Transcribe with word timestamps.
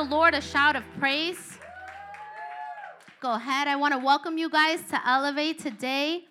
the 0.00 0.16
Lord 0.16 0.32
a 0.32 0.40
shout 0.40 0.76
of 0.76 0.84
praise? 0.98 1.58
Go 3.20 3.34
ahead. 3.34 3.68
I 3.68 3.76
want 3.76 3.92
to 3.92 3.98
welcome 3.98 4.38
you 4.38 4.48
guys 4.48 4.80
to 4.88 4.98
Elevate 5.06 5.58
today. 5.58 6.24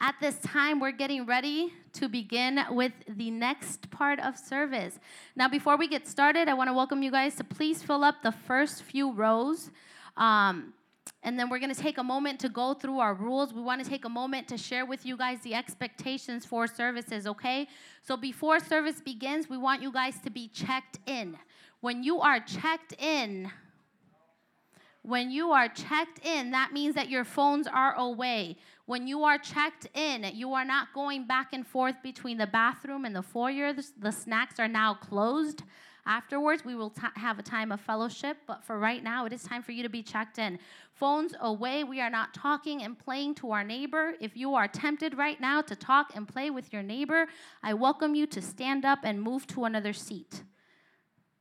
At 0.00 0.16
this 0.20 0.40
time, 0.40 0.80
we're 0.80 0.90
getting 0.90 1.24
ready 1.24 1.72
to 1.92 2.08
begin 2.08 2.58
with 2.70 2.90
the 3.08 3.30
next 3.30 3.88
part 3.92 4.18
of 4.18 4.36
service. 4.36 4.98
Now, 5.36 5.48
before 5.48 5.76
we 5.76 5.86
get 5.86 6.08
started, 6.08 6.48
I 6.48 6.54
want 6.54 6.68
to 6.68 6.74
welcome 6.74 7.00
you 7.00 7.12
guys 7.12 7.36
to 7.36 7.44
please 7.44 7.80
fill 7.80 8.02
up 8.02 8.24
the 8.24 8.32
first 8.32 8.82
few 8.82 9.12
rows. 9.12 9.70
Um, 10.16 10.74
and 11.22 11.38
then 11.38 11.48
we're 11.48 11.60
going 11.60 11.72
to 11.72 11.80
take 11.80 11.98
a 11.98 12.02
moment 12.02 12.40
to 12.40 12.48
go 12.48 12.74
through 12.74 12.98
our 12.98 13.14
rules. 13.14 13.54
We 13.54 13.62
want 13.62 13.84
to 13.84 13.88
take 13.88 14.04
a 14.04 14.08
moment 14.08 14.48
to 14.48 14.58
share 14.58 14.84
with 14.84 15.06
you 15.06 15.16
guys 15.16 15.38
the 15.42 15.54
expectations 15.54 16.44
for 16.44 16.66
services, 16.66 17.28
okay? 17.28 17.68
So 18.02 18.16
before 18.16 18.58
service 18.58 19.00
begins, 19.00 19.48
we 19.48 19.58
want 19.58 19.80
you 19.80 19.92
guys 19.92 20.18
to 20.24 20.30
be 20.30 20.48
checked 20.48 20.98
in. 21.06 21.38
When 21.82 22.04
you 22.04 22.20
are 22.20 22.38
checked 22.38 22.94
in, 23.02 23.50
when 25.02 25.32
you 25.32 25.50
are 25.50 25.66
checked 25.66 26.24
in, 26.24 26.52
that 26.52 26.72
means 26.72 26.94
that 26.94 27.10
your 27.10 27.24
phones 27.24 27.66
are 27.66 27.96
away. 27.96 28.56
When 28.86 29.08
you 29.08 29.24
are 29.24 29.36
checked 29.36 29.88
in, 29.92 30.24
you 30.32 30.52
are 30.52 30.64
not 30.64 30.92
going 30.94 31.26
back 31.26 31.52
and 31.52 31.66
forth 31.66 31.96
between 32.00 32.38
the 32.38 32.46
bathroom 32.46 33.04
and 33.04 33.16
the 33.16 33.22
foyer. 33.22 33.72
The, 33.72 34.12
snacks 34.12 34.60
are 34.60 34.68
now 34.68 34.94
closed. 34.94 35.64
Afterwards, 36.06 36.64
we 36.64 36.76
will 36.76 36.90
t- 36.90 37.02
have 37.16 37.40
a 37.40 37.42
time 37.42 37.72
of 37.72 37.80
fellowship, 37.80 38.36
but 38.46 38.62
for 38.62 38.78
right 38.78 39.02
now, 39.02 39.26
it 39.26 39.32
is 39.32 39.42
time 39.42 39.64
for 39.64 39.72
you 39.72 39.82
to 39.82 39.88
be 39.88 40.04
checked 40.04 40.38
in. 40.38 40.60
Phones 40.92 41.34
away. 41.40 41.82
We 41.82 42.00
are 42.00 42.10
not 42.10 42.32
talking 42.32 42.84
and 42.84 42.96
playing 42.96 43.34
to 43.36 43.50
our 43.50 43.64
neighbor. 43.64 44.14
If 44.20 44.36
you 44.36 44.54
are 44.54 44.68
tempted 44.68 45.18
right 45.18 45.40
now 45.40 45.62
to 45.62 45.74
talk 45.74 46.12
and 46.14 46.28
play 46.28 46.48
with 46.48 46.72
your 46.72 46.84
neighbor, 46.84 47.26
I 47.60 47.74
welcome 47.74 48.14
you 48.14 48.28
to 48.28 48.40
stand 48.40 48.84
up 48.84 49.00
and 49.02 49.20
move 49.20 49.48
to 49.48 49.64
another 49.64 49.92
seat. 49.92 50.44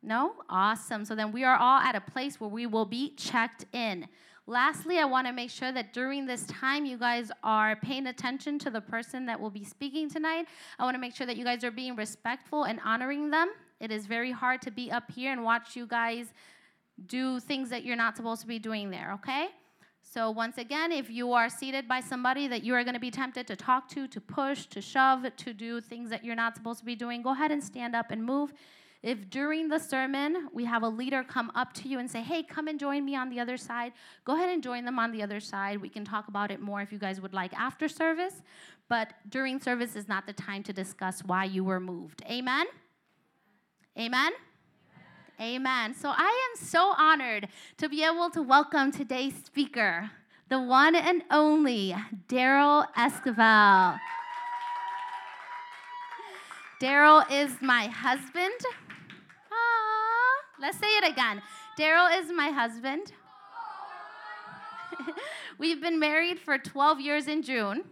No? 0.04 0.34
Awesome. 0.50 1.06
So 1.06 1.16
then 1.16 1.32
we 1.32 1.44
are 1.44 1.58
all 1.58 1.80
at 1.80 1.96
a 1.96 2.02
place 2.02 2.40
where 2.40 2.50
we 2.50 2.66
will 2.66 2.86
be 2.86 3.16
checked 3.16 3.66
in. 3.74 4.08
Lastly, 4.48 4.98
I 4.98 5.06
want 5.06 5.28
to 5.28 5.34
make 5.34 5.52
sure 5.52 5.72
that 5.72 5.94
during 5.94 6.26
this 6.26 6.46
time, 6.48 6.86
you 6.86 6.98
guys 6.98 7.32
are 7.44 7.76
paying 7.76 8.08
attention 8.08 8.58
to 8.60 8.72
the 8.72 8.82
person 8.82 9.26
that 9.28 9.40
will 9.40 9.52
be 9.52 9.64
speaking 9.64 10.10
tonight. 10.10 10.48
I 10.80 10.84
want 10.84 10.96
to 10.96 11.00
make 11.00 11.16
sure 11.16 11.28
that 11.28 11.38
you 11.38 11.46
guys 11.46 11.64
are 11.64 11.72
being 11.72 11.96
respectful 11.96 12.64
and 12.64 12.80
honoring 12.84 13.30
them. 13.30 13.52
It 13.80 13.92
is 13.92 14.08
very 14.08 14.32
hard 14.32 14.62
to 14.64 14.72
be 14.72 14.92
up 14.92 15.12
here 15.12 15.32
and 15.32 15.44
watch 15.44 15.76
you 15.76 15.86
guys 15.86 16.34
do 17.06 17.40
things 17.40 17.70
that 17.70 17.84
you're 17.86 17.96
not 17.96 18.18
supposed 18.18 18.42
to 18.42 18.48
be 18.48 18.60
doing 18.60 18.90
there, 18.90 19.14
okay? 19.14 19.50
So, 20.02 20.32
once 20.32 20.58
again, 20.58 20.92
if 20.92 21.10
you 21.10 21.32
are 21.34 21.48
seated 21.48 21.88
by 21.88 22.02
somebody 22.02 22.48
that 22.48 22.64
you 22.64 22.74
are 22.74 22.84
going 22.84 22.96
to 22.96 23.00
be 23.00 23.12
tempted 23.12 23.48
to 23.48 23.56
talk 23.56 23.88
to, 23.90 24.08
to 24.08 24.20
push, 24.20 24.66
to 24.68 24.82
shove, 24.82 25.26
to 25.36 25.54
do 25.54 25.80
things 25.80 26.10
that 26.10 26.26
you're 26.26 26.36
not 26.36 26.56
supposed 26.56 26.80
to 26.80 26.86
be 26.86 26.96
doing, 26.96 27.22
go 27.22 27.32
ahead 27.32 27.52
and 27.52 27.64
stand 27.64 27.96
up 27.96 28.12
and 28.12 28.24
move. 28.24 28.54
If 29.04 29.32
during 29.32 29.68
the 29.68 29.80
sermon 29.80 30.50
we 30.54 30.66
have 30.66 30.84
a 30.84 30.88
leader 30.88 31.24
come 31.24 31.52
up 31.56 31.74
to 31.74 31.88
you 31.88 31.98
and 31.98 32.10
say, 32.10 32.22
hey, 32.22 32.44
come 32.44 32.68
and 32.68 32.80
join 32.80 33.04
me 33.04 33.16
on 33.16 33.30
the 33.30 33.40
other 33.40 33.58
side, 33.58 33.94
go 34.26 34.36
ahead 34.36 34.50
and 34.50 34.62
join 34.62 34.86
them 34.86 35.00
on 35.00 35.12
the 35.12 35.24
other 35.24 35.40
side. 35.40 35.82
We 35.82 35.90
can 35.90 36.06
talk 36.06 36.28
about 36.28 36.52
it 36.52 36.62
more 36.62 36.82
if 36.82 36.92
you 36.92 37.00
guys 37.00 37.20
would 37.20 37.34
like 37.34 37.52
after 37.54 37.88
service. 37.88 38.44
But 38.90 39.14
during 39.28 39.60
service 39.60 39.96
is 39.96 40.08
not 40.08 40.28
the 40.28 40.34
time 40.34 40.62
to 40.64 40.74
discuss 40.74 41.24
why 41.24 41.46
you 41.46 41.64
were 41.64 41.80
moved. 41.80 42.22
Amen? 42.30 42.68
Amen? 43.98 44.34
Amen. 45.40 45.96
So 45.96 46.14
I 46.16 46.50
am 46.52 46.64
so 46.64 46.94
honored 46.96 47.48
to 47.78 47.90
be 47.90 48.04
able 48.04 48.30
to 48.30 48.44
welcome 48.44 48.92
today's 48.92 49.34
speaker, 49.44 50.12
the 50.50 50.62
one 50.62 50.96
and 50.96 51.24
only 51.32 51.96
Daryl 52.28 52.86
Esquivel. 52.96 54.00
Daryl 56.80 57.26
is 57.32 57.60
my 57.62 57.88
husband. 57.88 58.60
Let's 60.62 60.78
say 60.78 60.86
it 60.98 61.12
again. 61.12 61.42
Daryl 61.76 62.20
is 62.20 62.32
my 62.32 62.50
husband. 62.50 63.12
We've 65.58 65.82
been 65.82 66.00
married 66.00 66.40
for 66.40 66.60
12 66.60 67.02
years 67.02 67.28
in 67.28 67.42
June. 67.42 67.84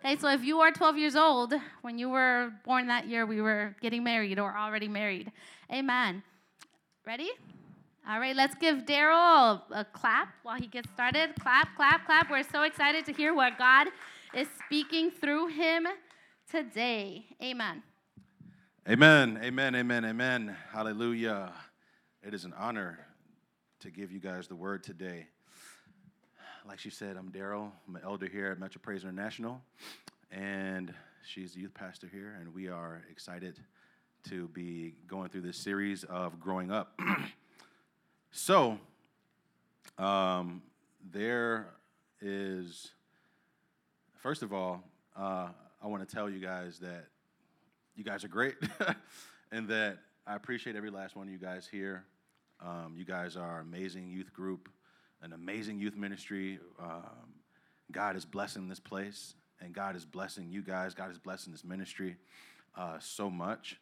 Okay, 0.00 0.16
so 0.16 0.28
if 0.28 0.44
you 0.44 0.60
are 0.60 0.70
12 0.70 0.98
years 0.98 1.16
old, 1.16 1.54
when 1.80 1.98
you 1.98 2.10
were 2.10 2.52
born 2.66 2.88
that 2.88 3.08
year, 3.08 3.24
we 3.24 3.40
were 3.40 3.74
getting 3.80 4.04
married 4.04 4.38
or 4.38 4.54
already 4.54 4.86
married. 4.86 5.32
Amen. 5.72 6.22
Ready? 7.06 7.30
All 8.06 8.20
right, 8.20 8.36
let's 8.36 8.54
give 8.56 8.84
Daryl 8.84 9.62
a, 9.70 9.86
clap 9.86 10.28
while 10.42 10.60
he 10.60 10.66
gets 10.66 10.90
started. 10.90 11.30
Clap, 11.40 11.74
clap, 11.74 12.04
clap. 12.04 12.30
We're 12.30 12.42
so 12.42 12.64
excited 12.64 13.06
to 13.06 13.14
hear 13.14 13.34
what 13.34 13.56
God 13.56 13.86
is 14.34 14.46
speaking 14.66 15.10
through 15.10 15.46
him 15.46 15.86
today. 16.50 17.24
Amen. 17.42 17.82
Amen, 18.86 19.40
amen, 19.42 19.74
amen, 19.74 20.04
amen. 20.04 20.56
Hallelujah. 20.70 21.50
It 22.26 22.32
is 22.32 22.46
an 22.46 22.54
honor 22.56 22.98
to 23.80 23.90
give 23.90 24.10
you 24.10 24.18
guys 24.18 24.48
the 24.48 24.54
word 24.54 24.82
today. 24.82 25.26
Like 26.66 26.78
she 26.78 26.88
said, 26.88 27.18
I'm 27.18 27.28
Daryl. 27.30 27.70
I'm 27.86 27.96
an 27.96 28.02
elder 28.02 28.26
here 28.26 28.50
at 28.50 28.58
Metro 28.58 28.80
Praise 28.82 29.02
International, 29.02 29.60
and 30.32 30.94
she's 31.22 31.52
the 31.52 31.60
youth 31.60 31.74
pastor 31.74 32.08
here, 32.10 32.34
and 32.40 32.54
we 32.54 32.70
are 32.70 33.02
excited 33.10 33.60
to 34.30 34.48
be 34.48 34.94
going 35.06 35.28
through 35.28 35.42
this 35.42 35.58
series 35.58 36.02
of 36.04 36.40
growing 36.40 36.70
up. 36.70 36.98
so, 38.30 38.78
um, 39.98 40.62
there 41.12 41.66
is, 42.22 42.92
first 44.22 44.42
of 44.42 44.50
all, 44.54 44.82
uh, 45.14 45.48
I 45.82 45.86
want 45.88 46.08
to 46.08 46.14
tell 46.14 46.30
you 46.30 46.40
guys 46.40 46.78
that 46.78 47.04
you 47.94 48.02
guys 48.02 48.24
are 48.24 48.28
great, 48.28 48.54
and 49.52 49.68
that 49.68 49.98
I 50.26 50.36
appreciate 50.36 50.74
every 50.74 50.88
last 50.88 51.16
one 51.16 51.26
of 51.26 51.32
you 51.34 51.38
guys 51.38 51.68
here. 51.70 52.06
Um, 52.64 52.94
you 52.96 53.04
guys 53.04 53.36
are 53.36 53.60
amazing 53.60 54.08
youth 54.08 54.32
group, 54.32 54.70
an 55.20 55.34
amazing 55.34 55.78
youth 55.78 55.96
ministry. 55.96 56.58
Um, 56.80 57.34
God 57.92 58.16
is 58.16 58.24
blessing 58.24 58.68
this 58.68 58.80
place, 58.80 59.34
and 59.60 59.74
God 59.74 59.96
is 59.96 60.06
blessing 60.06 60.48
you 60.48 60.62
guys. 60.62 60.94
God 60.94 61.10
is 61.10 61.18
blessing 61.18 61.52
this 61.52 61.62
ministry 61.62 62.16
uh, 62.74 62.98
so 63.00 63.28
much. 63.28 63.78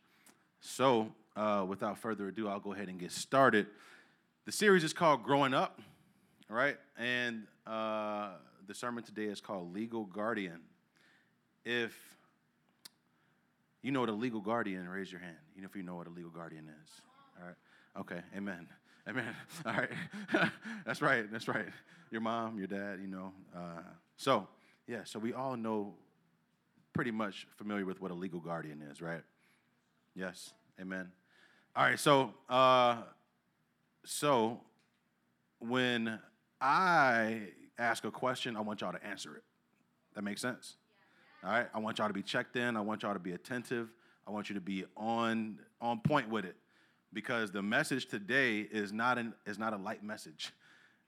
So, 0.61 1.13
uh, 1.37 1.65
without 1.69 1.99
further 1.99 2.29
ado, 2.29 2.49
I'll 2.49 2.59
go 2.59 2.73
ahead 2.73 2.89
and 2.89 2.99
get 2.99 3.13
started. 3.13 3.69
The 4.47 4.53
series 4.53 4.83
is 4.83 4.93
called 4.93 5.23
Growing 5.23 5.55
Up, 5.55 5.81
right? 6.49 6.77
And 6.99 7.47
uh, 7.67 8.31
the 8.67 8.75
sermon 8.75 9.05
today 9.05 9.27
is 9.27 9.41
called 9.41 9.73
Legal 9.73 10.07
Guardian. 10.07 10.61
If 11.65 11.97
you 13.81 13.93
know 13.93 14.01
what 14.01 14.09
a 14.09 14.13
legal 14.13 14.41
guardian, 14.41 14.89
raise 14.89 15.13
your 15.13 15.21
hand. 15.21 15.37
You 15.55 15.63
know 15.63 15.69
if 15.69 15.77
you 15.77 15.85
know 15.85 15.95
what 15.95 16.09
a 16.09 16.11
legal 16.11 16.31
guardian 16.31 16.69
is. 16.69 17.01
All 17.41 17.47
right. 17.47 17.57
Okay, 17.99 18.21
amen. 18.37 18.67
Amen. 19.09 19.35
All 19.67 19.73
right. 19.73 19.91
that's 20.87 21.03
right. 21.03 21.31
That's 21.33 21.49
right. 21.49 21.67
Your 22.13 22.21
mom, 22.21 22.57
your 22.57 22.69
dad, 22.69 23.01
you 23.01 23.09
know. 23.09 23.33
Uh, 23.53 23.81
so, 24.17 24.47
yeah, 24.87 25.01
so 25.03 25.19
we 25.19 25.33
all 25.33 25.57
know 25.57 25.95
pretty 26.93 27.11
much 27.11 27.49
familiar 27.57 27.85
with 27.85 28.01
what 28.01 28.13
a 28.13 28.15
legal 28.15 28.39
guardian 28.39 28.81
is, 28.93 29.03
right? 29.03 29.23
Yes. 30.15 30.53
Amen. 30.81 31.11
All 31.75 31.85
right, 31.85 31.99
so 31.99 32.33
uh, 32.49 32.99
so 34.05 34.61
when 35.59 36.21
I 36.61 37.41
ask 37.79 38.05
a 38.05 38.11
question, 38.13 38.57
I 38.57 38.61
want 38.61 38.83
y'all 38.83 38.93
to 38.93 39.05
answer 39.05 39.35
it. 39.35 39.43
That 40.15 40.23
makes 40.23 40.41
sense? 40.41 40.77
All 41.43 41.51
right. 41.51 41.67
I 41.75 41.81
want 41.81 41.99
y'all 41.99 42.07
to 42.07 42.15
be 42.15 42.23
checked 42.23 42.55
in. 42.55 42.77
I 42.77 42.81
want 42.83 43.03
y'all 43.03 43.15
to 43.15 43.19
be 43.19 43.33
attentive. 43.33 43.89
I 44.29 44.31
want 44.31 44.49
you 44.49 44.55
to 44.55 44.61
be 44.61 44.85
on 44.97 45.59
on 45.81 45.99
point 45.99 46.29
with 46.29 46.45
it 46.45 46.55
because 47.13 47.51
the 47.51 47.63
message 47.63 48.07
today 48.07 48.61
is 48.61 48.93
not 48.93 49.19
an 49.19 49.35
is 49.47 49.59
not 49.59 49.73
a 49.73 49.77
light 49.77 50.03
message. 50.03 50.53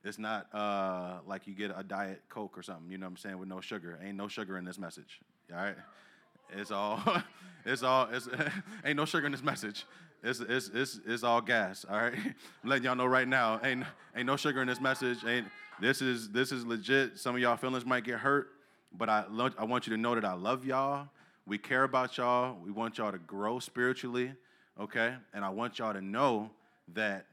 It's 0.03 0.19
not 0.19 0.53
uh, 0.53 1.19
like 1.25 1.47
you 1.47 1.55
get 1.55 1.71
a 1.75 1.83
diet 1.83 2.21
coke 2.29 2.57
or 2.57 2.61
something. 2.61 2.91
You 2.91 2.97
know 2.97 3.07
what 3.07 3.11
I'm 3.11 3.17
saying 3.17 3.39
with 3.39 3.49
no 3.49 3.59
sugar. 3.59 3.99
Ain't 4.03 4.17
no 4.17 4.27
sugar 4.27 4.57
in 4.57 4.65
this 4.65 4.77
message. 4.77 5.19
All 5.51 5.57
right. 5.57 5.75
It's 6.55 6.71
all 6.71 7.01
it's 7.65 7.83
all 7.83 8.07
it's 8.11 8.29
ain't 8.85 8.97
no 8.97 9.05
sugar 9.05 9.25
in 9.25 9.31
this 9.31 9.43
message. 9.43 9.85
It's, 10.23 10.39
it's, 10.39 10.71
it's, 10.73 10.99
it's 11.05 11.23
all 11.23 11.39
gas, 11.39 11.85
all 11.87 11.97
right? 11.97 12.13
I'm 12.15 12.69
letting 12.69 12.85
y'all 12.85 12.95
know 12.95 13.05
right 13.05 13.27
now, 13.27 13.59
ain't, 13.63 13.83
ain't 14.15 14.25
no 14.25 14.35
sugar 14.35 14.59
in 14.59 14.67
this 14.67 14.81
message. 14.81 15.23
Ain't, 15.23 15.45
this, 15.79 16.01
is, 16.01 16.29
this 16.29 16.51
is 16.51 16.65
legit. 16.65 17.19
Some 17.19 17.35
of 17.35 17.41
y'all 17.41 17.57
feelings 17.57 17.85
might 17.85 18.03
get 18.03 18.17
hurt, 18.17 18.47
but 18.91 19.07
I, 19.07 19.25
I 19.55 19.65
want 19.65 19.85
you 19.85 19.95
to 19.95 20.01
know 20.01 20.15
that 20.15 20.25
I 20.25 20.33
love 20.33 20.65
y'all. 20.65 21.09
We 21.45 21.59
care 21.59 21.83
about 21.83 22.17
y'all. 22.17 22.57
We 22.63 22.71
want 22.71 22.97
y'all 22.97 23.11
to 23.11 23.19
grow 23.19 23.59
spiritually 23.59 24.31
okay? 24.79 25.15
And 25.33 25.43
I 25.43 25.49
want 25.49 25.79
y'all 25.79 25.93
to 25.93 26.01
know 26.01 26.49
that 26.93 27.25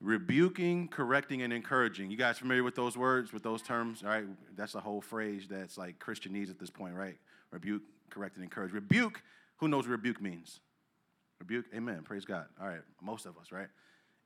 rebuking, 0.00 0.88
correcting, 0.88 1.42
and 1.42 1.52
encouraging. 1.52 2.10
You 2.10 2.16
guys 2.16 2.38
familiar 2.38 2.64
with 2.64 2.74
those 2.74 2.96
words, 2.96 3.32
with 3.32 3.42
those 3.42 3.62
terms? 3.62 4.02
All 4.02 4.08
right, 4.08 4.24
that's 4.56 4.74
a 4.74 4.80
whole 4.80 5.00
phrase 5.00 5.46
that's 5.48 5.76
like 5.76 5.98
Christianese 5.98 6.50
at 6.50 6.58
this 6.58 6.70
point, 6.70 6.94
right? 6.94 7.16
Rebuke, 7.50 7.82
correct, 8.08 8.36
and 8.36 8.44
encourage. 8.44 8.72
Rebuke, 8.72 9.22
who 9.56 9.68
knows 9.68 9.84
what 9.84 9.92
rebuke 9.92 10.20
means? 10.20 10.60
Rebuke, 11.38 11.66
amen, 11.74 12.02
praise 12.02 12.24
God. 12.24 12.46
All 12.60 12.68
right, 12.68 12.80
most 13.02 13.26
of 13.26 13.36
us, 13.38 13.52
right? 13.52 13.68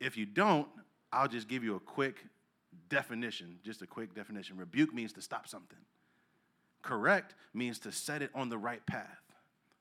If 0.01 0.17
you 0.17 0.27
don't, 0.27 0.69
I'll 1.13 1.29
just 1.29 1.49
give 1.49 1.65
you 1.65 1.77
a 1.77 1.81
quick 1.81 2.25
definition, 2.89 3.59
just 3.65 3.83
a 3.83 3.87
quick 3.87 4.15
definition. 4.15 4.57
Rebuke 4.57 4.93
means 4.93 5.13
to 5.15 5.23
stop 5.23 5.49
something. 5.49 5.79
Correct 6.83 7.35
means 7.55 7.79
to 7.81 7.93
set 7.93 8.21
it 8.21 8.31
on 8.35 8.49
the 8.49 8.59
right 8.59 8.85
path 8.85 9.24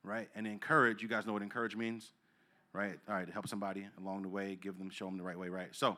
right? 0.03 0.29
And 0.35 0.45
encourage, 0.45 1.01
you 1.01 1.07
guys 1.07 1.25
know 1.25 1.33
what 1.33 1.41
encourage 1.41 1.75
means? 1.75 2.11
right? 2.73 3.00
All 3.07 3.15
right, 3.15 3.29
help 3.29 3.47
somebody 3.47 3.88
along 4.00 4.23
the 4.23 4.27
way, 4.27 4.57
give 4.59 4.77
them, 4.77 4.89
show 4.89 5.05
them 5.05 5.17
the 5.17 5.23
right 5.23 5.38
way, 5.38 5.47
right? 5.47 5.69
So, 5.71 5.97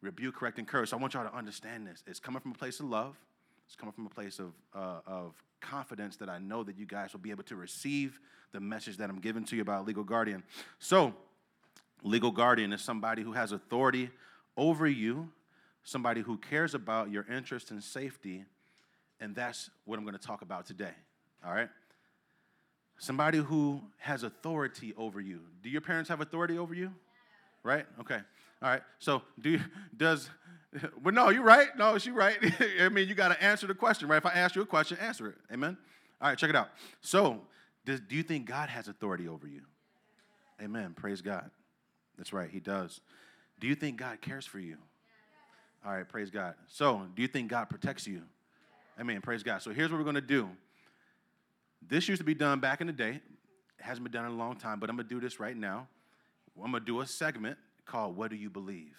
rebuke, 0.00 0.36
correct, 0.36 0.58
encourage. 0.58 0.90
So 0.90 0.96
I 0.96 1.00
want 1.00 1.14
y'all 1.14 1.28
to 1.28 1.36
understand 1.36 1.86
this. 1.86 2.02
It's 2.06 2.20
coming 2.20 2.40
from 2.40 2.52
a 2.52 2.54
place 2.54 2.80
of 2.80 2.86
love. 2.86 3.16
It's 3.66 3.74
coming 3.74 3.92
from 3.92 4.06
a 4.06 4.10
place 4.10 4.38
of, 4.38 4.52
uh, 4.74 5.00
of 5.06 5.34
confidence 5.60 6.16
that 6.16 6.28
I 6.28 6.38
know 6.38 6.62
that 6.64 6.76
you 6.78 6.86
guys 6.86 7.12
will 7.12 7.20
be 7.20 7.30
able 7.30 7.44
to 7.44 7.56
receive 7.56 8.20
the 8.52 8.60
message 8.60 8.96
that 8.98 9.10
I'm 9.10 9.20
giving 9.20 9.44
to 9.44 9.56
you 9.56 9.62
about 9.62 9.86
legal 9.86 10.04
guardian. 10.04 10.42
So, 10.78 11.12
legal 12.02 12.30
guardian 12.30 12.72
is 12.72 12.82
somebody 12.82 13.22
who 13.22 13.32
has 13.32 13.52
authority 13.52 14.10
over 14.56 14.86
you, 14.86 15.30
somebody 15.84 16.20
who 16.20 16.36
cares 16.36 16.74
about 16.74 17.10
your 17.10 17.26
interest 17.32 17.70
and 17.70 17.82
safety, 17.82 18.44
and 19.20 19.34
that's 19.34 19.70
what 19.84 19.98
I'm 19.98 20.04
going 20.04 20.18
to 20.18 20.24
talk 20.24 20.42
about 20.42 20.66
today. 20.66 20.94
All 21.44 21.52
right? 21.52 21.68
Somebody 23.02 23.38
who 23.38 23.82
has 23.96 24.22
authority 24.22 24.94
over 24.96 25.20
you. 25.20 25.40
Do 25.60 25.68
your 25.68 25.80
parents 25.80 26.08
have 26.08 26.20
authority 26.20 26.56
over 26.56 26.72
you? 26.72 26.94
Right? 27.64 27.84
Okay. 27.98 28.20
All 28.62 28.68
right. 28.68 28.82
So 29.00 29.22
do 29.40 29.50
you, 29.50 29.60
does 29.96 30.30
well 31.02 31.12
no, 31.12 31.30
you're 31.30 31.42
right. 31.42 31.66
No, 31.76 31.98
she's 31.98 32.12
right. 32.12 32.36
I 32.80 32.88
mean, 32.90 33.08
you 33.08 33.16
got 33.16 33.30
to 33.30 33.42
answer 33.42 33.66
the 33.66 33.74
question, 33.74 34.06
right? 34.06 34.18
If 34.18 34.26
I 34.26 34.34
ask 34.34 34.54
you 34.54 34.62
a 34.62 34.66
question, 34.66 34.98
answer 35.00 35.26
it. 35.26 35.34
Amen. 35.52 35.76
All 36.20 36.28
right, 36.28 36.38
check 36.38 36.48
it 36.48 36.54
out. 36.54 36.68
So, 37.00 37.40
does, 37.84 37.98
do 37.98 38.14
you 38.14 38.22
think 38.22 38.46
God 38.46 38.68
has 38.68 38.86
authority 38.86 39.26
over 39.26 39.48
you? 39.48 39.62
Amen. 40.62 40.94
Praise 40.94 41.20
God. 41.20 41.50
That's 42.16 42.32
right, 42.32 42.50
He 42.50 42.60
does. 42.60 43.00
Do 43.58 43.66
you 43.66 43.74
think 43.74 43.96
God 43.96 44.20
cares 44.20 44.46
for 44.46 44.60
you? 44.60 44.76
All 45.84 45.92
right, 45.92 46.08
praise 46.08 46.30
God. 46.30 46.54
So, 46.68 47.02
do 47.16 47.22
you 47.22 47.26
think 47.26 47.50
God 47.50 47.64
protects 47.64 48.06
you? 48.06 48.22
Amen. 49.00 49.20
Praise 49.22 49.42
God. 49.42 49.60
So, 49.60 49.72
here's 49.72 49.90
what 49.90 49.98
we're 49.98 50.04
going 50.04 50.14
to 50.14 50.20
do. 50.20 50.48
This 51.88 52.08
used 52.08 52.20
to 52.20 52.24
be 52.24 52.34
done 52.34 52.60
back 52.60 52.80
in 52.80 52.86
the 52.86 52.92
day. 52.92 53.20
It 53.78 53.84
hasn't 53.84 54.04
been 54.04 54.12
done 54.12 54.24
in 54.24 54.32
a 54.32 54.36
long 54.36 54.56
time, 54.56 54.78
but 54.78 54.88
I'm 54.88 54.96
going 54.96 55.08
to 55.08 55.14
do 55.14 55.20
this 55.20 55.40
right 55.40 55.56
now. 55.56 55.88
I'm 56.56 56.70
going 56.70 56.82
to 56.82 56.86
do 56.86 57.00
a 57.00 57.06
segment 57.06 57.58
called 57.86 58.16
What 58.16 58.30
Do 58.30 58.36
You 58.36 58.50
Believe? 58.50 58.96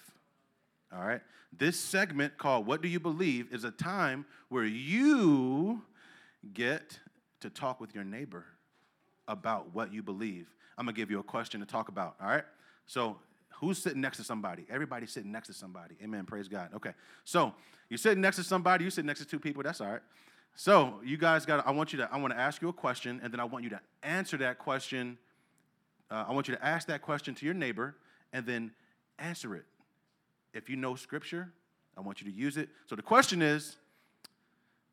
All 0.94 1.06
right? 1.06 1.22
This 1.58 1.80
segment 1.80 2.38
called 2.38 2.68
What 2.68 2.82
Do 2.82 2.88
You 2.88 3.00
Believe 3.00 3.54
is 3.54 3.64
a 3.64 3.72
time 3.72 4.26
where 4.50 4.66
you 4.66 5.82
get 6.54 7.00
to 7.40 7.50
talk 7.50 7.80
with 7.80 7.96
your 7.96 8.04
neighbor 8.04 8.46
about 9.28 9.74
what 9.74 9.94
you 9.94 10.04
believe. 10.04 10.48
I'm 10.78 10.86
going 10.86 10.96
to 10.96 11.02
give 11.02 11.12
you 11.12 11.20
a 11.20 11.24
question 11.24 11.60
to 11.60 11.66
talk 11.66 11.88
about. 11.90 12.16
All 12.22 12.28
right? 12.28 12.44
So, 12.86 13.18
who's 13.60 13.82
sitting 13.82 14.02
next 14.02 14.18
to 14.18 14.24
somebody? 14.24 14.66
Everybody's 14.70 15.12
sitting 15.12 15.32
next 15.32 15.48
to 15.48 15.54
somebody. 15.54 15.96
Amen. 16.04 16.26
Praise 16.26 16.48
God. 16.48 16.70
Okay. 16.76 16.92
So, 17.24 17.54
you're 17.90 17.98
sitting 17.98 18.22
next 18.22 18.38
to 18.38 18.44
somebody, 18.44 18.84
you 18.84 18.90
sit 18.90 19.06
next 19.06 19.20
to 19.20 19.26
two 19.26 19.40
people. 19.40 19.64
That's 19.64 19.80
all 19.80 19.92
right. 19.92 20.02
So, 20.56 21.00
you 21.04 21.18
guys 21.18 21.46
got 21.46 21.66
I 21.66 21.72
want 21.72 21.94
you 21.94 21.98
to 22.00 22.10
I 22.12 22.18
want 22.18 22.34
to 22.34 22.40
ask 22.40 22.62
you 22.62 22.70
a 22.70 22.74
question 22.74 23.20
and 23.24 23.34
then 23.34 23.40
I 23.40 23.46
want 23.46 23.64
you 23.64 23.72
to 23.72 23.80
answer 24.04 24.38
that 24.38 24.60
question. 24.60 25.18
Uh, 26.12 26.26
I 26.28 26.32
want 26.32 26.48
you 26.48 26.56
to 26.56 26.64
ask 26.64 26.88
that 26.88 27.02
question 27.02 27.34
to 27.36 27.46
your 27.46 27.56
neighbor 27.56 27.96
and 28.32 28.46
then 28.46 28.72
answer 29.18 29.56
it. 29.56 29.66
If 30.54 30.70
you 30.70 30.76
know 30.76 30.96
scripture, 30.96 31.52
I 31.98 32.02
want 32.02 32.22
you 32.22 32.30
to 32.32 32.36
use 32.36 32.58
it. 32.58 32.70
So 32.86 32.96
the 32.96 33.02
question 33.02 33.42
is 33.42 33.78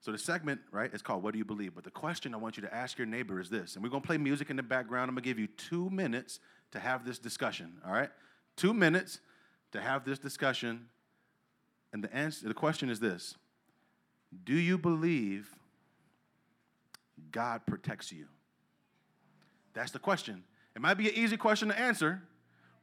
so 0.01 0.13
the 0.13 0.19
segment, 0.19 0.61
right, 0.73 0.93
is 0.95 1.03
called 1.03 1.23
What 1.23 1.33
Do 1.33 1.39
You 1.39 1.45
Believe? 1.45 1.75
But 1.75 1.85
the 1.85 1.91
question 1.91 2.33
I 2.33 2.39
want 2.39 2.57
you 2.57 2.63
to 2.63 2.75
ask 2.75 2.97
your 2.97 3.07
neighbor 3.07 3.39
is 3.39 3.51
this. 3.51 3.75
And 3.75 3.85
we're 3.85 3.91
going 3.91 4.01
to 4.03 4.07
play 4.07 4.17
music 4.17 4.49
in 4.49 4.57
the 4.57 4.63
background. 4.63 5.11
I'm 5.11 5.15
going 5.15 5.23
to 5.23 5.29
give 5.29 5.39
you 5.39 5.47
two 5.47 5.91
minutes 5.91 6.41
to 6.73 6.79
have 6.79 7.05
this 7.05 7.19
discussion, 7.19 7.75
all 7.87 7.93
right? 7.93 8.09
Two 8.57 8.73
minutes 8.73 9.21
to 9.73 9.81
have 9.81 10.07
this 10.07 10.19
discussion. 10.19 10.87
And 11.93 12.03
the, 12.03 12.15
answer, 12.15 12.49
the 12.49 12.55
question 12.55 12.89
is 12.89 12.99
this 12.99 13.35
Do 14.45 14.55
you 14.55 14.79
believe 14.79 15.49
God 17.31 17.67
protects 17.67 18.13
you? 18.13 18.27
That's 19.75 19.91
the 19.91 19.99
question. 19.99 20.45
It 20.75 20.83
might 20.83 20.95
be 20.95 21.09
an 21.09 21.15
easy 21.15 21.37
question 21.37 21.69
to 21.69 21.79
answer, 21.79 22.23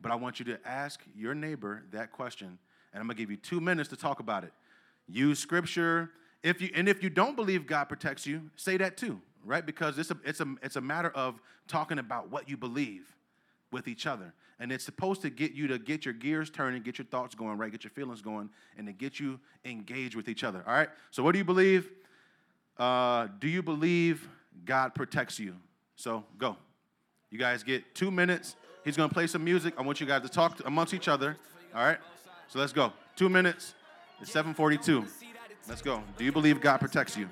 but 0.02 0.12
I 0.12 0.16
want 0.16 0.40
you 0.40 0.46
to 0.46 0.60
ask 0.66 1.02
your 1.16 1.34
neighbor 1.34 1.84
that 1.92 2.12
question, 2.12 2.60
and 2.94 3.02
I'm 3.02 3.08
gonna 3.08 3.16
give 3.16 3.32
you 3.32 3.38
two 3.38 3.60
minutes 3.60 3.90
to 3.90 3.96
talk 3.96 4.20
about 4.20 4.44
it. 4.44 4.54
Use 5.08 5.40
scripture. 5.40 6.12
If 6.44 6.62
you 6.62 6.70
and 6.76 6.88
if 6.88 7.02
you 7.02 7.10
don't 7.10 7.36
believe 7.36 7.66
God 7.66 7.86
protects 7.86 8.26
you, 8.26 8.50
say 8.56 8.78
that 8.78 8.98
too, 8.98 9.22
right? 9.44 9.66
Because 9.66 9.98
it's 9.98 10.12
a 10.12 10.18
it's 10.24 10.40
a 10.40 10.56
it's 10.62 10.76
a 10.76 10.82
matter 10.82 11.10
of 11.10 11.40
talking 11.68 12.00
about 12.00 12.30
what 12.30 12.50
you 12.50 12.58
believe 12.58 13.17
with 13.72 13.88
each 13.88 14.08
other. 14.08 14.34
And 14.60 14.72
it's 14.72 14.84
supposed 14.84 15.22
to 15.22 15.30
get 15.30 15.52
you 15.52 15.68
to 15.68 15.78
get 15.78 16.06
your 16.06 16.14
gears 16.14 16.50
turning, 16.50 16.82
get 16.82 16.98
your 16.98 17.06
thoughts 17.06 17.36
going, 17.36 17.58
right? 17.58 17.72
Get 17.72 17.84
your 17.84 17.92
feelings 17.92 18.22
going, 18.22 18.50
and 18.78 18.88
to 18.88 18.94
get 18.94 19.20
you 19.20 19.40
engaged 19.66 20.16
with 20.16 20.28
each 20.28 20.44
other. 20.44 20.64
All 20.66 20.74
right? 20.74 20.90
So, 21.12 21.22
what 21.22 21.34
do 21.34 21.38
you 21.38 21.46
believe? 21.46 21.90
Uh, 22.78 23.28
do 23.40 23.48
you 23.48 23.62
believe 23.62 24.28
God 24.66 24.96
protects 24.96 25.40
you? 25.40 25.56
So, 25.96 26.26
go. 26.38 26.58
You 27.30 27.38
guys 27.38 27.64
get 27.64 27.94
two 27.94 28.10
minutes. 28.10 28.56
He's 28.84 28.96
going 28.96 29.10
to 29.10 29.14
play 29.14 29.28
some 29.28 29.44
music. 29.44 29.74
I 29.78 29.82
want 29.82 30.00
you 30.00 30.08
guys 30.08 30.22
to 30.22 30.30
talk 30.30 30.60
amongst 30.66 30.94
each 30.94 31.08
other. 31.08 31.38
All 31.76 31.84
right? 31.84 31.98
So 32.48 32.60
let's 32.60 32.74
go. 32.74 32.94
Two 33.16 33.30
minutes. 33.30 33.76
It's 34.22 34.32
742. 34.32 35.06
Let's 35.68 35.82
go. 35.82 36.02
Do 36.18 36.24
you 36.24 36.32
believe 36.32 36.62
God 36.62 36.78
protects 36.78 37.18
you? 37.18 37.28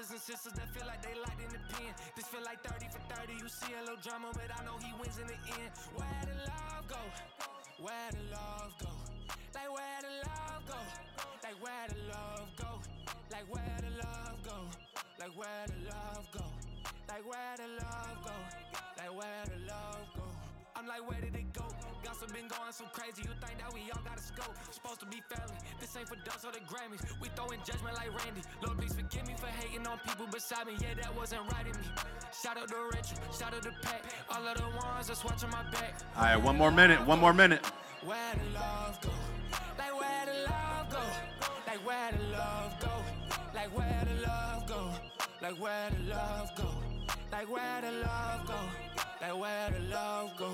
Brothers 0.00 0.12
and 0.12 0.20
sisters 0.20 0.52
that 0.54 0.68
feel 0.72 0.86
like 0.86 1.02
they 1.02 1.12
locked 1.20 1.42
in 1.42 1.52
the 1.52 1.60
pen. 1.74 1.92
This 2.16 2.24
feel 2.26 2.40
like 2.44 2.64
30 2.64 2.88
for 2.88 3.00
30. 3.14 3.34
You 3.36 3.48
see 3.48 3.72
a 3.76 3.80
little 3.84 4.00
drama, 4.00 4.32
but 4.32 4.48
I 4.48 4.64
know 4.64 4.80
he 4.80 4.92
wins 4.96 5.18
in 5.20 5.26
the 5.26 5.36
end. 5.60 5.72
Where 5.94 6.24
the 6.24 6.36
love 6.48 6.88
go? 6.88 7.02
Where 7.84 8.08
the 8.08 8.24
love 8.32 8.72
go? 8.80 8.88
Like 9.52 9.68
where 9.68 10.00
the 10.00 10.12
love 10.24 10.62
go? 10.64 10.80
Like 11.44 11.58
where 11.60 11.86
the 11.92 12.00
love 12.08 12.48
go? 12.56 12.70
Like 13.30 13.46
where 13.52 13.76
the 13.84 13.92
love 14.00 14.36
go? 14.40 14.56
Like 15.20 15.36
where 15.36 15.64
the 15.68 15.78
love 15.84 16.26
go? 16.32 16.44
Like 17.08 17.24
where 17.28 17.54
the 17.60 17.68
love 17.84 18.16
go? 18.24 18.36
Like 18.96 19.12
where 19.12 19.44
the 19.52 19.58
love 19.68 20.06
go? 20.16 20.19
I'm 20.80 20.86
like, 20.86 21.06
where 21.06 21.20
did 21.20 21.36
it 21.36 21.52
go? 21.52 21.68
Gossip 22.02 22.32
been 22.32 22.48
going 22.48 22.72
so 22.72 22.84
crazy, 22.94 23.20
you 23.20 23.36
think 23.44 23.60
that 23.60 23.68
we 23.74 23.92
all 23.92 24.00
got 24.00 24.16
a 24.16 24.22
scope. 24.22 24.56
Supposed 24.70 25.00
to 25.00 25.06
be 25.06 25.20
family, 25.28 25.60
this 25.78 25.94
ain't 25.94 26.08
for 26.08 26.16
dust 26.24 26.46
or 26.46 26.52
the 26.52 26.60
Grammys. 26.60 27.04
We 27.20 27.28
throwing 27.36 27.60
judgment 27.68 27.96
like 27.96 28.08
Randy. 28.08 28.40
Lord, 28.64 28.78
please 28.78 28.94
forgive 28.94 29.28
me 29.28 29.34
for 29.36 29.48
hating 29.48 29.86
on 29.86 29.98
people 30.08 30.26
beside 30.32 30.66
me. 30.66 30.80
Yeah, 30.80 30.94
that 31.02 31.14
wasn't 31.14 31.42
right 31.52 31.66
in 31.66 31.76
me. 31.76 31.86
Shout 32.32 32.56
out 32.56 32.68
to 32.68 32.76
Rich, 32.96 33.12
shout 33.38 33.52
out 33.52 33.60
to 33.60 33.72
Pat, 33.82 34.08
all 34.32 34.40
of 34.40 34.56
the 34.56 34.64
ones 34.80 35.08
that's 35.08 35.22
watching 35.22 35.50
my 35.50 35.68
back. 35.68 36.00
All 36.16 36.22
right, 36.22 36.36
one 36.40 36.56
more 36.56 36.70
minute, 36.70 37.06
one 37.06 37.20
more 37.20 37.34
minute. 37.34 37.60
Where 38.02 38.32
the 38.32 38.58
love 38.58 38.98
go? 39.02 39.10
Like 39.76 40.00
where 40.00 40.24
the 40.24 40.48
love 40.48 40.88
go? 40.88 41.04
Like 41.66 41.86
where 41.86 42.12
the 42.12 42.24
love 42.32 42.80
go? 42.80 42.92
Like 43.54 43.76
where 43.76 44.06
the 44.08 44.26
love 44.26 44.66
go? 44.66 44.90
Like 45.42 45.60
where 45.60 45.90
the 45.90 46.14
love 46.14 46.50
go? 46.56 46.68
Like 47.30 47.52
where 47.52 47.80
the 47.82 47.92
love 48.00 48.46
go? 48.46 48.89
Like 49.20 49.38
where 49.38 49.70
the 49.70 49.80
love 49.94 50.36
go? 50.38 50.48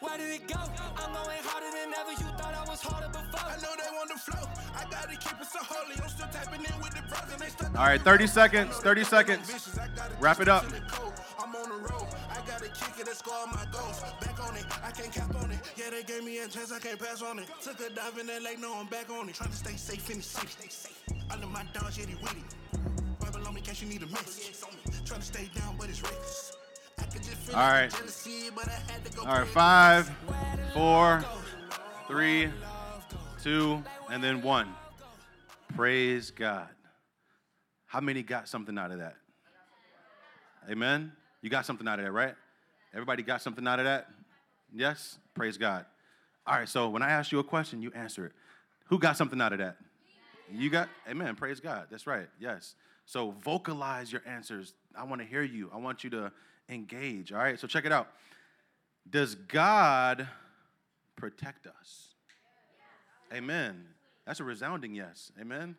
Where 0.00 0.16
did 0.16 0.30
it 0.32 0.48
go? 0.48 0.56
I'm 0.56 1.12
going 1.12 1.44
harder 1.44 1.70
than 1.76 1.92
ever. 1.92 2.10
You 2.12 2.26
thought 2.40 2.54
I 2.56 2.64
was 2.68 2.80
harder 2.80 3.08
before. 3.08 3.44
I 3.44 3.56
know 3.60 3.76
they 3.76 3.90
want 3.94 4.08
the 4.08 4.18
flow. 4.18 4.48
I 4.74 4.88
gotta 4.90 5.14
keep 5.14 5.38
it 5.38 5.46
so 5.46 5.58
holy. 5.60 5.94
I'm 6.02 6.08
still 6.08 6.26
tapping 6.32 6.64
in 6.64 6.80
with 6.80 6.96
the 6.96 7.02
bros 7.06 7.38
they 7.38 7.48
stuck. 7.52 7.78
All 7.78 7.84
right, 7.84 8.00
30 8.00 8.26
seconds. 8.26 8.76
30 8.78 9.04
seconds. 9.04 9.78
Wrap 10.20 10.40
it 10.40 10.48
up. 10.48 10.64
I'm 11.38 11.54
on 11.54 11.68
the 11.68 11.92
road. 11.92 12.08
I 12.30 12.40
gotta 12.48 12.68
kick 12.72 12.98
it 12.98 13.06
and 13.06 13.16
score 13.16 13.46
my 13.46 13.66
goals. 13.70 14.00
Back 14.20 14.40
on 14.42 14.56
it. 14.56 14.64
I 14.82 14.90
can't 14.90 15.12
cap 15.12 15.34
on 15.36 15.50
it. 15.52 15.60
Yeah, 15.76 15.90
they 15.90 16.02
gave 16.02 16.24
me 16.24 16.38
a 16.38 16.48
chance. 16.48 16.72
I 16.72 16.78
can't 16.78 16.98
pass 16.98 17.20
on 17.20 17.40
it. 17.40 17.46
Took 17.62 17.78
a 17.80 17.90
dive 17.90 18.16
in 18.18 18.26
that 18.26 18.42
lake. 18.42 18.58
No, 18.58 18.74
I'm 18.74 18.86
back 18.86 19.10
on 19.10 19.28
it. 19.28 19.34
Trying 19.34 19.50
to 19.50 19.56
stay 19.56 19.76
safe 19.76 20.08
in 20.10 20.16
the 20.16 20.22
city. 20.24 20.48
Stay 20.48 20.68
safe. 20.68 21.02
Under 21.30 21.46
my 21.46 21.64
dogs, 21.74 21.98
yeah, 21.98 22.06
they 22.06 22.14
witty. 22.14 22.42
Bible 23.20 23.46
on 23.46 23.54
me, 23.54 23.60
case 23.60 23.82
you 23.82 23.88
need 23.88 24.02
a 24.02 24.06
message. 24.06 24.56
Trying 25.04 25.20
to 25.20 25.26
stay 25.26 25.50
down, 25.54 25.76
but 25.78 25.90
it's 25.90 26.02
reckless. 26.02 26.56
All 27.54 27.60
right. 27.60 27.92
All 29.18 29.38
right. 29.38 29.48
Five, 29.48 30.10
four, 30.72 31.24
three, 32.08 32.48
two, 33.42 33.82
and 34.10 34.22
then 34.22 34.42
one. 34.42 34.74
Praise 35.74 36.30
God. 36.30 36.68
How 37.86 38.00
many 38.00 38.22
got 38.22 38.48
something 38.48 38.78
out 38.78 38.90
of 38.90 38.98
that? 38.98 39.16
Amen. 40.70 41.12
You 41.42 41.50
got 41.50 41.66
something 41.66 41.86
out 41.88 41.98
of 41.98 42.04
that, 42.04 42.12
right? 42.12 42.34
Everybody 42.94 43.22
got 43.22 43.42
something 43.42 43.66
out 43.66 43.78
of 43.78 43.84
that? 43.84 44.08
Yes? 44.72 45.18
Praise 45.34 45.56
God. 45.56 45.84
All 46.46 46.56
right, 46.56 46.68
so 46.68 46.88
when 46.88 47.02
I 47.02 47.10
ask 47.10 47.32
you 47.32 47.38
a 47.38 47.44
question, 47.44 47.82
you 47.82 47.92
answer 47.94 48.26
it. 48.26 48.32
Who 48.86 48.98
got 48.98 49.16
something 49.16 49.40
out 49.40 49.52
of 49.52 49.58
that? 49.58 49.76
You 50.50 50.70
got, 50.70 50.88
amen. 51.08 51.36
Praise 51.36 51.60
God. 51.60 51.86
That's 51.90 52.06
right. 52.06 52.28
Yes. 52.38 52.74
So 53.06 53.34
vocalize 53.42 54.12
your 54.12 54.22
answers. 54.26 54.74
I 54.96 55.04
want 55.04 55.20
to 55.20 55.26
hear 55.26 55.42
you. 55.42 55.70
I 55.72 55.78
want 55.78 56.04
you 56.04 56.10
to 56.10 56.32
engage. 56.72 57.32
All 57.32 57.38
right, 57.38 57.58
so 57.58 57.66
check 57.66 57.84
it 57.84 57.92
out. 57.92 58.08
Does 59.08 59.34
God 59.34 60.28
protect 61.16 61.66
us? 61.66 62.14
Amen. 63.32 63.84
That's 64.26 64.40
a 64.40 64.44
resounding 64.44 64.94
yes. 64.94 65.32
Amen. 65.40 65.76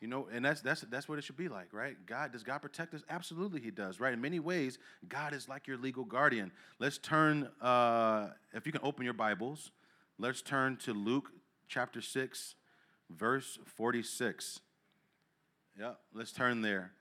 You 0.00 0.06
know, 0.06 0.28
and 0.32 0.44
that's 0.44 0.60
that's 0.60 0.82
that's 0.82 1.08
what 1.08 1.18
it 1.18 1.24
should 1.24 1.36
be 1.36 1.48
like, 1.48 1.72
right? 1.72 1.96
God 2.06 2.30
does 2.30 2.44
God 2.44 2.58
protect 2.58 2.94
us? 2.94 3.02
Absolutely, 3.10 3.60
He 3.60 3.72
does, 3.72 3.98
right? 3.98 4.12
In 4.12 4.20
many 4.20 4.38
ways, 4.38 4.78
God 5.08 5.34
is 5.34 5.48
like 5.48 5.66
your 5.66 5.76
legal 5.76 6.04
guardian. 6.04 6.52
Let's 6.78 6.98
turn, 6.98 7.48
uh, 7.60 8.28
if 8.52 8.64
you 8.64 8.70
can 8.70 8.80
open 8.84 9.04
your 9.04 9.14
Bibles, 9.14 9.72
let's 10.18 10.40
turn 10.40 10.76
to 10.84 10.94
Luke 10.94 11.30
chapter 11.66 12.00
six, 12.00 12.54
verse 13.10 13.58
forty-six. 13.76 14.60
Yeah, 15.78 15.94
let's 16.14 16.32
turn 16.32 16.62
there. 16.62 16.92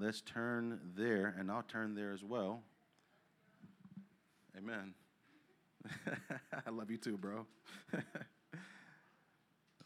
Let's 0.00 0.22
turn 0.22 0.80
there, 0.96 1.34
and 1.38 1.50
I'll 1.50 1.62
turn 1.62 1.94
there 1.94 2.12
as 2.12 2.24
well. 2.24 2.62
Amen. 4.56 4.94
I 6.66 6.70
love 6.70 6.90
you 6.90 6.96
too, 6.96 7.16
bro. 7.16 7.46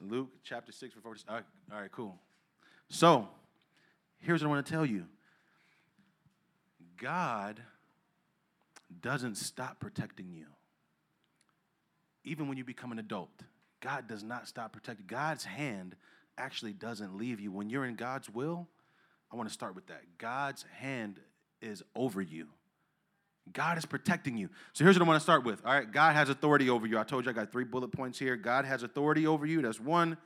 Luke 0.01 0.31
chapter 0.45 0.73
6, 0.73 0.95
verse 0.95 1.03
40. 1.03 1.25
All 1.29 1.35
right, 1.35 1.45
all 1.73 1.81
right, 1.81 1.93
cool. 1.93 2.19
So, 2.89 3.29
here's 4.19 4.43
what 4.43 4.49
I 4.49 4.51
want 4.51 4.67
to 4.67 4.73
tell 4.73 4.87
you 4.87 5.07
God 6.97 7.61
doesn't 9.01 9.37
stop 9.37 9.81
protecting 9.81 10.33
you. 10.33 10.47
Even 12.25 12.49
when 12.49 12.57
you 12.57 12.65
become 12.65 12.93
an 12.93 12.99
adult, 12.99 13.43
God 13.81 14.07
does 14.07 14.23
not 14.23 14.49
stop 14.49 14.73
protecting. 14.73 15.07
God's 15.07 15.45
hand 15.45 15.97
actually 16.39 16.73
doesn't 16.73 17.17
leave 17.17 17.41
you. 17.41 17.51
When 17.51 17.69
you're 17.69 17.85
in 17.85 17.97
God's 17.97 18.31
will, 18.31 18.69
I 19.33 19.37
want 19.37 19.49
to 19.49 19.53
start 19.53 19.75
with 19.75 19.87
that. 19.89 20.03
God's 20.19 20.65
hand 20.79 21.21
is 21.61 21.83
over 21.95 22.21
you. 22.23 22.49
God 23.53 23.77
is 23.77 23.85
protecting 23.85 24.39
you. 24.39 24.49
So 24.73 24.85
here's 24.85 24.99
what 24.99 25.05
I 25.05 25.09
want 25.09 25.21
to 25.21 25.23
start 25.23 25.45
with. 25.45 25.65
All 25.67 25.75
right, 25.75 25.91
God 25.91 26.15
has 26.15 26.29
authority 26.31 26.71
over 26.71 26.87
you. 26.87 26.99
I 26.99 27.05
told 27.05 27.25
you 27.25 27.31
I 27.31 27.35
got 27.35 27.53
three 27.53 27.65
bullet 27.65 27.93
points 27.93 28.19
here. 28.19 28.37
God 28.37 28.65
has 28.65 28.83
authority 28.83 29.27
over 29.27 29.45
you. 29.45 29.61
That's 29.61 29.81
one. 29.81 30.17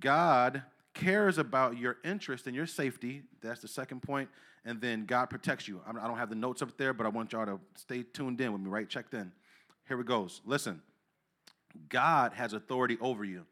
God 0.00 0.62
cares 0.94 1.38
about 1.38 1.78
your 1.78 1.98
interest 2.04 2.46
and 2.46 2.56
your 2.56 2.66
safety. 2.66 3.22
That's 3.40 3.60
the 3.60 3.68
second 3.68 4.02
point. 4.02 4.28
And 4.64 4.80
then 4.80 5.06
God 5.06 5.26
protects 5.26 5.68
you. 5.68 5.80
I 5.86 5.92
don't 5.92 6.18
have 6.18 6.30
the 6.30 6.34
notes 6.34 6.60
up 6.60 6.76
there, 6.76 6.92
but 6.92 7.06
I 7.06 7.10
want 7.10 7.32
y'all 7.32 7.46
to 7.46 7.60
stay 7.76 8.02
tuned 8.02 8.40
in 8.40 8.52
with 8.52 8.60
me, 8.60 8.68
right? 8.68 8.88
Checked 8.88 9.14
in. 9.14 9.30
Here 9.86 10.00
it 10.00 10.06
goes. 10.06 10.40
Listen, 10.44 10.82
God 11.88 12.32
has 12.32 12.52
authority 12.52 12.98
over 13.00 13.24
you. 13.24 13.46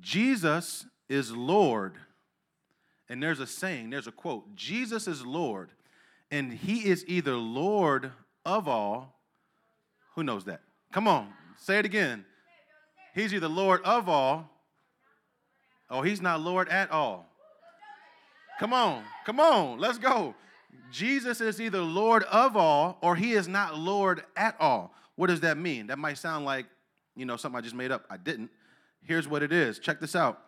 Jesus 0.00 0.86
is 1.08 1.32
Lord. 1.32 1.94
And 3.08 3.22
there's 3.22 3.40
a 3.40 3.46
saying, 3.46 3.90
there's 3.90 4.06
a 4.06 4.12
quote 4.12 4.54
Jesus 4.56 5.06
is 5.06 5.24
Lord, 5.24 5.70
and 6.30 6.52
he 6.52 6.88
is 6.88 7.04
either 7.06 7.34
Lord 7.34 8.12
of 8.44 8.66
all. 8.66 9.20
Who 10.14 10.24
knows 10.24 10.44
that? 10.44 10.60
Come 10.92 11.06
on, 11.06 11.28
say 11.58 11.78
it 11.78 11.84
again. 11.84 12.24
He's 13.14 13.32
either 13.32 13.48
Lord 13.48 13.80
of 13.84 14.08
all, 14.08 14.50
oh, 15.88 16.02
he's 16.02 16.20
not 16.20 16.40
Lord 16.40 16.68
at 16.68 16.90
all. 16.90 17.26
Come 18.58 18.72
on, 18.72 19.02
come 19.24 19.40
on, 19.40 19.78
let's 19.78 19.98
go. 19.98 20.34
Jesus 20.90 21.40
is 21.40 21.60
either 21.60 21.80
Lord 21.80 22.24
of 22.24 22.56
all 22.56 22.98
or 23.02 23.16
he 23.16 23.32
is 23.32 23.48
not 23.48 23.78
Lord 23.78 24.22
at 24.36 24.56
all. 24.60 24.94
What 25.16 25.28
does 25.28 25.40
that 25.40 25.56
mean? 25.56 25.88
That 25.88 25.98
might 25.98 26.18
sound 26.18 26.44
like, 26.44 26.66
you 27.14 27.24
know, 27.24 27.36
something 27.36 27.58
I 27.58 27.62
just 27.62 27.74
made 27.74 27.90
up. 27.90 28.04
I 28.10 28.16
didn't. 28.16 28.50
Here's 29.02 29.26
what 29.26 29.42
it 29.42 29.52
is. 29.52 29.78
Check 29.78 30.00
this 30.00 30.14
out. 30.14 30.45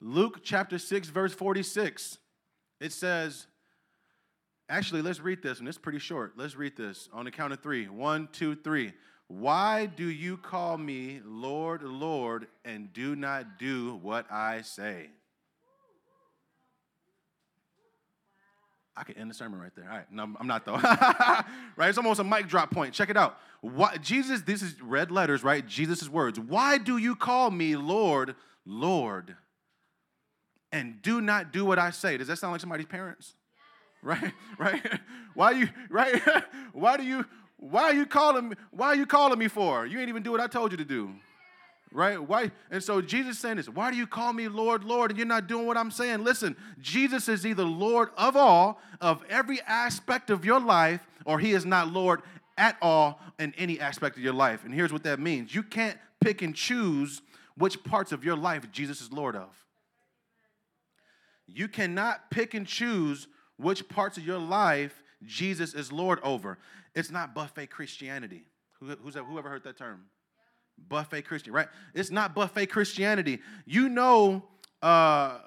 Luke 0.00 0.40
chapter 0.42 0.78
6, 0.78 1.08
verse 1.08 1.32
46. 1.34 2.18
It 2.80 2.92
says, 2.92 3.46
actually, 4.68 5.02
let's 5.02 5.20
read 5.20 5.42
this, 5.42 5.58
and 5.58 5.68
it's 5.68 5.78
pretty 5.78 5.98
short. 5.98 6.32
Let's 6.36 6.56
read 6.56 6.76
this 6.76 7.08
on 7.12 7.26
the 7.26 7.30
count 7.30 7.52
of 7.52 7.60
three. 7.60 7.88
One, 7.88 8.28
two, 8.32 8.56
three. 8.56 8.92
Why 9.28 9.86
do 9.86 10.08
you 10.08 10.36
call 10.36 10.76
me 10.76 11.20
Lord, 11.24 11.82
Lord, 11.82 12.48
and 12.64 12.92
do 12.92 13.14
not 13.14 13.58
do 13.58 14.00
what 14.02 14.26
I 14.30 14.62
say? 14.62 15.10
I 18.96 19.04
could 19.04 19.16
end 19.16 19.30
the 19.30 19.34
sermon 19.34 19.60
right 19.60 19.74
there. 19.74 19.88
All 19.88 19.96
right, 19.96 20.12
no, 20.12 20.24
I'm 20.38 20.46
not 20.46 20.64
though. 20.64 20.74
right, 21.76 21.88
it's 21.88 21.96
almost 21.96 22.20
a 22.20 22.24
mic 22.24 22.48
drop 22.48 22.70
point. 22.70 22.92
Check 22.92 23.08
it 23.08 23.16
out. 23.16 23.38
What 23.60 24.02
Jesus? 24.02 24.42
This 24.42 24.62
is 24.62 24.80
red 24.82 25.10
letters, 25.10 25.44
right? 25.44 25.64
Jesus' 25.64 26.08
words. 26.08 26.40
Why 26.40 26.76
do 26.76 26.96
you 26.96 27.14
call 27.14 27.50
me 27.50 27.76
Lord, 27.76 28.34
Lord, 28.66 29.36
and 30.72 31.00
do 31.02 31.20
not 31.20 31.52
do 31.52 31.64
what 31.64 31.78
I 31.78 31.90
say? 31.90 32.16
Does 32.16 32.28
that 32.28 32.36
sound 32.36 32.52
like 32.52 32.60
somebody's 32.60 32.86
parents? 32.86 33.34
Right, 34.02 34.32
right. 34.58 34.82
Why 35.34 35.50
you 35.52 35.68
right? 35.88 36.20
why 36.72 36.96
do 36.96 37.04
you? 37.04 37.24
Why 37.56 37.84
are 37.84 37.94
you 37.94 38.06
calling 38.06 38.48
me? 38.48 38.56
Why 38.70 38.88
are 38.88 38.94
you 38.96 39.06
calling 39.06 39.38
me 39.38 39.48
for? 39.48 39.86
You 39.86 40.00
ain't 40.00 40.08
even 40.08 40.22
do 40.22 40.32
what 40.32 40.40
I 40.40 40.46
told 40.46 40.72
you 40.72 40.78
to 40.78 40.84
do 40.84 41.14
right? 41.92 42.22
Why? 42.22 42.50
And 42.70 42.82
so 42.82 43.00
Jesus 43.00 43.38
saying 43.38 43.56
this, 43.56 43.68
why 43.68 43.90
do 43.90 43.96
you 43.96 44.06
call 44.06 44.32
me 44.32 44.48
Lord, 44.48 44.84
Lord, 44.84 45.10
and 45.10 45.18
you're 45.18 45.26
not 45.26 45.46
doing 45.46 45.66
what 45.66 45.76
I'm 45.76 45.90
saying? 45.90 46.24
Listen, 46.24 46.56
Jesus 46.80 47.28
is 47.28 47.44
either 47.44 47.64
Lord 47.64 48.10
of 48.16 48.36
all, 48.36 48.80
of 49.00 49.22
every 49.28 49.60
aspect 49.62 50.30
of 50.30 50.44
your 50.44 50.60
life, 50.60 51.06
or 51.24 51.38
he 51.38 51.52
is 51.52 51.64
not 51.64 51.88
Lord 51.88 52.22
at 52.56 52.76
all 52.80 53.20
in 53.38 53.54
any 53.56 53.80
aspect 53.80 54.16
of 54.16 54.22
your 54.22 54.34
life. 54.34 54.64
And 54.64 54.72
here's 54.72 54.92
what 54.92 55.02
that 55.04 55.18
means 55.18 55.54
you 55.54 55.62
can't 55.62 55.98
pick 56.20 56.42
and 56.42 56.54
choose 56.54 57.22
which 57.56 57.82
parts 57.82 58.12
of 58.12 58.24
your 58.24 58.36
life 58.36 58.70
Jesus 58.70 59.00
is 59.00 59.12
Lord 59.12 59.36
of. 59.36 59.48
You 61.52 61.68
cannot 61.68 62.30
pick 62.30 62.54
and 62.54 62.66
choose 62.66 63.28
which 63.56 63.88
parts 63.88 64.16
of 64.16 64.26
your 64.26 64.38
life 64.38 65.02
Jesus 65.24 65.74
is 65.74 65.92
Lord 65.92 66.18
over. 66.22 66.58
It's 66.94 67.10
not 67.10 67.34
buffet 67.34 67.68
Christianity. 67.68 68.44
Who's, 68.80 69.14
that, 69.14 69.24
whoever 69.24 69.48
heard 69.48 69.64
that 69.64 69.76
term? 69.76 70.06
buffet 70.88 71.22
Christian, 71.22 71.52
right? 71.52 71.68
It's 71.94 72.10
not 72.10 72.34
buffet 72.34 72.66
Christianity. 72.66 73.40
You 73.66 73.88
know 73.88 74.44
uh, 74.82 75.38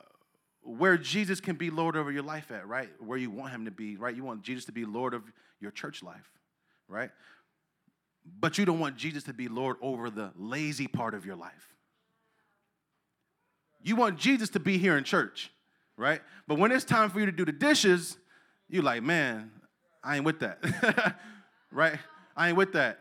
where 0.61 0.97
Jesus 0.97 1.39
can 1.39 1.55
be 1.55 1.69
Lord 1.69 1.95
over 1.95 2.11
your 2.11 2.23
life 2.23 2.51
at, 2.51 2.67
right? 2.67 2.89
Where 2.99 3.17
you 3.17 3.29
want 3.29 3.51
him 3.51 3.65
to 3.65 3.71
be, 3.71 3.97
right? 3.97 4.15
You 4.15 4.23
want 4.23 4.43
Jesus 4.43 4.65
to 4.65 4.71
be 4.71 4.85
Lord 4.85 5.13
of 5.13 5.23
your 5.59 5.71
church 5.71 6.03
life, 6.03 6.29
right? 6.87 7.11
But 8.39 8.57
you 8.57 8.65
don't 8.65 8.79
want 8.79 8.97
Jesus 8.97 9.23
to 9.23 9.33
be 9.33 9.47
Lord 9.47 9.77
over 9.81 10.09
the 10.09 10.31
lazy 10.37 10.87
part 10.87 11.13
of 11.13 11.25
your 11.25 11.35
life. 11.35 11.69
You 13.81 13.95
want 13.95 14.17
Jesus 14.17 14.49
to 14.51 14.59
be 14.61 14.77
here 14.77 14.97
in 14.97 15.03
church, 15.03 15.51
right? 15.97 16.21
But 16.47 16.57
when 16.57 16.71
it's 16.71 16.85
time 16.85 17.09
for 17.09 17.19
you 17.19 17.25
to 17.25 17.31
do 17.31 17.45
the 17.45 17.51
dishes, 17.51 18.17
you're 18.69 18.83
like, 18.83 19.03
man, 19.03 19.51
I 20.03 20.17
ain't 20.17 20.25
with 20.25 20.39
that, 20.39 21.17
right? 21.71 21.97
I 22.35 22.49
ain't 22.49 22.57
with 22.57 22.73
that. 22.73 22.99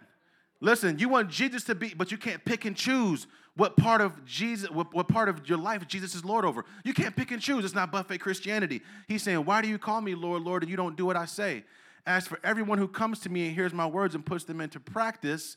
Listen, 0.60 0.98
you 0.98 1.08
want 1.08 1.28
Jesus 1.28 1.64
to 1.64 1.74
be, 1.74 1.92
but 1.94 2.12
you 2.12 2.18
can't 2.18 2.44
pick 2.44 2.64
and 2.64 2.76
choose 2.76 3.26
what 3.56 3.76
part 3.76 4.00
of 4.00 4.24
Jesus, 4.24 4.70
what, 4.70 4.94
what, 4.94 5.08
part 5.08 5.28
of 5.28 5.48
your 5.48 5.58
life 5.58 5.86
Jesus 5.86 6.14
is 6.14 6.24
Lord 6.24 6.44
over. 6.44 6.64
You 6.84 6.94
can't 6.94 7.14
pick 7.14 7.32
and 7.32 7.42
choose. 7.42 7.64
It's 7.64 7.74
not 7.74 7.90
buffet 7.90 8.18
Christianity. 8.18 8.80
He's 9.08 9.22
saying, 9.22 9.44
Why 9.44 9.60
do 9.60 9.68
you 9.68 9.78
call 9.78 10.00
me 10.00 10.14
Lord, 10.14 10.42
Lord, 10.42 10.62
and 10.62 10.70
you 10.70 10.76
don't 10.76 10.96
do 10.96 11.04
what 11.04 11.16
I 11.16 11.26
say? 11.26 11.64
As 12.06 12.26
for 12.26 12.38
everyone 12.42 12.78
who 12.78 12.88
comes 12.88 13.18
to 13.20 13.28
me 13.28 13.46
and 13.46 13.54
hears 13.54 13.72
my 13.72 13.86
words 13.86 14.14
and 14.14 14.24
puts 14.24 14.44
them 14.44 14.60
into 14.60 14.80
practice, 14.80 15.56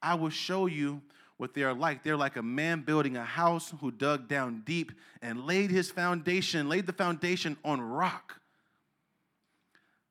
I 0.00 0.14
will 0.14 0.30
show 0.30 0.66
you 0.66 1.02
what 1.36 1.54
they 1.54 1.62
are 1.62 1.74
like. 1.74 2.02
They're 2.02 2.16
like 2.16 2.36
a 2.36 2.42
man 2.42 2.82
building 2.82 3.16
a 3.16 3.24
house 3.24 3.74
who 3.80 3.90
dug 3.90 4.28
down 4.28 4.62
deep 4.64 4.92
and 5.20 5.46
laid 5.46 5.70
his 5.70 5.90
foundation, 5.90 6.68
laid 6.68 6.86
the 6.86 6.92
foundation 6.92 7.56
on 7.64 7.80
rock. 7.80 8.40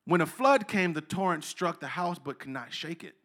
When 0.06 0.22
a 0.22 0.25
flood 0.25 0.68
came, 0.68 0.94
the 0.94 1.01
torrent 1.01 1.44
struck 1.44 1.80
the 1.80 1.88
house 1.88 2.18
but 2.20 2.40
could 2.40 2.50
not 2.50 2.74
shake 2.74 3.04
it 3.04 3.16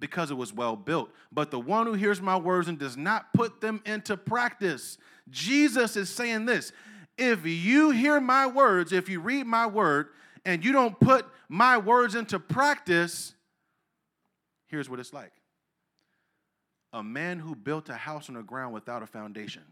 because 0.00 0.30
it 0.30 0.34
was 0.34 0.52
well 0.52 0.76
built. 0.76 1.10
But 1.32 1.50
the 1.50 1.58
one 1.58 1.86
who 1.86 1.94
hears 1.94 2.20
my 2.20 2.36
words 2.36 2.68
and 2.68 2.78
does 2.78 2.96
not 2.96 3.32
put 3.32 3.60
them 3.60 3.82
into 3.86 4.16
practice, 4.16 4.98
Jesus 5.30 5.96
is 5.96 6.10
saying 6.10 6.46
this 6.46 6.72
if 7.16 7.46
you 7.46 7.90
hear 7.90 8.20
my 8.20 8.46
words, 8.46 8.92
if 8.92 9.08
you 9.08 9.20
read 9.20 9.46
my 9.46 9.66
word, 9.66 10.08
and 10.44 10.64
you 10.64 10.72
don't 10.72 10.98
put 11.00 11.26
my 11.48 11.78
words 11.78 12.14
into 12.14 12.38
practice, 12.38 13.34
here's 14.66 14.90
what 14.90 15.00
it's 15.00 15.12
like 15.12 15.32
a 16.94 17.02
man 17.02 17.40
who 17.40 17.56
built 17.56 17.88
a 17.88 17.94
house 17.94 18.28
on 18.28 18.36
the 18.36 18.42
ground 18.42 18.72
without 18.72 19.02
a 19.02 19.06
foundation. 19.06 19.64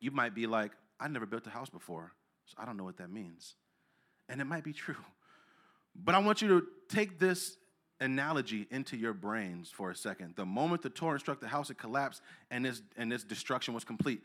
You 0.00 0.10
might 0.10 0.34
be 0.34 0.46
like, 0.46 0.72
I 0.98 1.06
never 1.06 1.26
built 1.26 1.46
a 1.46 1.50
house 1.50 1.70
before, 1.70 2.12
so 2.44 2.56
I 2.58 2.66
don't 2.66 2.76
know 2.76 2.82
what 2.84 2.98
that 2.98 3.10
means. 3.10 3.54
And 4.28 4.40
it 4.40 4.44
might 4.44 4.64
be 4.64 4.72
true. 4.72 4.96
But 5.94 6.16
I 6.16 6.18
want 6.18 6.42
you 6.42 6.48
to 6.48 6.66
take 6.88 7.20
this 7.20 7.56
analogy 8.00 8.66
into 8.72 8.96
your 8.96 9.12
brains 9.12 9.70
for 9.70 9.92
a 9.92 9.96
second. 9.96 10.34
The 10.34 10.44
moment 10.44 10.82
the 10.82 10.90
torrent 10.90 11.20
struck 11.20 11.40
the 11.40 11.46
house, 11.46 11.70
it 11.70 11.78
collapsed 11.78 12.20
and 12.50 12.66
its, 12.66 12.82
and 12.96 13.12
its 13.12 13.22
destruction 13.22 13.74
was 13.74 13.84
complete. 13.84 14.22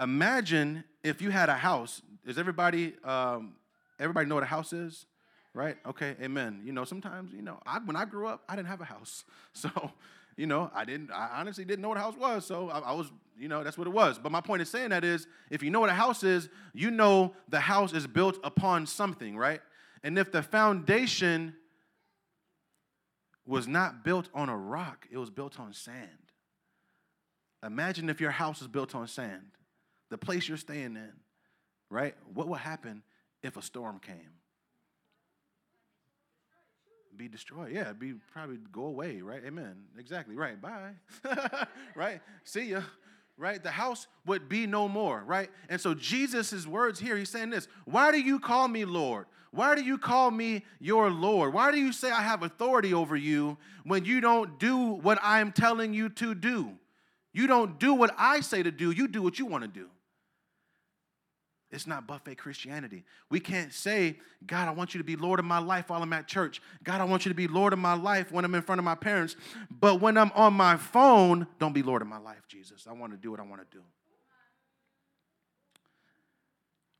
Imagine 0.00 0.82
if 1.04 1.20
you 1.20 1.28
had 1.28 1.50
a 1.50 1.54
house. 1.54 2.00
Does 2.24 2.38
everybody, 2.38 2.94
um, 3.04 3.56
everybody 3.98 4.26
know 4.26 4.36
what 4.36 4.44
a 4.44 4.46
house 4.46 4.72
is? 4.72 5.04
Right? 5.52 5.76
Okay, 5.84 6.16
amen. 6.22 6.62
You 6.64 6.72
know, 6.72 6.84
sometimes, 6.84 7.34
you 7.34 7.42
know, 7.42 7.58
I, 7.66 7.80
when 7.80 7.96
I 7.96 8.06
grew 8.06 8.28
up, 8.28 8.44
I 8.48 8.56
didn't 8.56 8.68
have 8.68 8.80
a 8.80 8.86
house. 8.86 9.24
So, 9.52 9.68
you 10.36 10.46
know, 10.46 10.70
I 10.74 10.84
didn't, 10.84 11.10
I 11.10 11.30
honestly 11.34 11.64
didn't 11.64 11.82
know 11.82 11.88
what 11.88 11.98
a 11.98 12.00
house 12.00 12.16
was. 12.16 12.46
So 12.46 12.70
I, 12.70 12.78
I 12.78 12.92
was, 12.92 13.10
you 13.38 13.48
know, 13.48 13.62
that's 13.64 13.76
what 13.76 13.86
it 13.86 13.92
was. 13.92 14.18
But 14.18 14.32
my 14.32 14.40
point 14.40 14.60
in 14.60 14.66
saying 14.66 14.90
that 14.90 15.04
is 15.04 15.26
if 15.50 15.62
you 15.62 15.70
know 15.70 15.80
what 15.80 15.90
a 15.90 15.94
house 15.94 16.22
is, 16.22 16.48
you 16.72 16.90
know 16.90 17.34
the 17.48 17.60
house 17.60 17.92
is 17.92 18.06
built 18.06 18.38
upon 18.44 18.86
something, 18.86 19.36
right? 19.36 19.60
And 20.02 20.18
if 20.18 20.32
the 20.32 20.42
foundation 20.42 21.54
was 23.46 23.66
not 23.66 24.04
built 24.04 24.28
on 24.34 24.48
a 24.48 24.56
rock, 24.56 25.06
it 25.10 25.18
was 25.18 25.30
built 25.30 25.58
on 25.58 25.72
sand. 25.72 26.08
Imagine 27.64 28.08
if 28.08 28.20
your 28.20 28.30
house 28.30 28.62
is 28.62 28.68
built 28.68 28.94
on 28.94 29.06
sand, 29.06 29.50
the 30.10 30.16
place 30.16 30.48
you're 30.48 30.56
staying 30.56 30.96
in, 30.96 31.12
right? 31.90 32.14
What 32.32 32.48
would 32.48 32.60
happen 32.60 33.02
if 33.42 33.56
a 33.56 33.62
storm 33.62 33.98
came? 33.98 34.39
Be 37.20 37.28
destroyed. 37.28 37.70
Yeah, 37.70 37.92
be 37.92 38.14
probably 38.32 38.56
go 38.72 38.84
away, 38.84 39.20
right? 39.20 39.42
Amen. 39.44 39.74
Exactly. 39.98 40.36
Right. 40.36 40.58
Bye. 40.58 40.92
right? 41.94 42.22
See 42.44 42.70
ya. 42.70 42.80
right? 43.36 43.62
The 43.62 43.70
house 43.70 44.06
would 44.24 44.48
be 44.48 44.66
no 44.66 44.88
more, 44.88 45.22
right? 45.26 45.50
And 45.68 45.78
so 45.78 45.92
Jesus' 45.92 46.66
words 46.66 46.98
here, 46.98 47.18
he's 47.18 47.28
saying 47.28 47.50
this 47.50 47.68
Why 47.84 48.10
do 48.10 48.18
you 48.18 48.40
call 48.40 48.68
me 48.68 48.86
Lord? 48.86 49.26
Why 49.50 49.74
do 49.74 49.82
you 49.82 49.98
call 49.98 50.30
me 50.30 50.64
your 50.78 51.10
Lord? 51.10 51.52
Why 51.52 51.70
do 51.72 51.78
you 51.78 51.92
say 51.92 52.10
I 52.10 52.22
have 52.22 52.42
authority 52.42 52.94
over 52.94 53.16
you 53.16 53.58
when 53.84 54.06
you 54.06 54.22
don't 54.22 54.58
do 54.58 54.78
what 54.78 55.18
I'm 55.22 55.52
telling 55.52 55.92
you 55.92 56.08
to 56.08 56.34
do? 56.34 56.72
You 57.34 57.46
don't 57.46 57.78
do 57.78 57.92
what 57.92 58.14
I 58.16 58.40
say 58.40 58.62
to 58.62 58.70
do, 58.70 58.92
you 58.92 59.06
do 59.08 59.20
what 59.20 59.38
you 59.38 59.44
want 59.44 59.64
to 59.64 59.68
do. 59.68 59.90
It's 61.72 61.86
not 61.86 62.06
buffet 62.06 62.36
Christianity. 62.36 63.04
We 63.30 63.38
can't 63.38 63.72
say, 63.72 64.16
God, 64.44 64.66
I 64.66 64.72
want 64.72 64.92
you 64.92 64.98
to 64.98 65.04
be 65.04 65.14
Lord 65.14 65.38
of 65.38 65.44
my 65.44 65.58
life 65.58 65.88
while 65.88 66.02
I'm 66.02 66.12
at 66.12 66.26
church. 66.26 66.60
God, 66.82 67.00
I 67.00 67.04
want 67.04 67.24
you 67.24 67.28
to 67.30 67.34
be 67.34 67.46
Lord 67.46 67.72
of 67.72 67.78
my 67.78 67.94
life 67.94 68.32
when 68.32 68.44
I'm 68.44 68.54
in 68.56 68.62
front 68.62 68.80
of 68.80 68.84
my 68.84 68.96
parents. 68.96 69.36
But 69.70 70.00
when 70.00 70.16
I'm 70.18 70.32
on 70.34 70.52
my 70.54 70.76
phone, 70.76 71.46
don't 71.60 71.72
be 71.72 71.82
Lord 71.82 72.02
of 72.02 72.08
my 72.08 72.18
life, 72.18 72.48
Jesus. 72.48 72.86
I 72.88 72.92
want 72.92 73.12
to 73.12 73.18
do 73.18 73.30
what 73.30 73.38
I 73.38 73.44
want 73.44 73.60
to 73.60 73.76
do. 73.76 73.82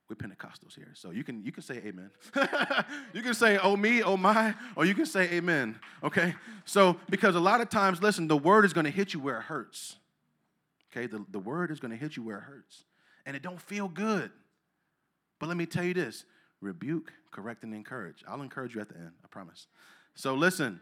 We're 0.09 0.17
Pentecostals 0.17 0.75
here, 0.75 0.91
so 0.95 1.13
you 1.13 1.23
can 1.23 1.45
you 1.45 1.53
can 1.53 1.63
say 1.63 1.77
amen. 1.87 2.11
you 3.13 3.23
can 3.23 3.33
say 3.33 3.59
oh 3.59 3.77
me, 3.77 4.03
oh 4.03 4.17
my, 4.17 4.57
or 4.75 4.85
you 4.85 4.93
can 4.93 5.07
say 5.07 5.31
amen. 5.31 5.79
Okay, 6.03 6.35
so 6.65 6.97
because 7.09 7.37
a 7.37 7.41
lot 7.41 7.61
of 7.61 7.71
times, 7.71 8.03
listen, 8.03 8.27
the 8.27 8.37
word 8.37 8.65
is 8.65 8.73
going 8.73 8.87
to 8.87 8.91
hit 8.91 9.15
you 9.15 9.21
where 9.21 9.39
it 9.39 9.43
hurts. 9.43 9.99
Okay, 10.91 11.07
the, 11.07 11.25
the 11.31 11.39
word 11.39 11.71
is 11.71 11.79
going 11.79 11.93
to 11.93 11.97
hit 11.97 12.17
you 12.17 12.25
where 12.25 12.39
it 12.39 12.43
hurts, 12.43 12.83
and 13.25 13.37
it 13.37 13.43
don't 13.43 13.61
feel 13.63 13.87
good. 13.87 14.33
But 15.41 15.49
let 15.49 15.57
me 15.57 15.67
tell 15.67 15.83
you 15.83 15.95
this: 15.95 16.25
rebuke, 16.61 17.13
correct, 17.33 17.65
and 17.65 17.75
encourage. 17.75 18.23
I'll 18.29 18.43
encourage 18.43 18.77
you 18.77 18.81
at 18.81 18.89
the 18.89 18.97
end. 18.97 19.13
I 19.25 19.29
promise. 19.29 19.67
So 20.15 20.35
listen, 20.35 20.81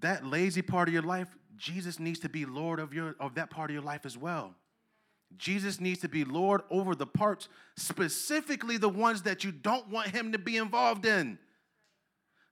that 0.00 0.24
lazy 0.24 0.62
part 0.62 0.86
of 0.88 0.94
your 0.94 1.02
life, 1.02 1.28
Jesus 1.56 1.98
needs 1.98 2.20
to 2.20 2.28
be 2.28 2.44
Lord 2.44 2.78
of 2.78 2.94
your 2.94 3.16
of 3.18 3.34
that 3.34 3.50
part 3.50 3.70
of 3.70 3.74
your 3.74 3.82
life 3.82 4.06
as 4.06 4.16
well. 4.16 4.54
Jesus 5.36 5.80
needs 5.80 6.00
to 6.00 6.08
be 6.08 6.24
Lord 6.24 6.62
over 6.70 6.94
the 6.94 7.06
parts, 7.06 7.48
specifically 7.76 8.78
the 8.78 8.88
ones 8.88 9.22
that 9.22 9.44
you 9.44 9.52
don't 9.52 9.88
want 9.90 10.08
him 10.08 10.32
to 10.32 10.38
be 10.38 10.56
involved 10.56 11.04
in. 11.04 11.38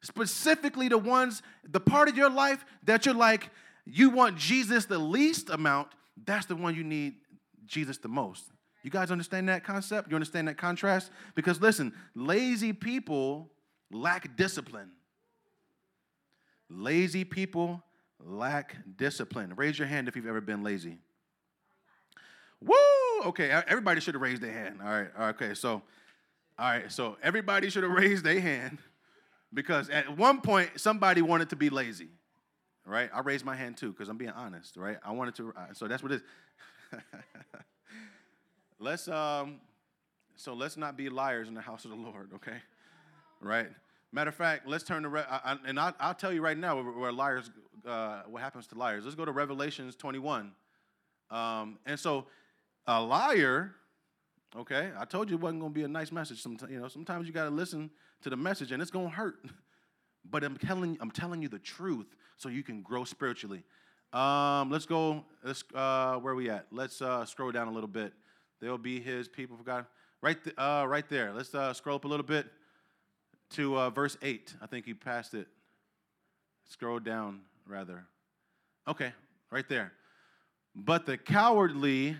Specifically, 0.03 0.89
the 0.89 0.99
ones, 0.99 1.43
the 1.65 1.81
part 1.81 2.09
of 2.09 2.17
your 2.17 2.29
life 2.29 2.65
that 2.85 3.07
you're 3.07 3.15
like, 3.15 3.51
you 3.87 4.11
want 4.11 4.37
Jesus 4.37 4.85
the 4.85 4.99
least 4.99 5.49
amount, 5.49 5.89
that's 6.25 6.47
the 6.47 6.55
one 6.55 6.75
you 6.75 6.85
need 6.85 7.15
Jesus 7.67 7.99
the 7.99 8.09
most. 8.09 8.45
You 8.87 8.93
guys 8.93 9.11
understand 9.11 9.49
that 9.49 9.65
concept? 9.65 10.09
You 10.11 10.15
understand 10.15 10.47
that 10.47 10.59
contrast? 10.59 11.11
Because 11.35 11.61
listen, 11.61 11.93
lazy 12.15 12.73
people 12.73 13.51
lack 13.91 14.37
discipline. 14.37 14.93
Lazy 16.71 17.25
people 17.25 17.83
lack 18.25 18.77
discipline. 18.97 19.55
Raise 19.57 19.77
your 19.77 19.89
hand 19.89 20.07
if 20.07 20.15
you've 20.15 20.29
ever 20.29 20.41
been 20.41 20.63
lazy. 20.63 20.99
Woo! 22.61 22.77
Okay, 23.25 23.51
everybody 23.51 24.01
should 24.01 24.15
have 24.15 24.23
raised 24.23 24.41
their 24.41 24.53
hand. 24.53 24.79
All 24.81 24.89
right, 24.89 25.09
okay, 25.31 25.55
so, 25.55 25.83
all 26.57 26.71
right, 26.71 26.93
so 26.93 27.17
everybody 27.25 27.71
should 27.71 27.83
have 27.83 27.91
raised 27.91 28.23
their 28.23 28.41
hand 28.41 28.79
because 29.53 29.91
at 29.91 30.17
one 30.17 30.41
point 30.41 30.71
somebody 30.77 31.23
wanted 31.23 31.51
to 31.51 31.57
be 31.57 31.71
lazy, 31.71 32.11
right? 32.85 33.11
I 33.13 33.19
raised 33.19 33.45
my 33.45 33.57
hand 33.57 33.79
too 33.79 33.91
because 33.91 34.09
I'm 34.09 34.17
being 34.17 34.31
honest, 34.31 34.77
right? 34.77 34.99
I 35.05 35.11
wanted 35.11 35.35
to, 35.39 35.53
so 35.73 35.89
that's 35.89 36.05
what 36.05 36.13
it 36.13 36.23
is. 36.93 37.01
let's, 38.79 39.09
um, 39.09 39.61
so 40.35 40.55
let's 40.55 40.77
not 40.77 40.97
be 40.97 41.09
liars 41.09 41.49
in 41.49 41.55
the 41.55 41.61
house 41.61 41.85
of 41.85 41.91
the 41.91 41.97
Lord, 41.97 42.31
okay? 42.35 42.59
Right? 43.41 43.69
Matter 44.13 44.29
of 44.29 44.35
fact, 44.35 44.67
let's 44.67 44.85
turn 44.85 45.03
to, 45.03 45.09
Re- 45.09 45.25
I, 45.29 45.53
I, 45.53 45.59
and 45.67 45.79
I'll, 45.79 45.95
I'll, 45.99 46.15
tell 46.15 46.33
you 46.33 46.41
right 46.41 46.57
now 46.57 46.77
where, 46.77 46.93
where 46.93 47.13
liars, 47.13 47.51
uh, 47.87 48.23
what 48.29 48.43
happens 48.43 48.67
to 48.69 48.75
liars. 48.77 49.05
Let's 49.05 49.17
go 49.17 49.25
to 49.25 49.33
Revelations 49.33 49.97
21. 49.97 50.53
Um, 51.31 51.79
and 51.87 51.99
so 51.99 52.27
a 52.87 53.03
liar, 53.03 53.73
okay, 54.57 54.91
I 54.97 55.05
told 55.05 55.29
you 55.29 55.37
it 55.37 55.43
wasn't 55.43 55.61
going 55.61 55.73
to 55.73 55.79
be 55.79 55.85
a 55.85 55.89
nice 55.89 56.13
message. 56.13 56.41
Sometimes, 56.41 56.73
you 56.73 56.81
know, 56.81 56.89
sometimes 56.89 57.27
you 57.27 57.33
got 57.33 57.45
to 57.45 57.51
listen 57.51 57.91
to 58.23 58.31
the 58.31 58.37
message 58.37 58.73
and 58.73 58.81
it's 58.81 58.91
going 58.91 59.11
to 59.11 59.15
hurt. 59.15 59.37
but 60.31 60.45
I'm 60.45 60.57
telling, 60.57 60.97
I'm 61.01 61.11
telling 61.11 61.43
you 61.43 61.49
the 61.49 61.59
truth 61.59 62.15
so 62.37 62.49
you 62.49 62.63
can 62.63 62.83
grow 62.83 63.05
spiritually. 63.05 63.65
Um, 64.13 64.71
let's 64.71 64.87
go, 64.87 65.25
let's, 65.43 65.65
uh, 65.75 66.17
where 66.17 66.33
are 66.33 66.37
we 66.37 66.49
at? 66.49 66.67
Let's 66.71 67.03
uh, 67.03 67.25
scroll 67.25 67.51
down 67.51 67.69
a 67.69 67.73
little 67.73 67.89
bit. 67.89 68.13
There'll 68.61 68.79
be 68.79 69.01
his 69.01 69.29
people 69.29 69.57
for 69.57 69.63
God. 69.63 69.87
Right, 70.23 70.43
th- 70.43 70.57
uh, 70.57 70.87
right 70.89 71.09
there. 71.09 71.33
Let's 71.33 71.55
uh, 71.55 71.73
scroll 71.73 71.97
up 71.97 72.05
a 72.05 72.09
little 72.09 72.27
bit 72.27 72.47
to 73.51 73.79
uh, 73.79 73.91
verse 73.91 74.17
8. 74.23 74.55
I 74.61 74.67
think 74.67 74.87
he 74.87 74.95
passed 74.95 75.35
it. 75.35 75.47
Scroll 76.69 76.99
down, 76.99 77.43
rather. 77.67 78.05
Okay, 78.89 79.13
right 79.51 79.69
there. 79.69 79.93
But 80.75 81.07
the 81.07 81.17
cowardly 81.17 82.17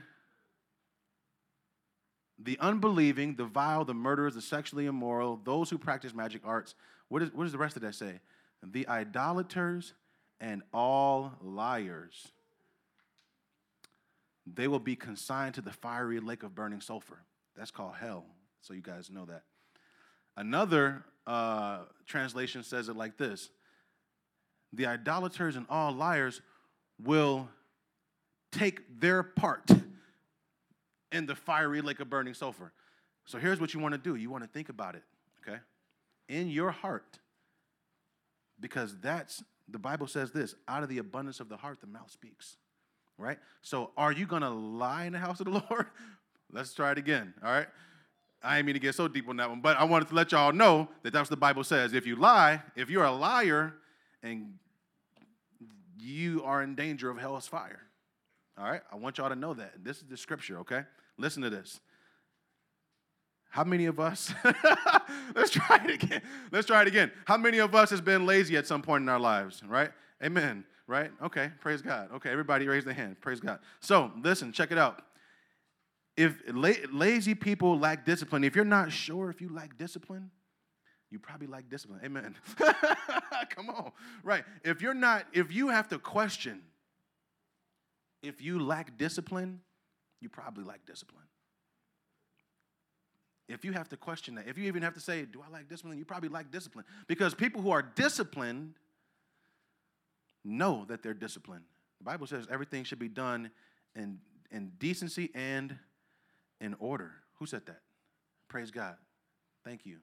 the 2.39 2.59
unbelieving, 2.61 3.35
the 3.35 3.45
vile, 3.45 3.85
the 3.85 3.95
murderers, 3.95 4.35
the 4.35 4.43
sexually 4.43 4.87
immoral, 4.87 5.41
those 5.45 5.71
who 5.71 5.79
practice 5.79 6.15
magic 6.15 6.43
arts. 6.45 6.75
What, 7.09 7.23
is, 7.23 7.33
what 7.33 7.45
does 7.45 7.53
the 7.53 7.59
rest 7.59 7.77
of 7.77 7.83
that 7.83 7.95
say? 7.95 8.21
The 8.63 8.87
idolaters 8.89 9.95
and 10.41 10.63
all 10.73 11.33
liars. 11.41 12.29
They 14.47 14.69
will 14.69 14.79
be 14.79 14.97
consigned 14.97 15.55
to 15.57 15.61
the 15.61 15.73
fiery 15.73 16.21
lake 16.21 16.43
of 16.43 16.55
burning 16.55 16.81
sulfur. 16.81 17.19
That's 17.57 17.71
called 17.71 17.95
hell, 18.01 18.27
so 18.61 18.75
you 18.75 18.83
guys 18.83 19.11
know 19.11 19.25
that. 19.27 19.43
Another 20.37 21.05
uh, 21.27 21.81
translation 22.07 22.63
says 22.63 22.89
it 22.89 22.97
like 22.97 23.17
this 23.17 23.51
The 24.73 24.87
idolaters 24.87 25.57
and 25.57 25.67
all 25.69 25.93
liars 25.93 26.41
will 27.03 27.49
take 28.53 29.01
their 29.01 29.23
part 29.23 29.71
in 31.13 31.27
the 31.27 31.35
fiery 31.35 31.81
lake 31.81 32.01
of 32.01 32.09
burning 32.09 32.35
sulfur. 32.35 32.73
So 33.27 33.39
here's 33.39 33.61
what 33.61 33.75
you 33.75 33.81
want 33.81 33.93
to 33.93 33.99
do 33.99 34.15
you 34.15 34.31
want 34.31 34.45
to 34.45 34.51
think 34.51 34.69
about 34.69 34.95
it, 34.95 35.03
okay? 35.43 35.59
In 36.29 36.49
your 36.49 36.71
heart, 36.71 37.19
because 38.61 38.97
that's, 39.01 39.43
the 39.69 39.79
Bible 39.79 40.07
says 40.07 40.31
this 40.31 40.55
out 40.69 40.83
of 40.83 40.89
the 40.89 40.99
abundance 40.99 41.41
of 41.41 41.49
the 41.49 41.57
heart, 41.57 41.81
the 41.81 41.87
mouth 41.87 42.11
speaks, 42.11 42.57
right? 43.19 43.39
So 43.63 43.91
are 43.97 44.13
you 44.13 44.27
going 44.27 44.43
to 44.43 44.51
lie 44.51 45.05
in 45.05 45.13
the 45.13 45.19
house 45.19 45.41
of 45.41 45.47
the 45.47 45.53
Lord? 45.71 45.87
Let's 46.53 46.75
try 46.75 46.93
it 46.93 46.99
again, 46.99 47.35
all 47.43 47.51
right? 47.51 47.67
I 48.43 48.57
didn't 48.57 48.67
mean 48.67 48.75
to 48.75 48.81
get 48.81 48.95
so 48.95 49.09
deep 49.09 49.29
on 49.29 49.37
that 49.39 49.49
one, 49.49 49.61
but 49.61 49.77
I 49.77 49.85
wanted 49.85 50.09
to 50.09 50.15
let 50.15 50.33
y'all 50.33 50.53
know 50.53 50.89
that 51.03 51.13
that's 51.13 51.29
what 51.29 51.37
the 51.37 51.41
Bible 51.41 51.65
says. 51.65 51.93
If 51.93 52.07
you 52.07 52.17
lie, 52.17 52.63
if 52.77 52.91
you're 52.91 53.05
a 53.05 53.13
liar, 53.13 53.75
and 54.23 54.55
you 55.99 56.43
are 56.45 56.63
in 56.63 56.75
danger 56.75 57.11
of 57.11 57.19
hell's 57.19 57.47
fire. 57.47 57.83
All 58.59 58.65
right? 58.65 58.81
I 58.93 58.97
want 58.97 59.19
y'all 59.19 59.29
to 59.29 59.37
know 59.37 59.55
that. 59.55 59.85
This 59.85 59.99
is 59.99 60.05
the 60.05 60.17
scripture, 60.17 60.59
okay? 60.59 60.83
Listen 61.19 61.43
to 61.43 61.51
this. 61.51 61.81
How 63.51 63.65
many 63.65 63.87
of 63.87 63.99
us, 63.99 64.35
let's 65.35 65.51
try 65.51 65.81
it 65.85 66.03
again. 66.03 66.21
Let's 66.53 66.67
try 66.67 66.83
it 66.83 66.89
again. 66.89 67.11
How 67.25 67.37
many 67.37 67.59
of 67.59 67.75
us 67.75 67.91
has 67.91 68.01
been 68.01 68.27
lazy 68.27 68.57
at 68.57 68.67
some 68.67 68.83
point 68.83 69.03
in 69.03 69.09
our 69.09 69.21
lives, 69.21 69.63
right? 69.67 69.91
Amen, 70.23 70.65
right? 70.87 71.11
Okay, 71.23 71.51
praise 71.61 71.83
God. 71.83 72.11
Okay, 72.15 72.31
everybody 72.31 72.67
raise 72.67 72.85
their 72.85 72.95
hand. 72.95 73.21
Praise 73.21 73.41
God. 73.41 73.59
So, 73.81 74.13
listen, 74.23 74.53
check 74.53 74.71
it 74.71 74.79
out. 74.79 75.03
If 76.17 76.41
la- 76.53 76.73
lazy 76.93 77.35
people 77.35 77.79
lack 77.79 78.05
discipline, 78.07 78.45
if 78.45 78.57
you're 78.57 78.65
not 78.65 78.93
sure 78.93 79.29
if 79.31 79.41
you 79.41 79.53
lack 79.53 79.77
discipline, 79.77 80.31
you 81.11 81.19
probably 81.19 81.47
lack 81.47 81.69
discipline. 81.69 82.01
Amen. 82.05 82.35
Come 83.51 83.71
on. 83.71 83.93
Right. 84.25 84.45
If 84.65 84.81
you're 84.81 84.95
not, 84.95 85.27
if 85.33 85.53
you 85.53 85.69
have 85.69 85.89
to 85.89 85.99
question, 85.99 86.63
if 88.23 88.43
you 88.43 88.59
lack 88.59 88.97
discipline, 88.99 89.61
you 90.21 90.29
probably 90.29 90.65
lack 90.65 90.85
discipline. 90.87 91.23
If 93.49 93.65
you 93.65 93.73
have 93.73 93.89
to 93.91 93.97
question 93.97 94.35
that, 94.35 94.49
if 94.49 94.59
you 94.59 94.65
even 94.65 94.83
have 94.83 94.95
to 94.95 95.01
say, 95.01 95.23
Do 95.25 95.43
I 95.47 95.53
like 95.53 95.69
discipline? 95.69 95.99
You 95.99 96.05
probably 96.05 96.29
lack 96.29 96.51
discipline. 96.51 96.85
Because 97.07 97.35
people 97.35 97.63
who 97.63 97.71
are 97.71 97.83
disciplined 97.83 98.75
know 100.47 100.85
that 100.89 101.03
they're 101.03 101.15
disciplined. 101.15 101.65
The 101.99 102.05
Bible 102.05 102.27
says 102.27 102.47
everything 102.51 102.85
should 102.85 102.99
be 102.99 103.09
done 103.09 103.51
in, 103.95 104.19
in 104.51 104.73
decency 104.79 105.31
and 105.35 105.77
in 106.61 106.75
order. 106.79 107.13
Who 107.39 107.47
said 107.47 107.67
that? 107.67 107.81
Praise 108.49 108.71
God. 108.71 108.97
Thank 109.65 109.85
you. 109.85 109.99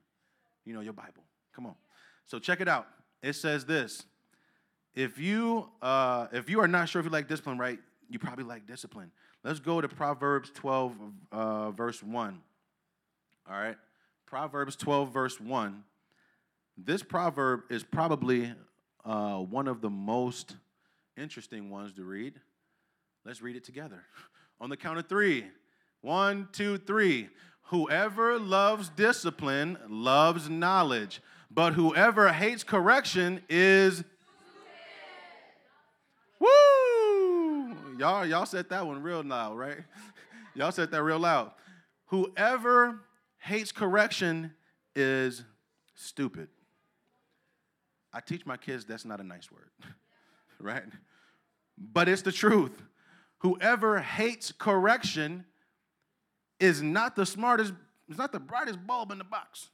You 0.65 0.73
know 0.73 0.81
your 0.81 0.93
Bible. 0.93 1.23
Come 1.55 1.65
on. 1.65 1.75
So 2.25 2.39
check 2.39 2.61
it 2.61 2.67
out. 2.67 2.87
It 3.21 3.33
says 3.33 3.65
this. 3.65 4.03
If 4.93 5.17
you 5.17 5.69
uh, 5.81 6.27
if 6.31 6.49
you 6.49 6.59
are 6.59 6.67
not 6.67 6.89
sure 6.89 6.99
if 6.99 7.05
you 7.05 7.11
like 7.11 7.27
discipline, 7.27 7.57
right, 7.57 7.79
you 8.09 8.19
probably 8.19 8.43
like 8.43 8.67
discipline. 8.67 9.11
Let's 9.43 9.59
go 9.59 9.81
to 9.81 9.87
Proverbs 9.87 10.51
12, 10.53 10.95
uh, 11.31 11.71
verse 11.71 12.01
1. 12.01 12.41
All 13.49 13.59
right? 13.59 13.75
Proverbs 14.25 14.75
12, 14.77 15.11
verse 15.11 15.39
1. 15.39 15.83
This 16.77 17.03
proverb 17.03 17.63
is 17.69 17.83
probably 17.83 18.53
uh, 19.05 19.37
one 19.37 19.67
of 19.67 19.81
the 19.81 19.89
most 19.89 20.55
interesting 21.17 21.69
ones 21.69 21.93
to 21.93 22.03
read. 22.03 22.39
Let's 23.25 23.41
read 23.41 23.55
it 23.55 23.63
together. 23.63 24.03
On 24.59 24.69
the 24.69 24.77
count 24.77 24.99
of 24.99 25.07
three. 25.07 25.45
One, 26.01 26.47
two, 26.51 26.77
three. 26.77 27.29
Whoever 27.67 28.37
loves 28.37 28.89
discipline 28.89 29.77
loves 29.87 30.49
knowledge, 30.49 31.21
but 31.49 31.73
whoever 31.73 32.31
hates 32.31 32.63
correction 32.63 33.41
is 33.49 34.03
Y'all, 37.97 38.25
y'all 38.25 38.45
said 38.45 38.69
that 38.69 38.85
one 38.85 39.01
real 39.01 39.23
loud, 39.23 39.57
right? 39.57 39.77
y'all 40.55 40.71
said 40.71 40.91
that 40.91 41.03
real 41.03 41.19
loud. 41.19 41.51
Whoever 42.07 42.99
hates 43.37 43.71
correction 43.71 44.53
is 44.95 45.43
stupid. 45.95 46.49
I 48.13 48.19
teach 48.19 48.45
my 48.45 48.57
kids 48.57 48.85
that's 48.85 49.05
not 49.05 49.19
a 49.19 49.23
nice 49.23 49.51
word, 49.51 49.69
right? 50.59 50.83
But 51.77 52.07
it's 52.07 52.21
the 52.21 52.31
truth. 52.31 52.81
Whoever 53.39 53.99
hates 53.99 54.51
correction 54.51 55.45
is 56.59 56.81
not 56.81 57.15
the 57.15 57.25
smartest, 57.25 57.73
is 58.07 58.17
not 58.17 58.31
the 58.31 58.39
brightest 58.39 58.85
bulb 58.85 59.11
in 59.11 59.17
the 59.17 59.23
box, 59.23 59.69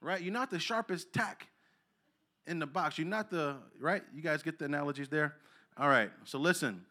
right? 0.00 0.20
You're 0.20 0.32
not 0.32 0.50
the 0.50 0.58
sharpest 0.58 1.12
tack 1.12 1.48
in 2.46 2.58
the 2.58 2.66
box. 2.66 2.98
You're 2.98 3.06
not 3.06 3.30
the, 3.30 3.56
right? 3.78 4.02
You 4.14 4.22
guys 4.22 4.42
get 4.42 4.58
the 4.58 4.64
analogies 4.64 5.08
there? 5.08 5.34
All 5.76 5.88
right, 5.88 6.10
so 6.24 6.38
listen. 6.38 6.84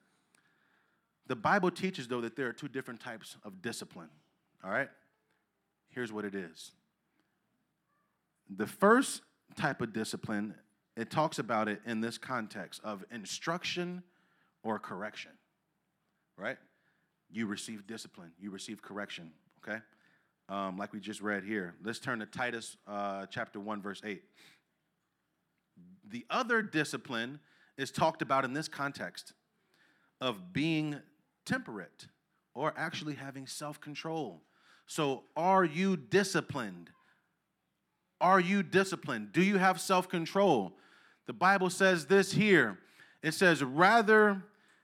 The 1.27 1.36
Bible 1.36 1.71
teaches, 1.71 2.08
though, 2.08 2.21
that 2.21 2.36
there 2.36 2.47
are 2.47 2.53
two 2.53 2.67
different 2.67 2.99
types 2.99 3.36
of 3.43 3.62
discipline, 3.62 4.10
all 4.63 4.69
right? 4.69 4.89
Here's 5.89 6.13
what 6.13 6.23
it 6.23 6.36
is. 6.36 6.71
The 8.55 8.67
first 8.67 9.21
type 9.55 9.81
of 9.81 9.93
discipline, 9.93 10.55
it 10.95 11.09
talks 11.09 11.39
about 11.39 11.67
it 11.67 11.81
in 11.85 12.01
this 12.01 12.17
context 12.17 12.81
of 12.83 13.03
instruction 13.11 14.03
or 14.63 14.79
correction, 14.79 15.31
right? 16.37 16.57
You 17.29 17.47
receive 17.47 17.87
discipline, 17.87 18.31
you 18.39 18.51
receive 18.51 18.81
correction, 18.81 19.31
okay? 19.63 19.79
Um, 20.47 20.77
like 20.77 20.93
we 20.93 20.99
just 20.99 21.21
read 21.21 21.43
here. 21.43 21.75
Let's 21.83 21.99
turn 21.99 22.19
to 22.19 22.25
Titus 22.25 22.77
uh, 22.87 23.25
chapter 23.27 23.59
1, 23.59 23.81
verse 23.81 24.01
8. 24.03 24.21
The 26.07 26.25
other 26.29 26.61
discipline 26.61 27.39
is 27.77 27.91
talked 27.91 28.21
about 28.21 28.45
in 28.45 28.53
this 28.53 28.67
context 28.67 29.33
of 30.21 30.53
being 30.53 30.97
temperate 31.45 32.07
or 32.53 32.73
actually 32.77 33.15
having 33.15 33.47
self 33.47 33.81
control. 33.81 34.43
So, 34.87 35.23
are 35.35 35.65
you 35.65 35.97
disciplined? 35.97 36.91
Are 38.21 38.39
you 38.39 38.63
disciplined? 38.63 39.32
Do 39.32 39.43
you 39.43 39.58
have 39.58 39.80
self 39.80 40.10
control? 40.10 40.73
The 41.25 41.34
Bible 41.34 41.69
says 41.69 42.06
this 42.06 42.32
here. 42.32 42.78
It 43.21 43.34
says, 43.34 43.63
rather, 43.63 44.43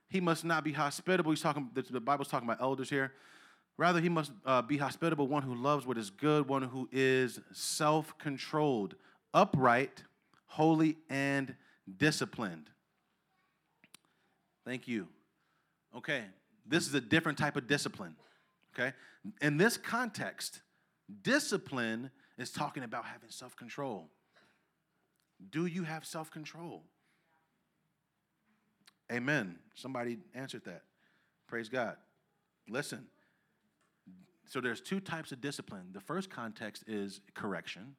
he 0.09 0.19
must 0.19 0.43
not 0.43 0.63
be 0.63 0.73
hospitable. 0.73 1.31
He's 1.31 1.41
talking, 1.41 1.69
the 1.73 1.99
Bible's 1.99 2.27
talking 2.27 2.47
about 2.47 2.61
elders 2.61 2.89
here. 2.89 3.13
Rather, 3.77 4.01
he 4.01 4.09
must 4.09 4.31
uh, 4.45 4.61
be 4.61 4.77
hospitable, 4.77 5.27
one 5.27 5.43
who 5.43 5.55
loves 5.55 5.85
what 5.85 5.97
is 5.97 6.09
good, 6.09 6.47
one 6.47 6.63
who 6.63 6.89
is 6.91 7.39
self 7.53 8.17
controlled, 8.17 8.95
upright, 9.33 10.03
holy, 10.47 10.97
and 11.09 11.55
disciplined. 11.97 12.69
Thank 14.65 14.87
you. 14.87 15.07
Okay, 15.95 16.23
this 16.65 16.87
is 16.87 16.93
a 16.93 17.01
different 17.01 17.37
type 17.37 17.55
of 17.55 17.67
discipline. 17.67 18.15
Okay, 18.75 18.93
in 19.41 19.57
this 19.57 19.77
context, 19.77 20.61
discipline 21.23 22.11
is 22.41 22.51
talking 22.51 22.83
about 22.83 23.05
having 23.05 23.29
self 23.29 23.55
control. 23.55 24.09
Do 25.51 25.65
you 25.65 25.83
have 25.83 26.05
self 26.05 26.31
control? 26.31 26.83
Amen. 29.11 29.57
Somebody 29.75 30.17
answered 30.33 30.63
that. 30.65 30.83
Praise 31.47 31.69
God. 31.69 31.97
Listen. 32.69 33.07
So 34.47 34.59
there's 34.59 34.81
two 34.81 34.99
types 34.99 35.31
of 35.31 35.39
discipline. 35.39 35.87
The 35.93 36.01
first 36.01 36.29
context 36.29 36.83
is 36.87 37.21
correction. 37.33 37.95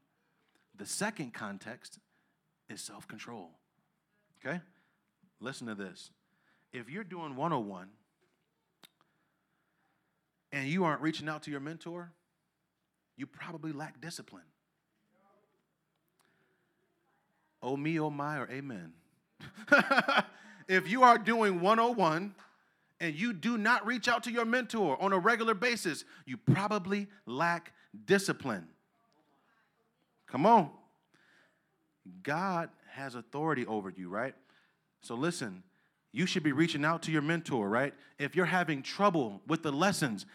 The 0.77 0.87
second 0.87 1.33
context 1.33 1.99
is 2.69 2.81
self-control. 2.81 3.51
Okay? 4.45 4.61
Listen 5.41 5.67
to 5.67 5.75
this. 5.75 6.11
If 6.73 6.91
you're 6.91 7.05
doing 7.05 7.37
101 7.37 7.89
and 10.53 10.69
you 10.69 10.85
aren't 10.85 11.01
reaching 11.01 11.29
out 11.29 11.43
to 11.45 11.51
your 11.51 11.61
mentor, 11.61 12.13
you 13.17 13.27
probably 13.27 13.73
lack 13.73 14.01
discipline. 14.01 14.43
Oh 17.63 17.77
me, 17.77 18.01
oh 18.01 18.11
my, 18.11 18.39
or 18.39 18.49
amen. 18.51 18.93
if 20.69 20.89
you 20.89 21.03
are 21.03 21.19
doing 21.19 21.61
101 21.61 22.35
and 23.01 23.15
you 23.15 23.33
do 23.33 23.57
not 23.57 23.87
reach 23.87 24.09
out 24.09 24.25
to 24.25 24.33
your 24.33 24.45
mentor 24.45 25.01
on 25.01 25.13
a 25.13 25.19
regular 25.19 25.55
basis, 25.55 26.05
you 26.27 26.37
probably 26.37 27.07
lack 27.27 27.73
discipline. 28.05 28.67
Come 30.27 30.47
on. 30.47 30.71
God 32.23 32.71
has 32.91 33.15
authority 33.15 33.67
over 33.67 33.93
you, 33.95 34.09
right? 34.09 34.35
So 35.03 35.15
listen, 35.15 35.63
you 36.13 36.27
should 36.27 36.43
be 36.43 36.53
reaching 36.53 36.85
out 36.85 37.03
to 37.03 37.13
your 37.13 37.23
mentor, 37.23 37.69
right? 37.69 37.95
If 38.19 38.37
you're 38.37 38.45
having 38.45 38.83
trouble 38.83 39.41
with 39.47 39.63
the 39.63 39.73
lessons, 39.73 40.27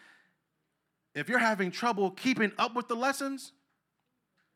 if 1.17 1.27
you're 1.27 1.39
having 1.39 1.71
trouble 1.71 2.12
keeping 2.12 2.51
up 2.60 2.75
with 2.75 2.88
the 2.88 2.95
lessons, 2.95 3.51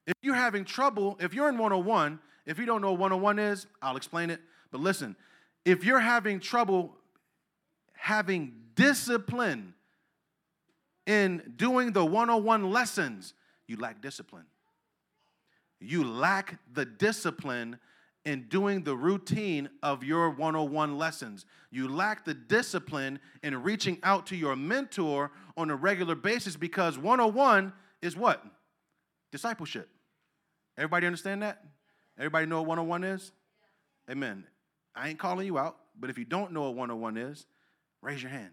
if 0.05 0.13
you're 0.21 0.35
having 0.35 0.63
trouble, 0.63 1.17
if 1.19 1.33
you're 1.33 1.49
in 1.49 1.57
101, 1.57 2.19
if 2.45 2.59
you 2.59 2.67
don't 2.67 2.81
know 2.81 2.91
what 2.91 3.11
101 3.11 3.39
is, 3.39 3.65
I'll 3.81 3.97
explain 3.97 4.29
it. 4.29 4.39
But 4.69 4.79
listen, 4.79 5.15
if 5.65 5.83
you're 5.83 5.99
having 5.99 6.39
trouble 6.39 6.95
having 7.93 8.53
discipline 8.75 9.73
in 11.07 11.53
doing 11.55 11.93
the 11.93 12.05
101 12.05 12.69
lessons, 12.69 13.33
you 13.65 13.77
lack 13.77 13.99
discipline. 13.99 14.45
You 15.79 16.03
lack 16.03 16.59
the 16.71 16.85
discipline 16.85 17.79
in 18.25 18.43
doing 18.49 18.83
the 18.83 18.95
routine 18.95 19.69
of 19.81 20.03
your 20.03 20.29
101 20.29 20.97
lessons. 20.97 21.45
You 21.71 21.87
lack 21.87 22.23
the 22.23 22.33
discipline 22.33 23.19
in 23.41 23.63
reaching 23.63 23.97
out 24.03 24.27
to 24.27 24.35
your 24.35 24.55
mentor 24.55 25.31
on 25.57 25.69
a 25.69 25.75
regular 25.75 26.15
basis 26.15 26.55
because 26.55 26.97
101 26.97 27.73
is 28.01 28.15
what? 28.15 28.43
Discipleship. 29.31 29.89
Everybody 30.77 31.07
understand 31.07 31.41
that? 31.41 31.63
Everybody 32.17 32.45
know 32.45 32.61
what 32.61 32.77
101 32.77 33.03
is? 33.03 33.31
Amen. 34.09 34.45
I 34.95 35.09
ain't 35.09 35.19
calling 35.19 35.47
you 35.47 35.57
out, 35.57 35.77
but 35.99 36.09
if 36.09 36.17
you 36.17 36.25
don't 36.25 36.51
know 36.51 36.63
what 36.63 36.75
101 36.75 37.17
is, 37.17 37.45
raise 38.01 38.21
your 38.21 38.31
hand. 38.31 38.51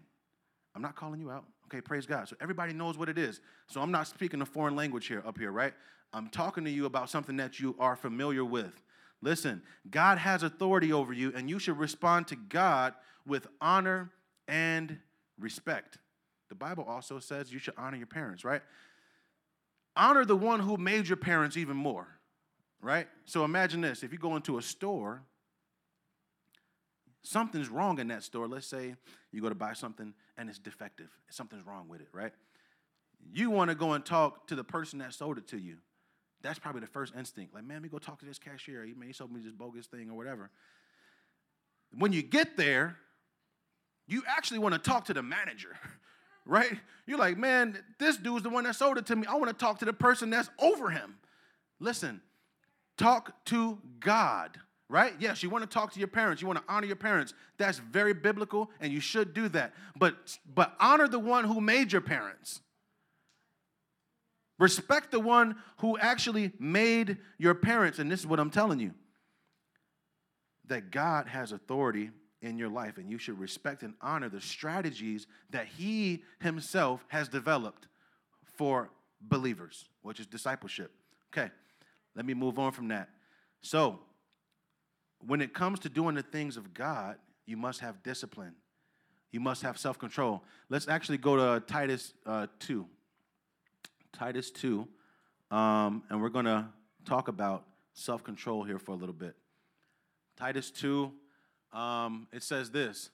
I'm 0.75 0.81
not 0.81 0.95
calling 0.95 1.19
you 1.19 1.29
out. 1.29 1.45
Okay, 1.67 1.81
praise 1.81 2.05
God. 2.05 2.27
So 2.27 2.35
everybody 2.41 2.73
knows 2.73 2.97
what 2.97 3.09
it 3.09 3.17
is. 3.17 3.41
So 3.67 3.81
I'm 3.81 3.91
not 3.91 4.07
speaking 4.07 4.41
a 4.41 4.45
foreign 4.45 4.75
language 4.75 5.07
here 5.07 5.21
up 5.27 5.37
here, 5.37 5.51
right? 5.51 5.73
I'm 6.13 6.29
talking 6.29 6.63
to 6.63 6.71
you 6.71 6.85
about 6.85 7.09
something 7.09 7.37
that 7.37 7.59
you 7.59 7.75
are 7.79 7.95
familiar 7.95 8.43
with. 8.43 8.81
Listen, 9.21 9.61
God 9.89 10.17
has 10.17 10.43
authority 10.43 10.93
over 10.93 11.11
you, 11.11 11.33
and 11.35 11.49
you 11.49 11.59
should 11.59 11.77
respond 11.77 12.27
to 12.27 12.35
God 12.35 12.93
with 13.25 13.47
honor 13.59 14.11
and 14.47 14.97
respect. 15.39 15.97
The 16.49 16.55
Bible 16.55 16.85
also 16.87 17.19
says 17.19 17.51
you 17.51 17.59
should 17.59 17.75
honor 17.77 17.97
your 17.97 18.07
parents, 18.07 18.43
right? 18.43 18.61
Honor 19.95 20.25
the 20.25 20.35
one 20.35 20.59
who 20.59 20.77
made 20.77 21.07
your 21.07 21.17
parents 21.17 21.57
even 21.57 21.77
more, 21.77 22.07
right? 22.81 23.07
So 23.25 23.43
imagine 23.43 23.81
this 23.81 24.03
if 24.03 24.11
you 24.11 24.17
go 24.17 24.35
into 24.35 24.57
a 24.57 24.61
store, 24.61 25.21
something's 27.21 27.69
wrong 27.69 27.99
in 27.99 28.07
that 28.07 28.23
store. 28.23 28.47
Let's 28.47 28.67
say 28.67 28.95
you 29.31 29.41
go 29.41 29.49
to 29.49 29.55
buy 29.55 29.73
something 29.73 30.13
and 30.37 30.49
it's 30.49 30.59
defective, 30.59 31.09
something's 31.29 31.65
wrong 31.65 31.87
with 31.87 32.01
it, 32.01 32.07
right? 32.13 32.31
You 33.31 33.49
want 33.49 33.69
to 33.69 33.75
go 33.75 33.93
and 33.93 34.05
talk 34.05 34.47
to 34.47 34.55
the 34.55 34.63
person 34.63 34.99
that 34.99 35.13
sold 35.13 35.37
it 35.37 35.47
to 35.49 35.57
you. 35.57 35.77
That's 36.41 36.59
probably 36.59 36.81
the 36.81 36.87
first 36.87 37.13
instinct. 37.17 37.53
Like, 37.53 37.65
man, 37.65 37.77
let 37.77 37.83
me 37.83 37.89
go 37.89 37.97
talk 37.97 38.19
to 38.19 38.25
this 38.25 38.39
cashier. 38.39 38.85
He, 38.85 38.93
may 38.93 39.11
sold 39.11 39.31
me 39.31 39.41
this 39.41 39.51
bogus 39.51 39.87
thing 39.87 40.09
or 40.09 40.15
whatever. 40.15 40.49
When 41.97 42.13
you 42.13 42.21
get 42.21 42.55
there, 42.55 42.97
you 44.07 44.23
actually 44.27 44.59
want 44.59 44.73
to 44.73 44.79
talk 44.79 45.05
to 45.05 45.13
the 45.13 45.23
manager, 45.23 45.77
right? 46.45 46.71
You're 47.05 47.19
like, 47.19 47.37
man, 47.37 47.77
this 47.99 48.17
dude's 48.17 48.43
the 48.43 48.49
one 48.49 48.63
that 48.63 48.75
sold 48.75 48.97
it 48.97 49.05
to 49.07 49.15
me. 49.15 49.27
I 49.27 49.35
want 49.35 49.47
to 49.47 49.53
talk 49.53 49.79
to 49.79 49.85
the 49.85 49.93
person 49.93 50.29
that's 50.29 50.49
over 50.59 50.89
him. 50.89 51.17
Listen, 51.79 52.21
talk 52.97 53.33
to 53.45 53.77
God, 53.99 54.57
right? 54.87 55.13
Yes, 55.19 55.43
you 55.43 55.49
want 55.49 55.63
to 55.63 55.69
talk 55.69 55.91
to 55.93 55.99
your 55.99 56.07
parents. 56.07 56.41
You 56.41 56.47
want 56.47 56.59
to 56.59 56.73
honor 56.73 56.87
your 56.87 56.95
parents. 56.95 57.33
That's 57.57 57.79
very 57.79 58.13
biblical, 58.13 58.69
and 58.79 58.93
you 58.93 58.99
should 58.99 59.33
do 59.33 59.49
that. 59.49 59.73
But 59.97 60.37
but 60.53 60.75
honor 60.79 61.07
the 61.07 61.19
one 61.19 61.45
who 61.45 61.59
made 61.59 61.91
your 61.91 62.01
parents. 62.01 62.61
Respect 64.59 65.11
the 65.11 65.19
one 65.19 65.55
who 65.77 65.97
actually 65.97 66.51
made 66.59 67.17
your 67.37 67.55
parents. 67.55 67.97
And 67.97 68.11
this 68.11 68.19
is 68.19 68.27
what 68.27 68.39
I'm 68.39 68.51
telling 68.51 68.79
you 68.79 68.93
that 70.67 70.91
God 70.91 71.25
has 71.27 71.51
authority 71.51 72.11
in 72.41 72.57
your 72.57 72.69
life, 72.69 72.97
and 72.97 73.09
you 73.09 73.17
should 73.17 73.39
respect 73.39 73.81
and 73.83 73.95
honor 74.01 74.29
the 74.29 74.39
strategies 74.39 75.25
that 75.49 75.65
He 75.65 76.23
Himself 76.39 77.03
has 77.07 77.27
developed 77.27 77.87
for 78.55 78.91
believers, 79.19 79.85
which 80.03 80.19
is 80.19 80.27
discipleship. 80.27 80.91
Okay, 81.33 81.49
let 82.15 82.25
me 82.25 82.33
move 82.33 82.59
on 82.59 82.71
from 82.71 82.89
that. 82.89 83.09
So, 83.61 83.99
when 85.25 85.41
it 85.41 85.53
comes 85.53 85.79
to 85.79 85.89
doing 85.89 86.15
the 86.15 86.21
things 86.23 86.55
of 86.55 86.73
God, 86.73 87.17
you 87.45 87.57
must 87.57 87.81
have 87.81 88.03
discipline. 88.03 88.53
You 89.31 89.39
must 89.39 89.61
have 89.63 89.77
self 89.77 89.99
control. 89.99 90.43
Let's 90.69 90.87
actually 90.87 91.17
go 91.17 91.35
to 91.35 91.65
Titus 91.65 92.13
uh, 92.25 92.47
2. 92.59 92.85
Titus 94.13 94.51
2, 94.51 94.87
um, 95.51 96.03
and 96.09 96.21
we're 96.21 96.29
going 96.29 96.45
to 96.45 96.65
talk 97.05 97.27
about 97.27 97.65
self 97.93 98.23
control 98.23 98.63
here 98.63 98.79
for 98.79 98.91
a 98.91 98.95
little 98.95 99.13
bit. 99.13 99.35
Titus 100.37 100.71
2, 100.71 101.11
um, 101.73 102.27
it 102.31 102.43
says 102.43 102.71
this 102.71 103.09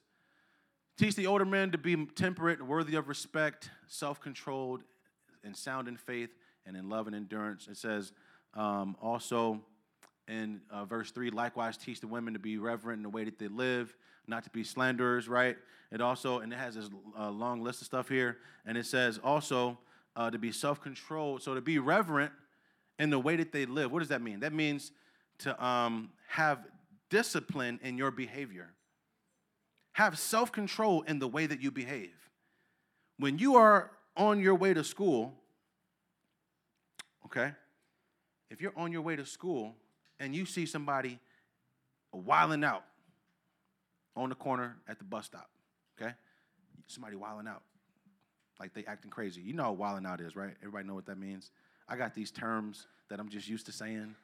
Teach 0.97 1.15
the 1.15 1.27
older 1.27 1.45
men 1.45 1.71
to 1.71 1.77
be 1.77 2.05
temperate, 2.05 2.65
worthy 2.65 2.95
of 2.95 3.07
respect, 3.07 3.69
self 3.87 4.21
controlled, 4.21 4.83
and 5.43 5.55
sound 5.55 5.87
in 5.87 5.97
faith 5.97 6.29
and 6.65 6.75
in 6.77 6.89
love 6.89 7.07
and 7.07 7.15
endurance. 7.15 7.67
It 7.67 7.77
says 7.77 8.13
um, 8.53 8.95
also 9.01 9.61
in 10.27 10.61
uh, 10.71 10.85
verse 10.85 11.11
3 11.11 11.29
likewise 11.29 11.77
teach 11.77 11.99
the 11.99 12.07
women 12.07 12.33
to 12.33 12.39
be 12.39 12.57
reverent 12.57 12.97
in 12.97 13.03
the 13.03 13.09
way 13.09 13.23
that 13.25 13.37
they 13.37 13.47
live, 13.47 13.95
not 14.27 14.43
to 14.43 14.49
be 14.49 14.63
slanderers, 14.63 15.27
right? 15.27 15.57
It 15.91 16.01
also, 16.01 16.39
and 16.39 16.51
it 16.51 16.57
has 16.57 16.75
this 16.75 16.89
uh, 17.17 17.29
long 17.29 17.61
list 17.61 17.81
of 17.81 17.85
stuff 17.85 18.09
here, 18.09 18.37
and 18.65 18.77
it 18.77 18.85
says 18.85 19.19
also 19.23 19.77
uh, 20.15 20.29
to 20.29 20.37
be 20.37 20.51
self 20.51 20.81
controlled. 20.81 21.41
So 21.41 21.55
to 21.55 21.61
be 21.61 21.79
reverent 21.79 22.31
in 22.99 23.09
the 23.09 23.19
way 23.19 23.35
that 23.35 23.51
they 23.51 23.65
live. 23.65 23.91
What 23.91 23.99
does 23.99 24.09
that 24.09 24.21
mean? 24.21 24.39
That 24.39 24.53
means 24.53 24.91
to 25.39 25.63
um, 25.63 26.11
have 26.27 26.59
discipline 27.09 27.79
in 27.83 27.97
your 27.97 28.11
behavior. 28.11 28.73
Have 29.93 30.17
self 30.17 30.51
control 30.51 31.01
in 31.03 31.19
the 31.19 31.27
way 31.27 31.45
that 31.45 31.61
you 31.61 31.71
behave. 31.71 32.13
When 33.17 33.37
you 33.37 33.55
are 33.55 33.91
on 34.17 34.39
your 34.39 34.55
way 34.55 34.73
to 34.73 34.83
school, 34.83 35.33
okay, 37.25 37.53
if 38.49 38.61
you're 38.61 38.73
on 38.75 38.91
your 38.91 39.01
way 39.01 39.15
to 39.15 39.25
school 39.25 39.75
and 40.19 40.35
you 40.35 40.45
see 40.45 40.65
somebody 40.65 41.19
wilding 42.11 42.63
out 42.63 42.83
on 44.15 44.29
the 44.29 44.35
corner 44.35 44.77
at 44.87 44.97
the 44.97 45.05
bus 45.05 45.25
stop, 45.25 45.49
okay, 45.99 46.13
somebody 46.87 47.15
wilding 47.15 47.47
out, 47.47 47.63
like 48.59 48.73
they 48.73 48.85
acting 48.85 49.11
crazy. 49.11 49.41
You 49.41 49.53
know 49.53 49.69
what 49.71 49.77
wilding 49.77 50.05
out 50.05 50.21
is, 50.21 50.35
right? 50.35 50.53
Everybody 50.61 50.87
know 50.87 50.95
what 50.95 51.05
that 51.07 51.17
means. 51.17 51.51
I 51.87 51.95
got 51.95 52.13
these 52.13 52.31
terms 52.31 52.87
that 53.09 53.19
I'm 53.19 53.29
just 53.29 53.47
used 53.47 53.65
to 53.67 53.71
saying. 53.71 54.15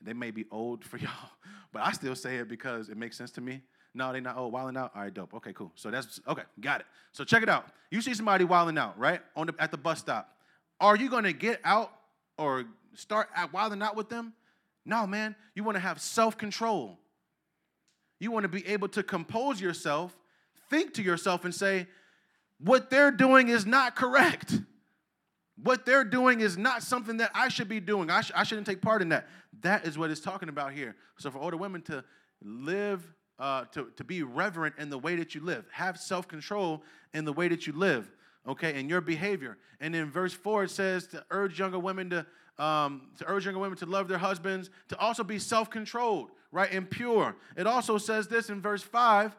They 0.00 0.12
may 0.12 0.30
be 0.30 0.44
old 0.50 0.84
for 0.84 0.96
y'all, 0.98 1.30
but 1.72 1.82
I 1.82 1.92
still 1.92 2.14
say 2.14 2.36
it 2.36 2.48
because 2.48 2.88
it 2.88 2.96
makes 2.96 3.16
sense 3.16 3.30
to 3.32 3.40
me. 3.40 3.62
No, 3.94 4.12
they 4.12 4.20
not. 4.20 4.36
Oh, 4.36 4.48
wilding 4.48 4.76
out. 4.76 4.92
All 4.94 5.02
right, 5.02 5.12
dope. 5.12 5.34
Okay, 5.34 5.52
cool. 5.52 5.72
So 5.74 5.90
that's 5.90 6.20
okay. 6.28 6.42
Got 6.60 6.80
it. 6.80 6.86
So 7.12 7.24
check 7.24 7.42
it 7.42 7.48
out. 7.48 7.66
You 7.90 8.00
see 8.00 8.14
somebody 8.14 8.44
wilding 8.44 8.78
out, 8.78 8.98
right, 8.98 9.20
on 9.34 9.48
the, 9.48 9.54
at 9.58 9.70
the 9.70 9.78
bus 9.78 9.98
stop. 9.98 10.36
Are 10.80 10.96
you 10.96 11.10
gonna 11.10 11.32
get 11.32 11.60
out 11.64 11.92
or 12.36 12.64
start 12.94 13.28
wilding 13.52 13.82
out 13.82 13.96
with 13.96 14.08
them? 14.08 14.34
No, 14.84 15.06
man. 15.06 15.34
You 15.54 15.64
want 15.64 15.76
to 15.76 15.80
have 15.80 16.00
self 16.00 16.38
control. 16.38 16.98
You 18.20 18.30
want 18.30 18.44
to 18.44 18.48
be 18.48 18.66
able 18.66 18.88
to 18.88 19.02
compose 19.02 19.60
yourself, 19.60 20.16
think 20.70 20.94
to 20.94 21.02
yourself, 21.02 21.44
and 21.44 21.54
say, 21.54 21.86
what 22.60 22.90
they're 22.90 23.10
doing 23.10 23.48
is 23.48 23.66
not 23.66 23.96
correct. 23.96 24.58
What 25.62 25.84
they're 25.84 26.04
doing 26.04 26.40
is 26.40 26.56
not 26.56 26.82
something 26.82 27.16
that 27.16 27.30
I 27.34 27.48
should 27.48 27.68
be 27.68 27.80
doing. 27.80 28.10
I, 28.10 28.20
sh- 28.20 28.32
I 28.34 28.44
shouldn't 28.44 28.66
take 28.66 28.80
part 28.80 29.02
in 29.02 29.08
that. 29.08 29.26
That 29.62 29.86
is 29.86 29.98
what 29.98 30.10
it's 30.10 30.20
talking 30.20 30.48
about 30.48 30.72
here. 30.72 30.94
So 31.18 31.30
for 31.30 31.38
older 31.38 31.56
women 31.56 31.82
to 31.82 32.04
live 32.42 33.02
uh, 33.38 33.64
to, 33.72 33.88
to 33.96 34.04
be 34.04 34.22
reverent 34.22 34.74
in 34.78 34.90
the 34.90 34.98
way 34.98 35.16
that 35.16 35.34
you 35.34 35.40
live. 35.40 35.64
Have 35.72 35.98
self 35.98 36.26
control 36.26 36.82
in 37.14 37.24
the 37.24 37.32
way 37.32 37.48
that 37.48 37.66
you 37.66 37.72
live, 37.72 38.10
okay, 38.46 38.78
in 38.78 38.88
your 38.88 39.00
behavior. 39.00 39.58
And 39.80 39.94
in 39.94 40.10
verse 40.10 40.32
4, 40.32 40.64
it 40.64 40.70
says 40.70 41.06
to 41.08 41.24
urge 41.30 41.58
younger 41.58 41.78
women 41.78 42.10
to, 42.10 42.26
um, 42.58 43.10
to 43.18 43.24
urge 43.28 43.44
younger 43.44 43.60
women 43.60 43.78
to 43.78 43.86
love 43.86 44.08
their 44.08 44.18
husbands, 44.18 44.70
to 44.88 44.98
also 44.98 45.22
be 45.22 45.38
self 45.38 45.70
controlled, 45.70 46.30
right, 46.50 46.72
and 46.72 46.90
pure. 46.90 47.36
It 47.56 47.66
also 47.66 47.98
says 47.98 48.26
this 48.26 48.50
in 48.50 48.60
verse 48.60 48.82
5. 48.82 49.36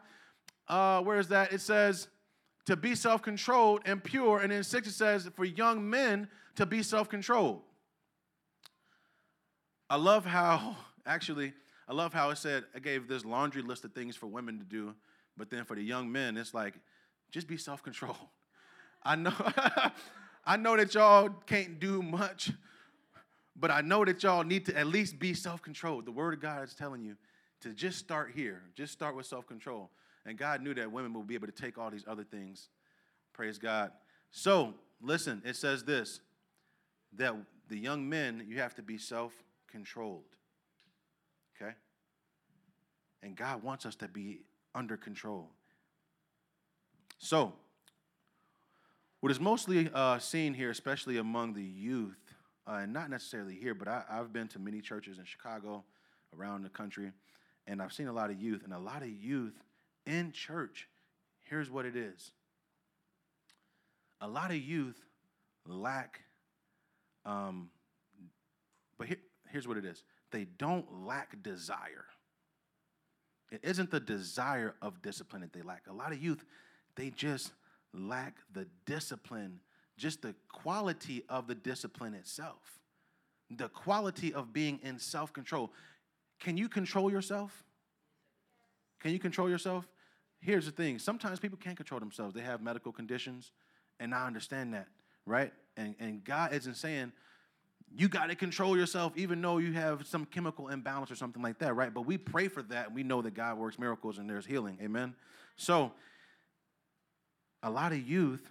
Uh, 0.66 1.02
where 1.02 1.18
is 1.18 1.28
that? 1.28 1.52
It 1.52 1.60
says 1.60 2.08
to 2.66 2.76
be 2.76 2.94
self 2.94 3.22
controlled 3.22 3.82
and 3.84 4.02
pure. 4.02 4.40
And 4.40 4.52
in 4.52 4.64
6, 4.64 4.88
it 4.88 4.92
says 4.92 5.28
for 5.34 5.44
young 5.44 5.88
men 5.88 6.28
to 6.56 6.66
be 6.66 6.82
self 6.82 7.08
controlled. 7.08 7.62
I 9.88 9.96
love 9.96 10.24
how, 10.24 10.76
actually, 11.06 11.52
I 11.88 11.92
love 11.92 12.12
how 12.12 12.30
it 12.30 12.38
said, 12.38 12.64
I 12.74 12.78
gave 12.78 13.08
this 13.08 13.24
laundry 13.24 13.62
list 13.62 13.84
of 13.84 13.92
things 13.92 14.14
for 14.14 14.26
women 14.26 14.58
to 14.58 14.64
do, 14.64 14.94
but 15.36 15.50
then 15.50 15.64
for 15.64 15.74
the 15.74 15.82
young 15.82 16.10
men, 16.10 16.36
it's 16.36 16.54
like, 16.54 16.74
just 17.30 17.48
be 17.48 17.56
self 17.56 17.82
controlled. 17.82 18.16
I 19.02 19.16
know, 19.16 19.34
I 20.44 20.56
know 20.56 20.76
that 20.76 20.94
y'all 20.94 21.30
can't 21.46 21.80
do 21.80 22.02
much, 22.02 22.52
but 23.56 23.70
I 23.70 23.80
know 23.80 24.04
that 24.04 24.22
y'all 24.22 24.44
need 24.44 24.66
to 24.66 24.76
at 24.76 24.86
least 24.86 25.18
be 25.18 25.34
self 25.34 25.62
controlled. 25.62 26.06
The 26.06 26.12
Word 26.12 26.34
of 26.34 26.40
God 26.40 26.64
is 26.64 26.74
telling 26.74 27.02
you 27.02 27.16
to 27.62 27.74
just 27.74 27.98
start 27.98 28.32
here, 28.34 28.62
just 28.74 28.92
start 28.92 29.16
with 29.16 29.26
self 29.26 29.46
control. 29.46 29.90
And 30.26 30.36
God 30.38 30.62
knew 30.62 30.74
that 30.74 30.90
women 30.92 31.14
would 31.14 31.26
be 31.26 31.34
able 31.34 31.46
to 31.46 31.52
take 31.52 31.78
all 31.78 31.90
these 31.90 32.04
other 32.06 32.24
things. 32.24 32.68
Praise 33.32 33.58
God. 33.58 33.92
So, 34.30 34.74
listen, 35.00 35.42
it 35.44 35.56
says 35.56 35.84
this 35.84 36.20
that 37.16 37.34
the 37.68 37.78
young 37.78 38.08
men, 38.08 38.44
you 38.48 38.58
have 38.58 38.74
to 38.76 38.82
be 38.82 38.98
self 38.98 39.32
controlled. 39.70 40.24
Okay? 41.56 41.72
And 43.22 43.36
God 43.36 43.62
wants 43.62 43.86
us 43.86 43.96
to 43.96 44.08
be 44.08 44.42
under 44.74 44.96
control. 44.96 45.50
So, 47.18 47.52
what 49.20 49.30
is 49.30 49.40
mostly 49.40 49.90
uh, 49.92 50.18
seen 50.18 50.54
here, 50.54 50.70
especially 50.70 51.18
among 51.18 51.52
the 51.54 51.62
youth, 51.62 52.16
uh, 52.66 52.80
and 52.82 52.92
not 52.92 53.10
necessarily 53.10 53.54
here, 53.54 53.74
but 53.74 53.88
I, 53.88 54.02
I've 54.08 54.32
been 54.32 54.48
to 54.48 54.58
many 54.58 54.80
churches 54.80 55.18
in 55.18 55.24
Chicago, 55.24 55.84
around 56.38 56.62
the 56.62 56.70
country, 56.70 57.10
and 57.66 57.82
I've 57.82 57.92
seen 57.92 58.08
a 58.08 58.12
lot 58.12 58.30
of 58.30 58.40
youth, 58.40 58.64
and 58.64 58.72
a 58.72 58.78
lot 58.78 59.02
of 59.02 59.10
youth 59.10 59.54
in 60.10 60.32
church. 60.32 60.88
Here's 61.48 61.70
what 61.70 61.86
it 61.86 61.96
is 61.96 62.32
a 64.20 64.28
lot 64.28 64.50
of 64.50 64.56
youth 64.56 65.00
lack, 65.66 66.20
um, 67.24 67.70
but 68.98 69.06
here, 69.06 69.16
here's 69.50 69.66
what 69.66 69.76
it 69.76 69.84
is 69.84 70.02
they 70.30 70.44
don't 70.58 70.86
lack 71.06 71.42
desire. 71.42 72.04
It 73.50 73.60
isn't 73.64 73.90
the 73.90 73.98
desire 73.98 74.74
of 74.80 75.02
discipline 75.02 75.42
that 75.42 75.52
they 75.52 75.62
lack. 75.62 75.82
A 75.88 75.92
lot 75.92 76.12
of 76.12 76.22
youth, 76.22 76.44
they 76.94 77.10
just 77.10 77.52
lack 77.92 78.36
the 78.52 78.66
discipline, 78.86 79.58
just 79.96 80.22
the 80.22 80.36
quality 80.48 81.24
of 81.28 81.48
the 81.48 81.56
discipline 81.56 82.14
itself, 82.14 82.78
the 83.50 83.68
quality 83.68 84.32
of 84.32 84.52
being 84.52 84.78
in 84.82 84.98
self 84.98 85.32
control. 85.32 85.72
Can 86.38 86.56
you 86.56 86.68
control 86.68 87.10
yourself? 87.10 87.64
Can 89.00 89.12
you 89.12 89.18
control 89.18 89.48
yourself? 89.48 89.88
Here's 90.40 90.66
the 90.66 90.72
thing 90.72 90.98
sometimes 90.98 91.38
people 91.38 91.58
can't 91.58 91.76
control 91.76 92.00
themselves, 92.00 92.34
they 92.34 92.40
have 92.40 92.62
medical 92.62 92.92
conditions, 92.92 93.52
and 93.98 94.14
I 94.14 94.26
understand 94.26 94.74
that, 94.74 94.88
right? 95.26 95.52
And, 95.76 95.94
and 96.00 96.24
God 96.24 96.52
isn't 96.54 96.76
saying, 96.76 97.12
you 97.96 98.08
got 98.08 98.26
to 98.26 98.34
control 98.34 98.76
yourself 98.76 99.12
even 99.16 99.42
though 99.42 99.58
you 99.58 99.72
have 99.72 100.06
some 100.06 100.24
chemical 100.24 100.68
imbalance 100.68 101.10
or 101.10 101.16
something 101.16 101.42
like 101.42 101.58
that, 101.58 101.74
right? 101.74 101.92
But 101.92 102.02
we 102.02 102.16
pray 102.18 102.48
for 102.48 102.62
that 102.64 102.86
and 102.86 102.94
we 102.94 103.02
know 103.02 103.20
that 103.22 103.34
God 103.34 103.58
works 103.58 103.78
miracles 103.78 104.18
and 104.18 104.30
there's 104.30 104.46
healing. 104.46 104.78
Amen. 104.80 105.14
So 105.56 105.92
a 107.62 107.70
lot 107.70 107.92
of 107.92 108.08
youth 108.08 108.48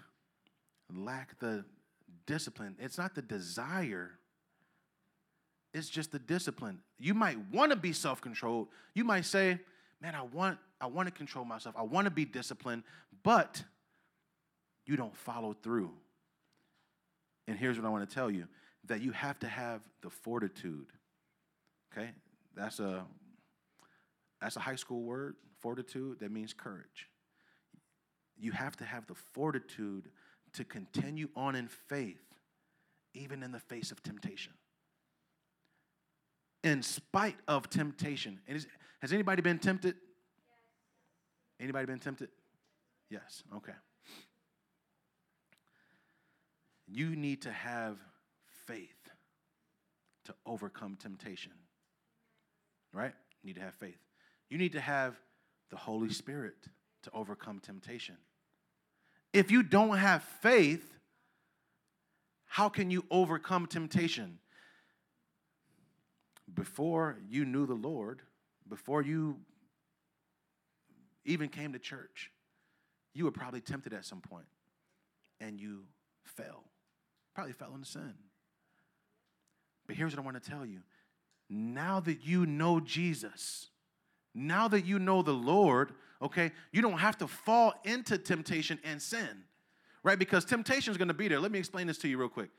lack 0.93 1.39
the 1.39 1.63
discipline. 2.25 2.75
It's 2.79 2.97
not 2.97 3.15
the 3.15 3.21
desire. 3.21 4.11
It's 5.73 5.89
just 5.89 6.11
the 6.11 6.19
discipline. 6.19 6.79
You 6.99 7.13
might 7.13 7.37
want 7.51 7.71
to 7.71 7.77
be 7.77 7.93
self-controlled. 7.93 8.67
You 8.93 9.03
might 9.03 9.25
say, 9.25 9.59
"Man, 10.01 10.15
I 10.15 10.23
want 10.23 10.57
I 10.81 10.87
want 10.87 11.07
to 11.07 11.13
control 11.13 11.45
myself. 11.45 11.75
I 11.77 11.83
want 11.83 12.05
to 12.05 12.11
be 12.11 12.25
disciplined," 12.25 12.83
but 13.23 13.63
you 14.85 14.95
don't 14.95 15.15
follow 15.15 15.53
through. 15.53 15.91
And 17.47 17.57
here's 17.57 17.77
what 17.77 17.85
I 17.85 17.89
want 17.89 18.07
to 18.07 18.13
tell 18.13 18.29
you 18.29 18.47
that 18.85 19.01
you 19.01 19.11
have 19.11 19.39
to 19.39 19.47
have 19.47 19.81
the 20.01 20.09
fortitude. 20.09 20.87
Okay? 21.91 22.11
That's 22.55 22.79
a 22.79 23.05
that's 24.41 24.55
a 24.55 24.59
high 24.59 24.75
school 24.75 25.03
word, 25.03 25.35
fortitude, 25.59 26.19
that 26.19 26.31
means 26.31 26.53
courage. 26.53 27.09
You 28.37 28.51
have 28.53 28.77
to 28.77 28.85
have 28.85 29.05
the 29.07 29.15
fortitude 29.15 30.09
to 30.53 30.63
continue 30.63 31.29
on 31.35 31.55
in 31.55 31.67
faith 31.67 32.23
even 33.13 33.43
in 33.43 33.51
the 33.51 33.59
face 33.59 33.91
of 33.91 34.01
temptation. 34.01 34.53
In 36.63 36.81
spite 36.81 37.37
of 37.47 37.69
temptation. 37.69 38.39
Has 39.01 39.13
anybody 39.13 39.41
been 39.41 39.59
tempted? 39.59 39.95
Anybody 41.59 41.85
been 41.85 41.99
tempted? 41.99 42.29
Yes. 43.09 43.43
Okay. 43.55 43.73
You 46.87 47.15
need 47.15 47.43
to 47.43 47.51
have 47.51 47.97
faith 48.65 49.09
to 50.25 50.35
overcome 50.45 50.95
temptation. 50.95 51.51
Right? 52.93 53.13
You 53.43 53.47
need 53.47 53.55
to 53.55 53.61
have 53.61 53.75
faith. 53.75 53.99
You 54.49 54.57
need 54.57 54.73
to 54.73 54.79
have 54.79 55.19
the 55.69 55.77
Holy 55.77 56.09
Spirit 56.09 56.55
to 57.03 57.11
overcome 57.13 57.59
temptation. 57.59 58.17
If 59.33 59.51
you 59.51 59.61
don't 59.61 59.97
have 59.97 60.23
faith, 60.41 60.97
how 62.45 62.69
can 62.69 62.89
you 62.89 63.05
overcome 63.11 63.67
temptation? 63.67 64.39
Before 66.51 67.17
you 67.29 67.45
knew 67.45 67.67
the 67.67 67.75
Lord, 67.75 68.23
before 68.67 69.03
you 69.03 69.37
even 71.25 71.49
came 71.49 71.73
to 71.73 71.79
church, 71.79 72.31
you 73.13 73.25
were 73.25 73.31
probably 73.31 73.61
tempted 73.61 73.93
at 73.93 74.05
some 74.05 74.21
point 74.21 74.45
and 75.39 75.59
you 75.59 75.83
fell. 76.23 76.63
Probably 77.35 77.53
fell 77.53 77.73
into 77.73 77.87
sin. 77.87 78.13
But 79.87 79.95
here's 79.95 80.15
what 80.15 80.21
I 80.21 80.25
want 80.25 80.41
to 80.41 80.49
tell 80.49 80.65
you 80.65 80.81
now 81.49 81.99
that 82.01 82.23
you 82.23 82.45
know 82.45 82.79
Jesus, 82.79 83.69
now 84.35 84.67
that 84.67 84.85
you 84.85 84.99
know 84.99 85.23
the 85.23 85.33
Lord, 85.33 85.93
okay? 86.21 86.51
You 86.71 86.81
don't 86.81 86.99
have 86.99 87.17
to 87.19 87.27
fall 87.27 87.73
into 87.83 88.19
temptation 88.19 88.77
and 88.83 89.01
sin, 89.01 89.43
right? 90.03 90.19
Because 90.19 90.45
temptation 90.45 90.91
is 90.91 90.97
going 90.97 91.07
to 91.07 91.13
be 91.15 91.27
there. 91.27 91.39
Let 91.39 91.51
me 91.51 91.57
explain 91.57 91.87
this 91.87 91.97
to 91.99 92.07
you 92.07 92.19
real 92.19 92.29
quick. 92.29 92.51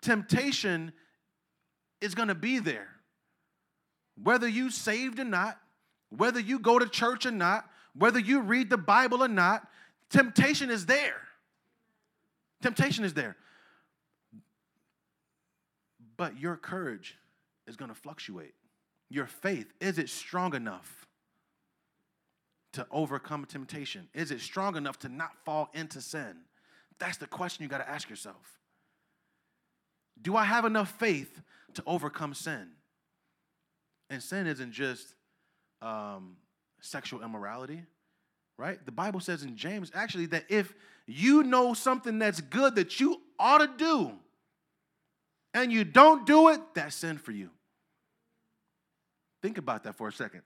Temptation 0.00 0.92
is 2.00 2.14
going 2.14 2.28
to 2.28 2.34
be 2.34 2.58
there. 2.58 2.88
Whether 4.22 4.48
you 4.48 4.70
saved 4.70 5.20
or 5.20 5.24
not, 5.24 5.58
whether 6.08 6.40
you 6.40 6.58
go 6.58 6.78
to 6.78 6.88
church 6.88 7.26
or 7.26 7.30
not, 7.30 7.68
whether 7.98 8.18
you 8.18 8.40
read 8.40 8.70
the 8.70 8.78
Bible 8.78 9.22
or 9.22 9.28
not, 9.28 9.66
temptation 10.10 10.70
is 10.70 10.86
there. 10.86 11.20
Temptation 12.62 13.04
is 13.04 13.14
there. 13.14 13.36
But 16.16 16.38
your 16.38 16.56
courage 16.56 17.16
is 17.66 17.76
going 17.76 17.90
to 17.90 17.94
fluctuate. 17.94 18.54
Your 19.10 19.26
faith, 19.26 19.72
is 19.80 19.98
it 19.98 20.08
strong 20.08 20.54
enough 20.54 21.06
to 22.72 22.86
overcome 22.90 23.44
temptation? 23.44 24.08
Is 24.14 24.30
it 24.30 24.40
strong 24.40 24.76
enough 24.76 24.98
to 25.00 25.08
not 25.08 25.30
fall 25.44 25.70
into 25.74 26.00
sin? 26.00 26.36
That's 26.98 27.16
the 27.16 27.26
question 27.26 27.62
you 27.62 27.68
got 27.68 27.78
to 27.78 27.88
ask 27.88 28.10
yourself. 28.10 28.58
Do 30.20 30.36
I 30.36 30.44
have 30.44 30.64
enough 30.64 30.90
faith 30.98 31.40
to 31.74 31.82
overcome 31.86 32.34
sin? 32.34 32.68
And 34.10 34.22
sin 34.22 34.46
isn't 34.46 34.72
just 34.72 35.14
um, 35.80 36.36
sexual 36.80 37.22
immorality, 37.22 37.82
right? 38.56 38.84
The 38.84 38.92
Bible 38.92 39.20
says 39.20 39.42
in 39.42 39.56
James 39.56 39.90
actually 39.94 40.26
that 40.26 40.44
if 40.48 40.74
you 41.06 41.42
know 41.42 41.74
something 41.74 42.18
that's 42.18 42.40
good 42.40 42.76
that 42.76 43.00
you 43.00 43.20
ought 43.38 43.58
to 43.58 43.70
do 43.76 44.12
and 45.54 45.72
you 45.72 45.84
don't 45.84 46.26
do 46.26 46.48
it, 46.48 46.60
that's 46.74 46.94
sin 46.94 47.18
for 47.18 47.32
you. 47.32 47.50
Think 49.42 49.58
about 49.58 49.84
that 49.84 49.96
for 49.96 50.08
a 50.08 50.12
second. 50.12 50.42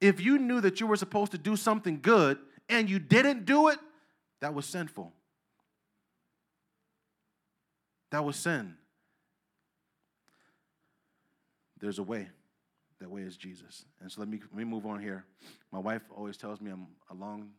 If 0.00 0.20
you 0.20 0.38
knew 0.38 0.60
that 0.60 0.80
you 0.80 0.86
were 0.86 0.96
supposed 0.96 1.32
to 1.32 1.38
do 1.38 1.56
something 1.56 2.00
good 2.00 2.38
and 2.68 2.88
you 2.88 2.98
didn't 2.98 3.44
do 3.44 3.68
it, 3.68 3.78
that 4.40 4.54
was 4.54 4.64
sinful. 4.66 5.12
That 8.10 8.24
was 8.24 8.36
sin. 8.36 8.76
There's 11.80 11.98
a 11.98 12.02
way. 12.02 12.28
That 13.00 13.10
way 13.10 13.22
is 13.22 13.36
Jesus. 13.36 13.84
And 14.00 14.10
so 14.10 14.20
let 14.20 14.28
me 14.28 14.40
let 14.40 14.58
me 14.58 14.64
move 14.64 14.86
on 14.86 15.00
here. 15.00 15.24
My 15.72 15.78
wife 15.78 16.02
always 16.16 16.36
tells 16.36 16.60
me 16.60 16.70
I'm 16.70 16.86
a 17.10 17.14
long, 17.14 17.50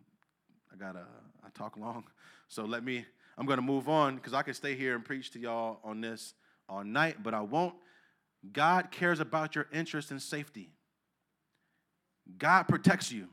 I 0.73 0.75
got 0.75 0.95
a 0.95 1.06
I 1.43 1.49
talk 1.54 1.78
long. 1.78 2.04
So 2.52 2.65
let 2.65 2.84
me 2.84 3.06
I'm 3.38 3.45
gonna 3.45 3.62
move 3.62 3.88
on 3.88 4.15
because 4.15 4.34
I 4.34 4.41
can 4.41 4.56
stay 4.56 4.73
here 4.73 4.95
and 4.95 5.06
preach 5.06 5.30
to 5.34 5.39
y'all 5.39 5.78
on 5.84 6.02
this 6.02 6.34
all 6.67 6.84
night, 6.84 7.21
but 7.21 7.36
I 7.36 7.41
won't. 7.41 7.75
God 8.52 8.89
cares 8.89 9.19
about 9.19 9.54
your 9.54 9.67
interest 9.71 10.10
and 10.10 10.19
safety. 10.19 10.71
God 12.39 12.63
protects 12.63 13.12
you. 13.12 13.28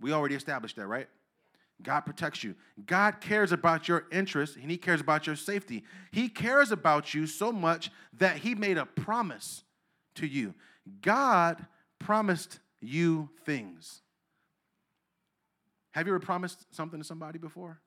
We 0.00 0.12
already 0.12 0.36
established 0.36 0.76
that, 0.76 0.86
right? 0.86 1.08
God 1.82 2.00
protects 2.00 2.42
you. 2.42 2.54
God 2.86 3.20
cares 3.20 3.52
about 3.52 3.88
your 3.88 4.06
interest 4.10 4.56
and 4.56 4.70
He 4.70 4.78
cares 4.78 5.00
about 5.00 5.26
your 5.26 5.36
safety. 5.36 5.84
He 6.10 6.28
cares 6.28 6.72
about 6.72 7.12
you 7.12 7.26
so 7.26 7.52
much 7.52 7.90
that 8.18 8.38
He 8.38 8.54
made 8.54 8.78
a 8.78 8.86
promise 8.86 9.64
to 10.16 10.26
you. 10.26 10.54
God 11.02 11.64
promised 11.98 12.60
you 12.80 13.28
things. 13.44 14.02
Have 15.92 16.06
you 16.06 16.12
ever 16.12 16.20
promised 16.20 16.74
something 16.74 17.00
to 17.00 17.04
somebody 17.04 17.38
before? 17.38 17.80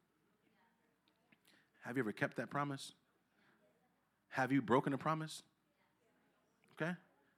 Have 1.81 1.95
you 1.95 2.03
ever 2.03 2.11
kept 2.11 2.37
that 2.37 2.49
promise? 2.49 2.93
Have 4.29 4.51
you 4.51 4.61
broken 4.61 4.93
a 4.93 4.97
promise? 4.97 5.43
Okay? 6.73 6.91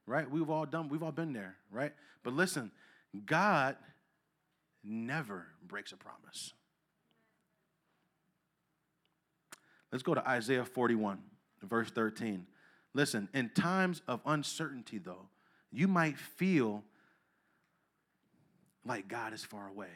Right? 0.05 0.29
We've 0.29 0.49
all 0.49 0.65
done, 0.65 0.89
we've 0.89 1.03
all 1.03 1.11
been 1.11 1.33
there, 1.33 1.57
right? 1.71 1.93
But 2.23 2.33
listen, 2.33 2.71
God 3.25 3.75
never 4.83 5.47
breaks 5.67 5.91
a 5.91 5.97
promise. 5.97 6.53
Let's 9.91 10.03
go 10.03 10.13
to 10.13 10.27
Isaiah 10.27 10.65
41, 10.65 11.19
verse 11.63 11.91
13. 11.91 12.47
Listen, 12.93 13.27
in 13.33 13.49
times 13.49 14.01
of 14.07 14.21
uncertainty, 14.25 14.97
though, 14.97 15.27
you 15.71 15.87
might 15.87 16.17
feel 16.17 16.83
like 18.85 19.07
God 19.07 19.33
is 19.33 19.43
far 19.43 19.67
away. 19.67 19.89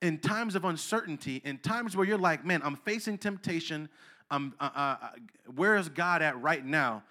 In 0.00 0.18
times 0.18 0.54
of 0.54 0.64
uncertainty, 0.64 1.40
in 1.44 1.58
times 1.58 1.96
where 1.96 2.06
you're 2.06 2.18
like, 2.18 2.44
man, 2.44 2.60
I'm 2.64 2.76
facing 2.76 3.18
temptation, 3.18 3.88
I'm, 4.30 4.54
uh, 4.60 4.70
uh, 4.74 4.96
uh 5.00 5.08
where 5.54 5.76
is 5.76 5.88
God 5.88 6.22
at 6.22 6.40
right 6.40 6.64
now? 6.64 7.02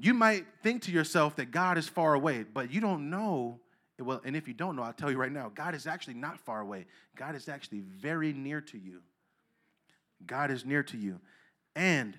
You 0.00 0.14
might 0.14 0.44
think 0.62 0.82
to 0.82 0.90
yourself 0.90 1.36
that 1.36 1.52
God 1.52 1.78
is 1.78 1.88
far 1.88 2.14
away, 2.14 2.42
but 2.42 2.72
you 2.72 2.80
don't 2.80 3.10
know. 3.10 3.60
Well, 3.98 4.20
and 4.24 4.36
if 4.36 4.48
you 4.48 4.54
don't 4.54 4.76
know, 4.76 4.82
I'll 4.82 4.92
tell 4.92 5.10
you 5.10 5.16
right 5.16 5.32
now 5.32 5.50
God 5.54 5.74
is 5.74 5.86
actually 5.86 6.14
not 6.14 6.40
far 6.40 6.60
away. 6.60 6.86
God 7.14 7.34
is 7.36 7.48
actually 7.48 7.80
very 7.80 8.32
near 8.32 8.60
to 8.62 8.78
you. 8.78 9.02
God 10.26 10.50
is 10.50 10.64
near 10.64 10.82
to 10.82 10.96
you. 10.96 11.20
And 11.76 12.16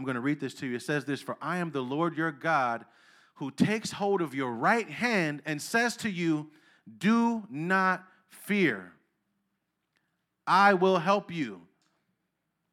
I'm 0.00 0.06
going 0.06 0.14
to 0.14 0.22
read 0.22 0.40
this 0.40 0.54
to 0.54 0.66
you. 0.66 0.76
It 0.76 0.82
says 0.82 1.04
this 1.04 1.20
For 1.20 1.36
I 1.42 1.58
am 1.58 1.72
the 1.72 1.82
Lord 1.82 2.16
your 2.16 2.32
God 2.32 2.86
who 3.34 3.50
takes 3.50 3.90
hold 3.90 4.22
of 4.22 4.34
your 4.34 4.50
right 4.50 4.88
hand 4.88 5.42
and 5.44 5.60
says 5.60 5.94
to 5.98 6.08
you, 6.08 6.48
Do 6.96 7.42
not 7.50 8.02
fear. 8.30 8.94
I 10.46 10.72
will 10.72 10.96
help 10.96 11.30
you. 11.30 11.60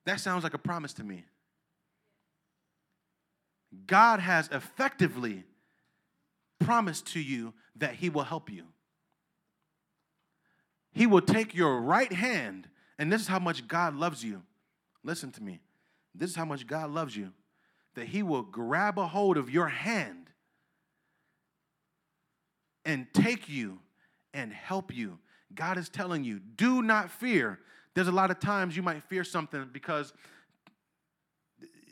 That 0.05 0.21
sounds 0.21 0.45
like 0.45 0.53
a 0.53 0.57
promise 0.57 0.93
to 0.93 1.03
me. 1.03 1.25
God 3.85 4.21
has 4.21 4.47
effectively 4.53 5.43
promised 6.61 7.07
to 7.07 7.19
you 7.19 7.53
that 7.75 7.95
He 7.95 8.09
will 8.09 8.23
help 8.23 8.49
you. 8.49 8.63
He 10.93 11.05
will 11.05 11.19
take 11.19 11.53
your 11.53 11.81
right 11.81 12.13
hand, 12.13 12.69
and 12.97 13.11
this 13.11 13.19
is 13.19 13.27
how 13.27 13.39
much 13.39 13.67
God 13.67 13.95
loves 13.95 14.23
you. 14.23 14.43
Listen 15.03 15.33
to 15.33 15.43
me. 15.43 15.59
This 16.17 16.31
is 16.31 16.35
how 16.35 16.45
much 16.45 16.67
God 16.67 16.89
loves 16.91 17.15
you 17.15 17.31
that 17.95 18.07
He 18.07 18.23
will 18.23 18.43
grab 18.43 18.99
a 18.99 19.07
hold 19.07 19.37
of 19.37 19.49
your 19.49 19.67
hand 19.67 20.29
and 22.85 23.07
take 23.13 23.49
you 23.49 23.79
and 24.33 24.53
help 24.53 24.95
you. 24.95 25.19
God 25.53 25.77
is 25.77 25.89
telling 25.89 26.23
you, 26.23 26.39
do 26.39 26.81
not 26.81 27.09
fear. 27.09 27.59
There's 27.95 28.07
a 28.07 28.11
lot 28.11 28.31
of 28.31 28.39
times 28.39 28.77
you 28.77 28.83
might 28.83 29.03
fear 29.03 29.23
something 29.23 29.69
because, 29.71 30.13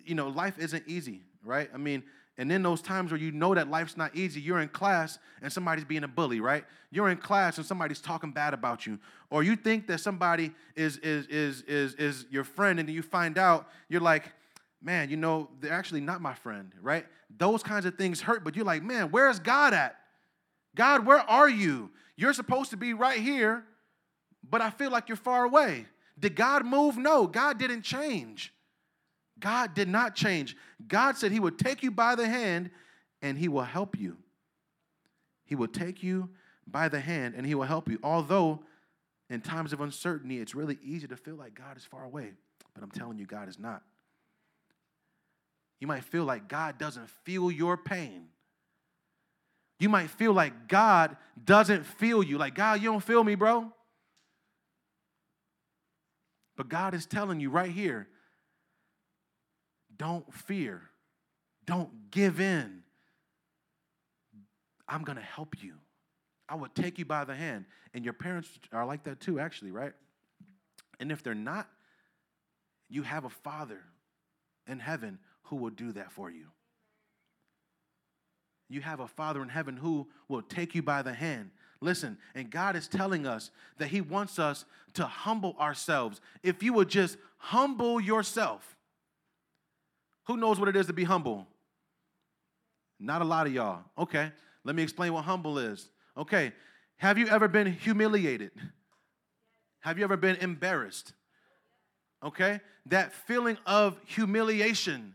you 0.05 0.13
know, 0.13 0.29
life 0.29 0.59
isn't 0.59 0.83
easy, 0.87 1.21
right? 1.43 1.69
I 1.73 1.77
mean, 1.77 2.03
and 2.37 2.51
in 2.51 2.63
those 2.63 2.81
times 2.81 3.11
where 3.11 3.19
you 3.19 3.31
know 3.31 3.55
that 3.55 3.69
life's 3.69 3.95
not 3.95 4.13
easy, 4.15 4.41
you're 4.41 4.59
in 4.59 4.67
class 4.67 5.19
and 5.41 5.51
somebody's 5.51 5.85
being 5.85 6.03
a 6.03 6.07
bully, 6.07 6.41
right? 6.41 6.65
You're 6.91 7.09
in 7.09 7.17
class 7.17 7.57
and 7.57 7.65
somebody's 7.65 8.01
talking 8.01 8.31
bad 8.31 8.53
about 8.53 8.85
you. 8.85 8.99
Or 9.29 9.41
you 9.41 9.55
think 9.55 9.87
that 9.87 9.99
somebody 9.99 10.51
is 10.75 10.97
is 10.97 11.27
is 11.27 11.61
is 11.61 11.93
is 11.93 12.25
your 12.29 12.43
friend 12.43 12.79
and 12.79 12.89
you 12.89 13.01
find 13.01 13.37
out 13.37 13.69
you're 13.87 14.01
like, 14.01 14.33
"Man, 14.81 15.09
you 15.09 15.15
know, 15.15 15.49
they're 15.61 15.71
actually 15.71 16.01
not 16.01 16.21
my 16.21 16.33
friend," 16.33 16.73
right? 16.81 17.05
Those 17.37 17.63
kinds 17.63 17.85
of 17.85 17.95
things 17.95 18.21
hurt, 18.21 18.43
but 18.43 18.55
you're 18.55 18.65
like, 18.65 18.83
"Man, 18.83 19.11
where's 19.11 19.39
God 19.39 19.73
at? 19.73 19.97
God, 20.75 21.05
where 21.05 21.19
are 21.29 21.49
you? 21.49 21.89
You're 22.17 22.33
supposed 22.33 22.69
to 22.71 22.77
be 22.77 22.93
right 22.93 23.19
here, 23.19 23.63
but 24.43 24.61
I 24.61 24.71
feel 24.71 24.91
like 24.91 25.07
you're 25.07 25.15
far 25.15 25.45
away." 25.45 25.87
Did 26.17 26.35
God 26.35 26.65
move? 26.65 26.97
No, 26.97 27.27
God 27.27 27.57
didn't 27.57 27.81
change. 27.81 28.53
God 29.39 29.73
did 29.73 29.87
not 29.87 30.15
change. 30.15 30.55
God 30.87 31.17
said 31.17 31.31
He 31.31 31.39
would 31.39 31.59
take 31.59 31.83
you 31.83 31.91
by 31.91 32.15
the 32.15 32.27
hand 32.27 32.69
and 33.21 33.37
He 33.37 33.47
will 33.47 33.63
help 33.63 33.97
you. 33.99 34.17
He 35.45 35.55
will 35.55 35.67
take 35.67 36.03
you 36.03 36.29
by 36.67 36.89
the 36.89 36.99
hand 36.99 37.35
and 37.35 37.45
He 37.45 37.55
will 37.55 37.63
help 37.65 37.89
you. 37.89 37.99
Although 38.01 38.63
in 39.29 39.41
times 39.41 39.73
of 39.73 39.81
uncertainty, 39.81 40.39
it's 40.39 40.55
really 40.55 40.77
easy 40.83 41.07
to 41.07 41.17
feel 41.17 41.35
like 41.35 41.55
God 41.55 41.77
is 41.77 41.83
far 41.83 42.03
away, 42.03 42.31
but 42.73 42.83
I'm 42.83 42.91
telling 42.91 43.17
you, 43.17 43.25
God 43.25 43.49
is 43.49 43.59
not. 43.59 43.81
You 45.79 45.87
might 45.87 46.03
feel 46.03 46.23
like 46.23 46.47
God 46.47 46.77
doesn't 46.77 47.09
feel 47.09 47.51
your 47.51 47.77
pain. 47.77 48.27
You 49.79 49.89
might 49.89 50.09
feel 50.09 50.31
like 50.31 50.67
God 50.67 51.17
doesn't 51.43 51.85
feel 51.85 52.23
you. 52.23 52.37
Like, 52.37 52.55
God, 52.55 52.81
you 52.81 52.89
don't 52.89 53.03
feel 53.03 53.23
me, 53.23 53.35
bro. 53.35 53.71
But 56.55 56.69
God 56.69 56.93
is 56.93 57.05
telling 57.05 57.41
you 57.41 57.49
right 57.49 57.71
here 57.71 58.07
don't 59.97 60.31
fear. 60.33 60.81
Don't 61.65 62.11
give 62.11 62.39
in. 62.39 62.83
I'm 64.87 65.03
going 65.03 65.17
to 65.17 65.23
help 65.23 65.63
you. 65.63 65.73
I 66.47 66.55
will 66.55 66.69
take 66.69 66.99
you 66.99 67.05
by 67.05 67.25
the 67.25 67.35
hand. 67.35 67.65
And 67.93 68.03
your 68.03 68.13
parents 68.13 68.49
are 68.71 68.85
like 68.85 69.03
that 69.05 69.19
too, 69.19 69.39
actually, 69.39 69.71
right? 69.71 69.93
And 70.99 71.11
if 71.11 71.23
they're 71.23 71.33
not, 71.33 71.67
you 72.89 73.03
have 73.03 73.25
a 73.25 73.29
father 73.29 73.81
in 74.67 74.79
heaven 74.79 75.19
who 75.43 75.55
will 75.55 75.71
do 75.71 75.91
that 75.93 76.11
for 76.11 76.29
you. 76.29 76.47
You 78.69 78.81
have 78.81 78.99
a 78.99 79.07
father 79.07 79.41
in 79.41 79.49
heaven 79.49 79.77
who 79.77 80.07
will 80.27 80.41
take 80.41 80.75
you 80.75 80.81
by 80.81 81.01
the 81.01 81.13
hand. 81.13 81.51
Listen, 81.81 82.17
and 82.33 82.49
God 82.49 82.75
is 82.75 82.87
telling 82.87 83.27
us 83.27 83.51
that 83.77 83.89
He 83.89 84.01
wants 84.01 84.39
us 84.39 84.65
to 84.93 85.05
humble 85.05 85.55
ourselves. 85.59 86.19
If 86.41 86.63
you 86.63 86.73
would 86.73 86.89
just 86.89 87.17
humble 87.37 87.99
yourself, 87.99 88.74
who 90.25 90.37
knows 90.37 90.59
what 90.59 90.69
it 90.69 90.75
is 90.75 90.87
to 90.87 90.93
be 90.93 91.03
humble? 91.03 91.47
Not 92.99 93.21
a 93.21 93.25
lot 93.25 93.47
of 93.47 93.53
y'all. 93.53 93.83
Okay, 93.97 94.31
let 94.63 94.75
me 94.75 94.83
explain 94.83 95.13
what 95.13 95.23
humble 95.23 95.57
is. 95.59 95.89
Okay. 96.17 96.53
Have 96.97 97.17
you 97.17 97.27
ever 97.27 97.47
been 97.47 97.71
humiliated? 97.71 98.51
Have 99.81 99.97
you 99.97 100.03
ever 100.03 100.17
been 100.17 100.37
embarrassed? 100.37 101.13
Okay? 102.23 102.59
That 102.87 103.13
feeling 103.13 103.57
of 103.65 103.99
humiliation. 104.05 105.13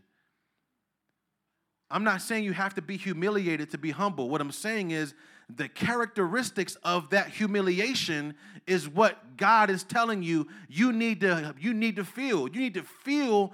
I'm 1.89 2.03
not 2.03 2.21
saying 2.21 2.45
you 2.45 2.53
have 2.53 2.75
to 2.75 2.81
be 2.81 2.97
humiliated 2.97 3.71
to 3.71 3.77
be 3.77 3.91
humble. 3.91 4.29
What 4.29 4.39
I'm 4.39 4.51
saying 4.51 4.91
is 4.91 5.13
the 5.53 5.67
characteristics 5.67 6.75
of 6.83 7.09
that 7.09 7.29
humiliation 7.29 8.35
is 8.65 8.87
what 8.87 9.35
God 9.35 9.69
is 9.69 9.83
telling 9.83 10.23
you 10.23 10.47
you 10.69 10.93
need 10.93 11.19
to 11.21 11.53
you 11.59 11.73
need 11.73 11.97
to 11.97 12.05
feel. 12.05 12.47
You 12.47 12.61
need 12.61 12.75
to 12.75 12.83
feel 12.83 13.51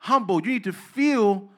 humble. 0.00 0.42
You 0.42 0.52
need 0.52 0.64
to 0.64 0.72
feel 0.72 1.48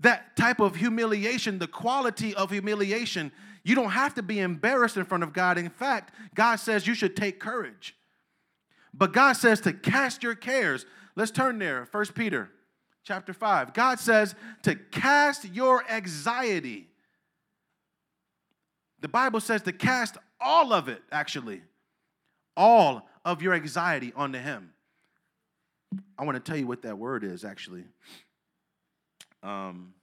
that 0.00 0.36
type 0.36 0.60
of 0.60 0.76
humiliation, 0.76 1.58
the 1.58 1.66
quality 1.66 2.34
of 2.34 2.50
humiliation. 2.50 3.30
You 3.64 3.74
don't 3.74 3.90
have 3.90 4.14
to 4.14 4.22
be 4.22 4.40
embarrassed 4.40 4.96
in 4.96 5.04
front 5.04 5.24
of 5.24 5.32
God. 5.32 5.58
In 5.58 5.68
fact, 5.68 6.14
God 6.34 6.56
says 6.56 6.86
you 6.86 6.94
should 6.94 7.16
take 7.16 7.38
courage. 7.38 7.94
But 8.94 9.12
God 9.12 9.34
says 9.34 9.60
to 9.62 9.72
cast 9.72 10.22
your 10.22 10.34
cares. 10.34 10.86
Let's 11.16 11.30
turn 11.30 11.58
there. 11.58 11.84
First 11.86 12.14
Peter 12.14 12.50
chapter 13.04 13.32
5. 13.32 13.74
God 13.74 13.98
says 13.98 14.34
to 14.62 14.74
cast 14.74 15.44
your 15.52 15.84
anxiety. 15.90 16.88
The 19.00 19.08
Bible 19.08 19.40
says 19.40 19.62
to 19.62 19.72
cast 19.72 20.16
all 20.40 20.72
of 20.72 20.88
it, 20.88 21.02
actually. 21.10 21.62
All 22.56 23.08
of 23.24 23.42
your 23.42 23.54
anxiety 23.54 24.12
onto 24.14 24.38
Him. 24.38 24.72
I 26.18 26.24
want 26.24 26.36
to 26.36 26.50
tell 26.50 26.58
you 26.58 26.66
what 26.66 26.82
that 26.82 26.98
word 26.98 27.24
is, 27.24 27.44
actually. 27.44 27.84
Um, 29.42 29.94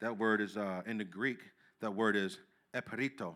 that 0.00 0.18
word 0.18 0.40
is 0.40 0.56
uh, 0.56 0.82
in 0.86 0.98
the 0.98 1.04
Greek, 1.04 1.38
that 1.80 1.94
word 1.94 2.16
is 2.16 2.38
eperito. 2.74 3.34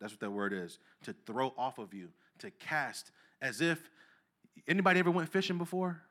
That's 0.00 0.12
what 0.12 0.20
that 0.20 0.30
word 0.30 0.52
is. 0.52 0.78
To 1.04 1.14
throw 1.26 1.54
off 1.56 1.78
of 1.78 1.94
you, 1.94 2.08
to 2.38 2.50
cast, 2.50 3.10
as 3.40 3.60
if 3.60 3.90
anybody 4.68 5.00
ever 5.00 5.10
went 5.10 5.28
fishing 5.28 5.58
before? 5.58 6.02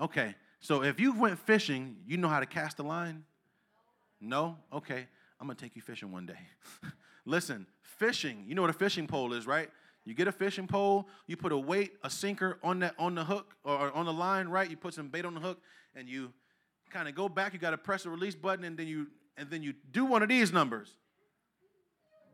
Okay, 0.00 0.34
so 0.60 0.82
if 0.82 0.98
you 0.98 1.12
went 1.12 1.38
fishing, 1.38 1.96
you 2.06 2.16
know 2.16 2.28
how 2.28 2.40
to 2.40 2.46
cast 2.46 2.78
a 2.78 2.82
line? 2.82 3.24
No? 4.20 4.56
Okay, 4.72 5.06
I'm 5.40 5.46
gonna 5.46 5.54
take 5.54 5.76
you 5.76 5.82
fishing 5.82 6.10
one 6.10 6.26
day. 6.26 6.38
Listen, 7.24 7.66
fishing, 7.82 8.44
you 8.46 8.54
know 8.54 8.62
what 8.62 8.70
a 8.70 8.74
fishing 8.74 9.06
pole 9.06 9.32
is, 9.32 9.46
right? 9.46 9.70
You 10.04 10.14
get 10.14 10.28
a 10.28 10.32
fishing 10.32 10.66
pole, 10.66 11.08
you 11.26 11.36
put 11.36 11.52
a 11.52 11.56
weight, 11.56 11.92
a 12.02 12.10
sinker 12.10 12.58
on 12.62 12.80
that 12.80 12.94
on 12.98 13.14
the 13.14 13.24
hook 13.24 13.54
or 13.64 13.90
on 13.92 14.04
the 14.04 14.12
line, 14.12 14.48
right? 14.48 14.68
You 14.68 14.76
put 14.76 14.94
some 14.94 15.08
bait 15.08 15.24
on 15.24 15.34
the 15.34 15.40
hook 15.40 15.60
and 15.94 16.08
you 16.08 16.32
kind 16.90 17.08
of 17.08 17.14
go 17.14 17.28
back, 17.28 17.54
you 17.54 17.58
got 17.58 17.70
to 17.70 17.78
press 17.78 18.02
the 18.02 18.10
release 18.10 18.34
button 18.34 18.64
and 18.64 18.76
then 18.76 18.86
you 18.86 19.06
and 19.36 19.50
then 19.50 19.62
you 19.62 19.74
do 19.90 20.04
one 20.04 20.22
of 20.22 20.28
these 20.28 20.52
numbers. 20.52 20.90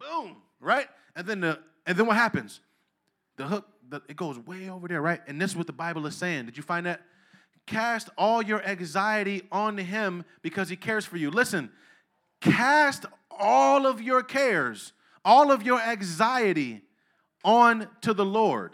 Boom, 0.01 0.37
right? 0.59 0.89
And 1.15 1.27
then 1.27 1.41
the 1.41 1.61
and 1.87 1.97
then 1.97 2.07
what 2.07 2.17
happens? 2.17 2.61
The 3.37 3.47
hook, 3.47 3.67
the, 3.89 4.03
it 4.09 4.17
goes 4.17 4.39
way 4.39 4.69
over 4.69 4.89
there, 4.89 5.01
right? 5.01 5.21
And 5.29 5.41
this 5.41 5.53
is 5.53 5.57
what 5.57 5.67
the 5.67 5.73
Bible 5.73 6.07
is 6.07 6.17
saying. 6.17 6.47
Did 6.47 6.57
you 6.57 6.63
find 6.63 6.87
that? 6.87 7.03
Cast 7.67 8.11
all 8.19 8.43
your 8.43 8.63
anxiety 8.67 9.43
on 9.53 9.79
him 9.79 10.25
because 10.43 10.69
he 10.69 10.77
cares 10.77 11.07
for 11.07 11.17
you. 11.17 11.31
Listen, 11.31 11.71
cast 12.41 13.07
all 13.31 13.87
of 13.87 14.03
your 14.03 14.23
cares, 14.25 14.93
all 15.25 15.53
of 15.53 15.63
your 15.63 15.81
anxiety 15.81 16.83
on 17.45 17.89
to 18.03 18.15
the 18.15 18.25
Lord. 18.25 18.73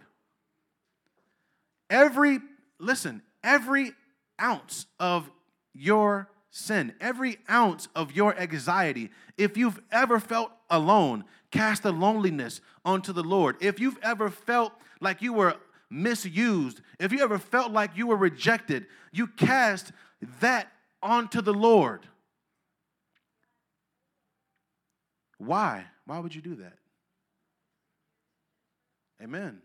Every, 1.88 2.40
listen, 2.78 3.22
every 3.42 3.92
ounce 4.40 4.86
of 4.98 5.30
your 5.72 6.28
sin, 6.50 6.94
every 7.00 7.38
ounce 7.50 7.88
of 7.94 8.12
your 8.12 8.38
anxiety, 8.38 9.10
if 9.36 9.56
you've 9.56 9.80
ever 9.92 10.18
felt 10.18 10.50
alone, 10.70 11.24
cast 11.50 11.82
the 11.82 11.92
loneliness 11.92 12.60
onto 12.84 13.12
the 13.12 13.22
Lord. 13.22 13.56
If 13.60 13.78
you've 13.78 13.98
ever 14.02 14.30
felt 14.30 14.72
like 15.00 15.22
you 15.22 15.32
were 15.32 15.56
misused, 15.90 16.80
if 16.98 17.12
you 17.12 17.20
ever 17.20 17.38
felt 17.38 17.72
like 17.72 17.96
you 17.96 18.06
were 18.06 18.16
rejected, 18.16 18.86
you 19.12 19.26
cast 19.26 19.92
that 20.40 20.68
onto 21.02 21.40
the 21.40 21.54
Lord. 21.54 22.06
Why? 25.38 25.84
Why 26.06 26.18
would 26.18 26.34
you 26.34 26.40
do 26.40 26.56
that? 26.56 26.78
Amen. 29.22 29.60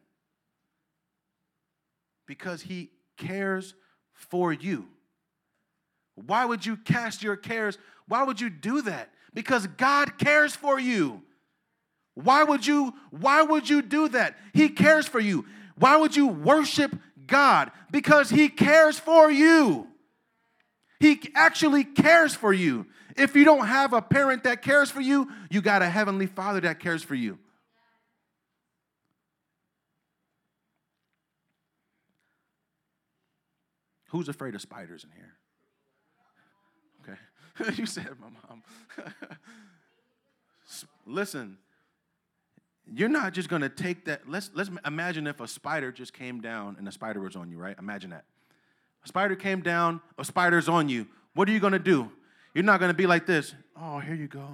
Because 2.26 2.62
he 2.62 2.91
cares 3.18 3.74
for 4.14 4.54
you. 4.54 4.88
Why 6.16 6.45
would 6.45 6.66
you 6.66 6.78
cast 6.78 7.24
your 7.24 7.36
cares? 7.36 7.78
Why 8.08 8.24
would 8.24 8.39
you 8.39 8.49
do 8.49 8.82
that? 8.84 9.10
Because 9.34 9.68
God 9.68 10.18
cares 10.18 10.56
for 10.56 10.80
you. 10.80 11.22
Why 12.14 12.43
would 12.43 12.66
you 12.66 12.93
why 13.10 13.41
would 13.41 13.70
you 13.70 13.82
do 13.82 14.10
that? 14.10 14.38
He 14.54 14.70
cares 14.70 15.08
for 15.08 15.20
you. 15.20 15.45
Why 15.78 15.97
would 15.97 16.16
you 16.16 16.28
worship 16.28 16.95
God? 17.26 17.72
Because 17.89 18.30
he 18.30 18.49
cares 18.49 18.99
for 18.99 19.32
you. 19.32 19.88
He 20.99 21.32
actually 21.34 21.84
cares 21.84 22.36
for 22.36 22.54
you. 22.54 22.86
If 23.18 23.36
you 23.36 23.43
don't 23.43 23.66
have 23.66 23.93
a 23.93 24.02
parent 24.02 24.43
that 24.43 24.62
cares 24.62 24.91
for 24.91 25.02
you, 25.02 25.30
you 25.49 25.62
got 25.62 25.82
a 25.82 25.89
heavenly 25.89 26.28
Father 26.28 26.62
that 26.62 26.80
cares 26.80 27.02
for 27.02 27.16
you. 27.16 27.39
Who's 34.12 34.28
afraid 34.28 34.55
of 34.55 34.62
spiders 34.62 35.05
in 35.05 35.09
here? 35.16 35.34
Okay. 37.64 37.76
you 37.80 37.86
said 37.86 38.09
my 38.20 38.28
mom. 38.47 38.64
Listen, 41.05 41.57
you're 42.93 43.09
not 43.09 43.34
just 43.34 43.47
to 43.62 43.70
take 43.70 44.05
that. 44.05 44.28
Let's, 44.28 44.51
let's 44.53 44.70
imagine 44.86 45.28
if 45.28 45.39
a 45.39 45.47
spider 45.47 45.93
just 45.93 46.14
came 46.14 46.41
down 46.41 46.76
and 46.78 46.88
a 46.88 46.91
spider 46.91 47.22
was 47.22 47.38
on 47.38 47.49
you, 47.49 47.57
right? 47.57 47.76
Imagine 47.80 48.09
that. 48.09 48.26
A 49.05 49.07
spider 49.07 49.36
came 49.36 49.62
down, 49.62 50.01
a 50.18 50.26
spider's 50.26 50.68
on 50.68 50.89
you. 50.89 51.07
What 51.34 51.47
are 51.47 51.53
you 51.53 51.59
to 51.74 51.80
do? 51.80 52.12
You're 52.53 52.66
not 52.66 52.80
to 52.89 52.97
be 52.97 53.07
like 53.07 53.26
this. 53.26 53.55
Oh, 53.80 53.99
here 53.99 54.14
you 54.14 54.28
go. 54.28 54.45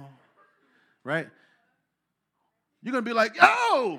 Right? 1.02 1.28
You're 2.82 2.92
to 3.04 3.10
be 3.10 3.14
like, 3.14 3.36
oh. 3.42 3.98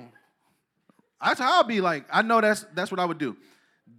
That's 1.22 1.39
how 1.39 1.57
I'll 1.57 1.64
be 1.66 1.82
like. 1.82 2.05
I 2.10 2.22
know 2.22 2.39
that's 2.39 2.66
that's 2.74 2.91
what 2.91 2.99
I 3.01 3.05
would 3.05 3.18
do. 3.18 3.36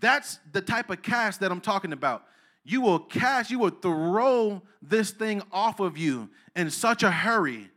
That's 0.00 0.38
the 0.52 0.60
type 0.60 0.90
of 0.90 1.02
cast 1.02 1.40
that 1.40 1.52
I'm 1.52 1.60
talking 1.60 1.92
about. 1.92 2.24
You 2.64 2.80
will 2.80 2.98
cast, 2.98 3.50
you 3.50 3.58
will 3.58 3.70
throw 3.70 4.62
this 4.82 5.10
thing 5.10 5.42
off 5.52 5.80
of 5.80 5.96
you 5.96 6.28
in 6.56 6.70
such 6.70 7.02
a 7.02 7.10
hurry 7.10 7.70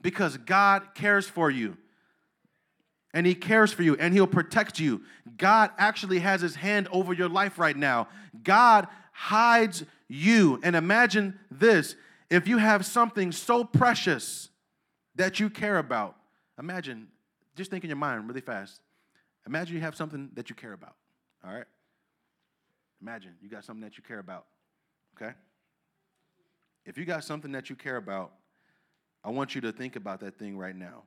because 0.00 0.36
God 0.36 0.94
cares 0.94 1.26
for 1.26 1.50
you. 1.50 1.76
And 3.12 3.26
He 3.26 3.34
cares 3.34 3.72
for 3.72 3.82
you 3.82 3.96
and 3.96 4.14
He'll 4.14 4.26
protect 4.26 4.78
you. 4.78 5.02
God 5.36 5.70
actually 5.78 6.20
has 6.20 6.40
His 6.40 6.54
hand 6.54 6.88
over 6.92 7.12
your 7.12 7.28
life 7.28 7.58
right 7.58 7.76
now. 7.76 8.08
God 8.42 8.86
hides 9.12 9.84
you. 10.08 10.60
And 10.62 10.76
imagine 10.76 11.38
this 11.50 11.96
if 12.30 12.46
you 12.46 12.58
have 12.58 12.86
something 12.86 13.32
so 13.32 13.64
precious 13.64 14.48
that 15.16 15.40
you 15.40 15.50
care 15.50 15.78
about, 15.78 16.16
imagine, 16.58 17.08
just 17.56 17.70
think 17.70 17.84
in 17.84 17.90
your 17.90 17.96
mind 17.96 18.28
really 18.28 18.40
fast. 18.40 18.80
Imagine 19.46 19.76
you 19.76 19.82
have 19.82 19.96
something 19.96 20.30
that 20.34 20.48
you 20.48 20.54
care 20.54 20.72
about. 20.72 20.94
All 21.44 21.52
right? 21.52 21.64
Imagine 23.00 23.32
you 23.40 23.48
got 23.48 23.64
something 23.64 23.82
that 23.82 23.96
you 23.96 24.02
care 24.02 24.18
about, 24.18 24.46
okay? 25.16 25.34
If 26.84 26.98
you 26.98 27.04
got 27.04 27.24
something 27.24 27.52
that 27.52 27.70
you 27.70 27.76
care 27.76 27.96
about, 27.96 28.32
I 29.24 29.30
want 29.30 29.54
you 29.54 29.60
to 29.62 29.72
think 29.72 29.96
about 29.96 30.20
that 30.20 30.38
thing 30.38 30.56
right 30.56 30.76
now. 30.76 31.04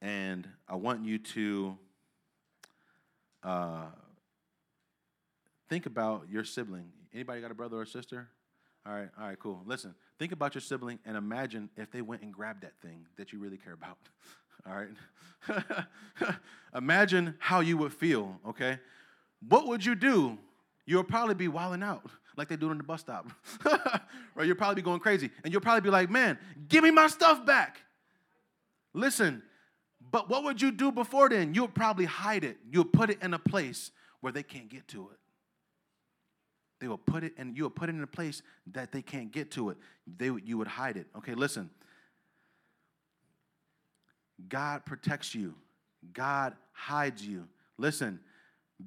And 0.00 0.48
I 0.68 0.74
want 0.74 1.04
you 1.04 1.18
to 1.18 1.78
uh, 3.42 3.86
think 5.68 5.86
about 5.86 6.26
your 6.30 6.44
sibling. 6.44 6.90
Anybody 7.14 7.40
got 7.40 7.50
a 7.50 7.54
brother 7.54 7.78
or 7.78 7.86
sister? 7.86 8.28
All 8.84 8.92
right, 8.92 9.08
all 9.18 9.28
right, 9.28 9.38
cool. 9.38 9.62
Listen, 9.64 9.94
think 10.18 10.32
about 10.32 10.54
your 10.54 10.60
sibling 10.60 10.98
and 11.04 11.16
imagine 11.16 11.70
if 11.76 11.90
they 11.92 12.02
went 12.02 12.22
and 12.22 12.32
grabbed 12.32 12.62
that 12.62 12.74
thing 12.82 13.06
that 13.16 13.32
you 13.32 13.38
really 13.38 13.58
care 13.58 13.74
about. 13.74 13.98
All 14.66 14.74
right? 14.74 16.36
Imagine 16.74 17.34
how 17.38 17.60
you 17.60 17.76
would 17.78 17.92
feel, 17.92 18.38
okay? 18.48 18.78
What 19.48 19.66
would 19.68 19.84
you 19.84 19.94
do? 19.94 20.38
You'll 20.86 21.04
probably 21.04 21.34
be 21.34 21.48
wilding 21.48 21.82
out 21.82 22.04
like 22.36 22.48
they 22.48 22.56
do 22.56 22.70
on 22.70 22.78
the 22.78 22.84
bus 22.84 23.00
stop. 23.00 23.28
right? 24.34 24.46
you'll 24.46 24.56
probably 24.56 24.76
be 24.76 24.82
going 24.82 25.00
crazy. 25.00 25.30
And 25.44 25.52
you'll 25.52 25.62
probably 25.62 25.82
be 25.82 25.90
like, 25.90 26.10
man, 26.10 26.38
give 26.68 26.82
me 26.82 26.90
my 26.90 27.06
stuff 27.08 27.44
back. 27.44 27.80
Listen, 28.94 29.42
but 30.10 30.28
what 30.28 30.44
would 30.44 30.60
you 30.60 30.70
do 30.70 30.92
before 30.92 31.28
then? 31.28 31.54
You'll 31.54 31.68
probably 31.68 32.04
hide 32.04 32.44
it. 32.44 32.58
You'll 32.70 32.84
put 32.84 33.10
it 33.10 33.18
in 33.22 33.34
a 33.34 33.38
place 33.38 33.90
where 34.20 34.32
they 34.32 34.42
can't 34.42 34.68
get 34.68 34.88
to 34.88 35.10
it. 35.12 35.18
They 36.80 36.88
will 36.88 36.98
put 36.98 37.22
it 37.22 37.34
and 37.38 37.56
you'll 37.56 37.70
put 37.70 37.88
it 37.88 37.94
in 37.94 38.02
a 38.02 38.08
place 38.08 38.42
that 38.72 38.90
they 38.90 39.02
can't 39.02 39.30
get 39.30 39.52
to 39.52 39.70
it. 39.70 39.76
They, 40.16 40.30
you 40.44 40.58
would 40.58 40.66
hide 40.66 40.96
it. 40.96 41.06
Okay, 41.16 41.34
listen. 41.34 41.70
God 44.48 44.84
protects 44.84 45.34
you, 45.34 45.54
God 46.12 46.54
hides 46.72 47.24
you. 47.26 47.48
Listen, 47.78 48.20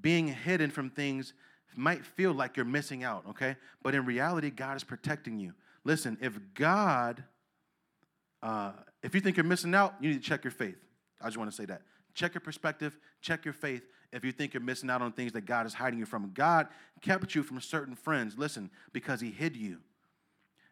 being 0.01 0.28
hidden 0.28 0.70
from 0.72 0.89
things 0.89 1.34
might 1.76 2.06
feel 2.06 2.34
like 2.34 2.56
you're 2.56 2.66
missing 2.66 3.03
out, 3.03 3.26
okay? 3.30 3.56
But 3.82 3.95
in 3.95 4.06
reality, 4.06 4.49
God 4.49 4.78
is 4.78 4.84
protecting 4.84 5.39
you. 5.39 5.53
Listen, 5.84 6.18
if 6.22 6.39
God 6.53 7.24
uh, 8.45 8.72
if 9.01 9.16
you 9.16 9.22
think 9.22 9.38
you're 9.38 9.43
missing 9.43 9.74
out, 9.74 9.95
you 9.99 10.10
need 10.10 10.22
to 10.22 10.28
check 10.28 10.43
your 10.43 10.51
faith. 10.51 10.78
I 11.20 11.26
just 11.26 11.38
want 11.38 11.49
to 11.49 11.56
say 11.56 11.66
that. 11.66 11.82
Check 12.14 12.36
your 12.36 12.41
perspective, 12.41 12.97
check 13.22 13.43
your 13.43 13.53
faith 13.53 13.82
if 14.14 14.24
you 14.24 14.32
think 14.32 14.53
you're 14.53 14.62
missing 14.62 14.89
out 14.89 15.01
on 15.01 15.12
things 15.12 15.34
that 15.34 15.45
God 15.45 15.66
is 15.66 15.74
hiding 15.74 15.99
you 15.99 16.06
from. 16.06 16.32
God 16.34 16.68
kept 17.01 17.34
you 17.34 17.43
from 17.43 17.60
certain 17.60 17.95
friends, 17.95 18.38
listen, 18.38 18.70
because 18.93 19.20
He 19.20 19.32
hid 19.32 19.58
you. 19.58 19.80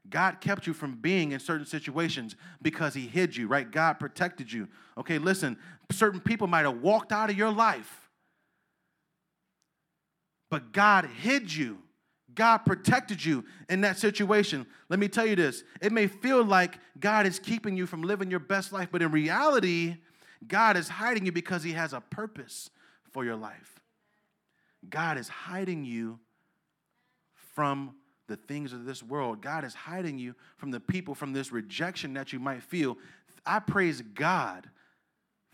God 0.09 0.41
kept 0.41 0.67
you 0.67 0.73
from 0.73 0.95
being 0.95 1.31
in 1.31 1.39
certain 1.39 1.65
situations 1.65 2.35
because 2.61 2.93
He 2.93 3.07
hid 3.07 3.35
you, 3.35 3.47
right? 3.47 3.69
God 3.69 3.93
protected 3.93 4.51
you. 4.51 4.67
Okay, 4.97 5.17
listen, 5.17 5.57
certain 5.91 6.19
people 6.19 6.47
might 6.47 6.65
have 6.65 6.81
walked 6.81 7.11
out 7.11 7.29
of 7.29 7.37
your 7.37 7.51
life, 7.51 8.09
but 10.49 10.71
God 10.71 11.09
hid 11.21 11.53
you. 11.53 11.79
God 12.35 12.59
protected 12.59 13.23
you 13.23 13.45
in 13.69 13.81
that 13.81 13.99
situation. 13.99 14.65
Let 14.89 14.99
me 14.99 15.07
tell 15.07 15.25
you 15.25 15.35
this 15.35 15.63
it 15.81 15.91
may 15.91 16.07
feel 16.07 16.43
like 16.43 16.79
God 16.99 17.25
is 17.25 17.39
keeping 17.39 17.77
you 17.77 17.85
from 17.85 18.01
living 18.01 18.29
your 18.29 18.39
best 18.39 18.73
life, 18.73 18.89
but 18.91 19.01
in 19.01 19.11
reality, 19.11 19.97
God 20.47 20.75
is 20.77 20.89
hiding 20.89 21.25
you 21.25 21.31
because 21.31 21.63
He 21.63 21.73
has 21.73 21.93
a 21.93 22.01
purpose 22.01 22.69
for 23.11 23.23
your 23.23 23.35
life. 23.35 23.79
God 24.89 25.17
is 25.17 25.29
hiding 25.29 25.85
you 25.85 26.19
from 27.55 27.95
the 28.27 28.35
things 28.35 28.73
of 28.73 28.85
this 28.85 29.03
world. 29.03 29.41
God 29.41 29.63
is 29.63 29.73
hiding 29.73 30.17
you 30.17 30.35
from 30.57 30.71
the 30.71 30.79
people, 30.79 31.15
from 31.15 31.33
this 31.33 31.51
rejection 31.51 32.13
that 32.13 32.33
you 32.33 32.39
might 32.39 32.63
feel. 32.63 32.97
I 33.45 33.59
praise 33.59 34.01
God 34.01 34.69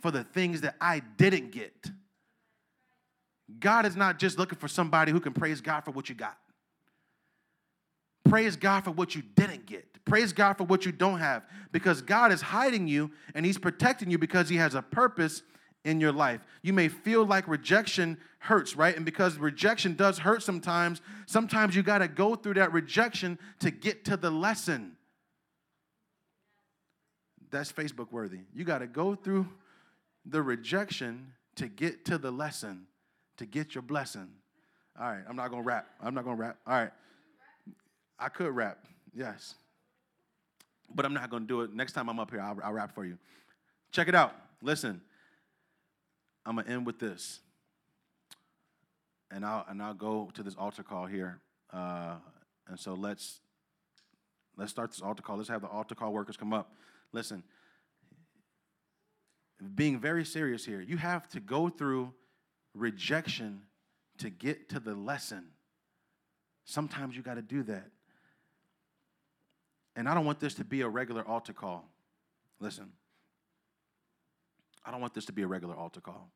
for 0.01 0.11
the 0.11 0.23
things 0.23 0.61
that 0.61 0.75
I 0.79 1.01
didn't 1.17 1.51
get. 1.51 1.89
God 3.59 3.85
is 3.85 3.95
not 3.95 4.19
just 4.19 4.37
looking 4.37 4.59
for 4.59 4.67
somebody 4.67 5.11
who 5.11 5.19
can 5.19 5.33
praise 5.33 5.61
God 5.61 5.81
for 5.81 5.91
what 5.91 6.09
you 6.09 6.15
got. 6.15 6.37
Praise 8.25 8.55
God 8.55 8.83
for 8.83 8.91
what 8.91 9.15
you 9.15 9.23
didn't 9.35 9.65
get. 9.65 9.85
Praise 10.05 10.33
God 10.33 10.53
for 10.53 10.63
what 10.63 10.85
you 10.85 10.91
don't 10.91 11.19
have 11.19 11.43
because 11.71 12.01
God 12.01 12.31
is 12.31 12.41
hiding 12.41 12.87
you 12.87 13.11
and 13.33 13.45
He's 13.45 13.57
protecting 13.57 14.11
you 14.11 14.17
because 14.17 14.49
He 14.49 14.57
has 14.57 14.75
a 14.75 14.81
purpose 14.81 15.41
in 15.85 15.99
your 15.99 16.11
life. 16.11 16.41
You 16.61 16.73
may 16.73 16.87
feel 16.87 17.25
like 17.25 17.47
rejection 17.47 18.17
hurts, 18.39 18.75
right? 18.75 18.95
And 18.95 19.05
because 19.05 19.37
rejection 19.37 19.95
does 19.95 20.19
hurt 20.19 20.43
sometimes, 20.43 21.01
sometimes 21.25 21.75
you 21.75 21.83
got 21.83 21.99
to 21.99 22.07
go 22.07 22.35
through 22.35 22.55
that 22.55 22.73
rejection 22.73 23.39
to 23.59 23.71
get 23.71 24.05
to 24.05 24.17
the 24.17 24.29
lesson. 24.29 24.93
That's 27.51 27.71
Facebook 27.71 28.11
worthy. 28.11 28.39
You 28.53 28.63
got 28.63 28.79
to 28.79 28.87
go 28.87 29.15
through 29.15 29.47
the 30.25 30.41
rejection 30.41 31.33
to 31.55 31.67
get 31.67 32.05
to 32.05 32.17
the 32.17 32.31
lesson, 32.31 32.85
to 33.37 33.45
get 33.45 33.73
your 33.73 33.81
blessing. 33.81 34.27
All 34.99 35.07
right, 35.07 35.23
I'm 35.27 35.35
not 35.35 35.49
going 35.49 35.63
to 35.63 35.67
rap. 35.67 35.87
I'm 36.01 36.13
not 36.13 36.25
going 36.25 36.35
to 36.35 36.41
rap. 36.41 36.57
All 36.67 36.73
right. 36.73 36.91
I 38.19 38.27
could 38.27 38.53
rap, 38.53 38.85
yes. 39.15 39.55
But 40.93 41.05
I'm 41.05 41.13
not 41.13 41.29
going 41.29 41.43
to 41.43 41.47
do 41.47 41.61
it. 41.61 41.73
Next 41.73 41.93
time 41.93 42.09
I'm 42.09 42.19
up 42.19 42.31
here, 42.31 42.41
I'll, 42.41 42.57
I'll 42.63 42.73
rap 42.73 42.93
for 42.93 43.05
you. 43.05 43.17
Check 43.91 44.07
it 44.07 44.15
out. 44.15 44.35
Listen, 44.61 45.01
I'm 46.49 46.55
going 46.55 46.65
to 46.65 46.73
end 46.73 46.85
with 46.87 46.97
this. 46.97 47.41
And 49.29 49.45
I'll, 49.45 49.63
and 49.69 49.83
I'll 49.83 49.93
go 49.93 50.31
to 50.33 50.41
this 50.41 50.55
altar 50.55 50.81
call 50.81 51.05
here. 51.05 51.41
Uh, 51.71 52.15
and 52.67 52.79
so 52.79 52.95
let's 52.95 53.41
let's 54.57 54.71
start 54.71 54.89
this 54.89 54.99
altar 54.99 55.21
call. 55.21 55.37
Let's 55.37 55.49
have 55.49 55.61
the 55.61 55.67
altar 55.67 55.93
call 55.93 56.11
workers 56.11 56.37
come 56.37 56.51
up. 56.51 56.73
Listen, 57.13 57.43
being 59.75 59.99
very 59.99 60.25
serious 60.25 60.65
here, 60.65 60.81
you 60.81 60.97
have 60.97 61.27
to 61.29 61.39
go 61.39 61.69
through 61.69 62.15
rejection 62.73 63.61
to 64.17 64.31
get 64.31 64.69
to 64.69 64.79
the 64.79 64.95
lesson. 64.95 65.49
Sometimes 66.65 67.15
you 67.15 67.21
got 67.21 67.35
to 67.35 67.43
do 67.43 67.61
that. 67.63 67.91
And 69.95 70.09
I 70.09 70.15
don't 70.15 70.25
want 70.25 70.39
this 70.39 70.55
to 70.55 70.65
be 70.65 70.81
a 70.81 70.89
regular 70.89 71.23
altar 71.27 71.53
call. 71.53 71.87
Listen, 72.59 72.91
I 74.83 74.89
don't 74.89 75.01
want 75.01 75.13
this 75.13 75.25
to 75.25 75.31
be 75.31 75.43
a 75.43 75.47
regular 75.47 75.75
altar 75.75 76.01
call. 76.01 76.31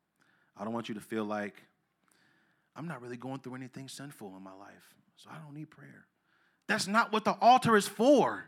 I 0.56 0.64
don't 0.64 0.72
want 0.72 0.88
you 0.88 0.94
to 0.94 1.00
feel 1.00 1.24
like 1.24 1.62
I'm 2.76 2.86
not 2.86 3.02
really 3.02 3.16
going 3.16 3.40
through 3.40 3.54
anything 3.54 3.88
sinful 3.88 4.34
in 4.36 4.42
my 4.42 4.54
life, 4.54 4.94
so 5.16 5.30
I 5.30 5.38
don't 5.38 5.54
need 5.54 5.70
prayer. 5.70 6.06
That's 6.66 6.86
not 6.86 7.12
what 7.12 7.24
the 7.24 7.36
altar 7.40 7.76
is 7.76 7.86
for. 7.86 8.44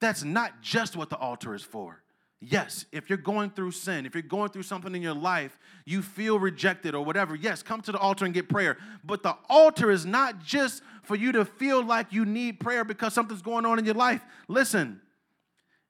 That's 0.00 0.24
not 0.24 0.60
just 0.60 0.96
what 0.96 1.10
the 1.10 1.16
altar 1.16 1.54
is 1.54 1.62
for. 1.62 2.02
Yes, 2.40 2.84
if 2.92 3.08
you're 3.08 3.16
going 3.16 3.50
through 3.50 3.70
sin, 3.70 4.04
if 4.04 4.14
you're 4.14 4.22
going 4.22 4.50
through 4.50 4.64
something 4.64 4.94
in 4.94 5.00
your 5.00 5.14
life, 5.14 5.56
you 5.86 6.02
feel 6.02 6.38
rejected 6.38 6.94
or 6.94 7.02
whatever, 7.02 7.34
yes, 7.34 7.62
come 7.62 7.80
to 7.82 7.92
the 7.92 7.98
altar 7.98 8.26
and 8.26 8.34
get 8.34 8.50
prayer. 8.50 8.76
But 9.02 9.22
the 9.22 9.34
altar 9.48 9.90
is 9.90 10.04
not 10.04 10.44
just 10.44 10.82
for 11.04 11.16
you 11.16 11.32
to 11.32 11.44
feel 11.46 11.82
like 11.82 12.12
you 12.12 12.26
need 12.26 12.60
prayer 12.60 12.84
because 12.84 13.14
something's 13.14 13.40
going 13.40 13.64
on 13.64 13.78
in 13.78 13.86
your 13.86 13.94
life. 13.94 14.22
Listen, 14.46 15.00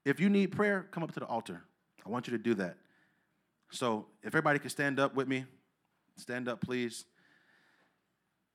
if 0.05 0.21
you 0.21 0.29
need 0.29 0.53
prayer, 0.53 0.87
come 0.93 1.03
up 1.03 1.13
to 1.13 1.21
the 1.21 1.27
altar. 1.27 1.63
I 2.07 2.11
want 2.11 2.29
you 2.29 2.37
to 2.37 2.43
do 2.43 2.55
that. 2.55 2.77
So 3.75 4.07
if 4.23 4.29
everybody 4.29 4.61
could 4.61 4.71
stand 4.71 5.01
up 5.01 5.17
with 5.17 5.27
me, 5.27 5.45
stand 6.17 6.49
up, 6.49 6.61
please. 6.61 7.07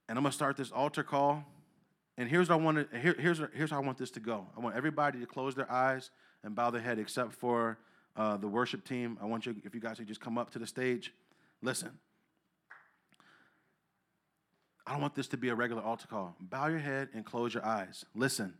And 0.08 0.18
I'm 0.18 0.24
to 0.24 0.32
start 0.32 0.56
this 0.56 0.72
altar 0.72 1.04
call. 1.04 1.44
And 2.18 2.30
here's 2.30 2.48
what 2.48 2.56
I 2.56 2.64
want 2.64 2.88
here, 3.02 3.16
here's, 3.20 3.42
here's 3.54 3.70
how 3.70 3.78
I 3.78 3.86
want 3.86 3.98
this 3.98 4.12
to 4.12 4.22
go. 4.22 4.48
I 4.56 4.62
want 4.62 4.78
everybody 4.78 5.20
to 5.20 5.26
close 5.26 5.56
their 5.56 5.70
eyes 5.70 6.10
and 6.44 6.56
bow 6.56 6.70
their 6.70 6.82
head 6.82 7.00
except 7.00 7.34
for 7.34 7.78
uh, 8.16 8.38
the 8.38 8.48
worship 8.48 8.86
team. 8.86 9.18
I 9.22 9.26
want 9.26 9.46
you, 9.46 9.56
if 9.66 9.76
you 9.76 9.82
guys 9.82 9.98
could 9.98 10.08
just 10.08 10.22
come 10.22 10.38
up 10.38 10.52
to 10.52 10.60
the 10.60 10.68
stage. 10.68 11.14
Listen. 11.62 11.92
I 14.88 14.94
don't 14.94 15.02
want 15.02 15.16
this 15.16 15.28
to 15.28 15.38
be 15.38 15.50
a 15.50 15.56
regular 15.56 15.84
altar 15.84 16.08
call. 16.08 16.36
Bow 16.40 16.68
your 16.68 16.80
head 16.80 17.10
and 17.14 17.26
close 17.26 17.54
your 17.54 17.66
eyes. 17.66 18.06
Listen. 18.16 18.54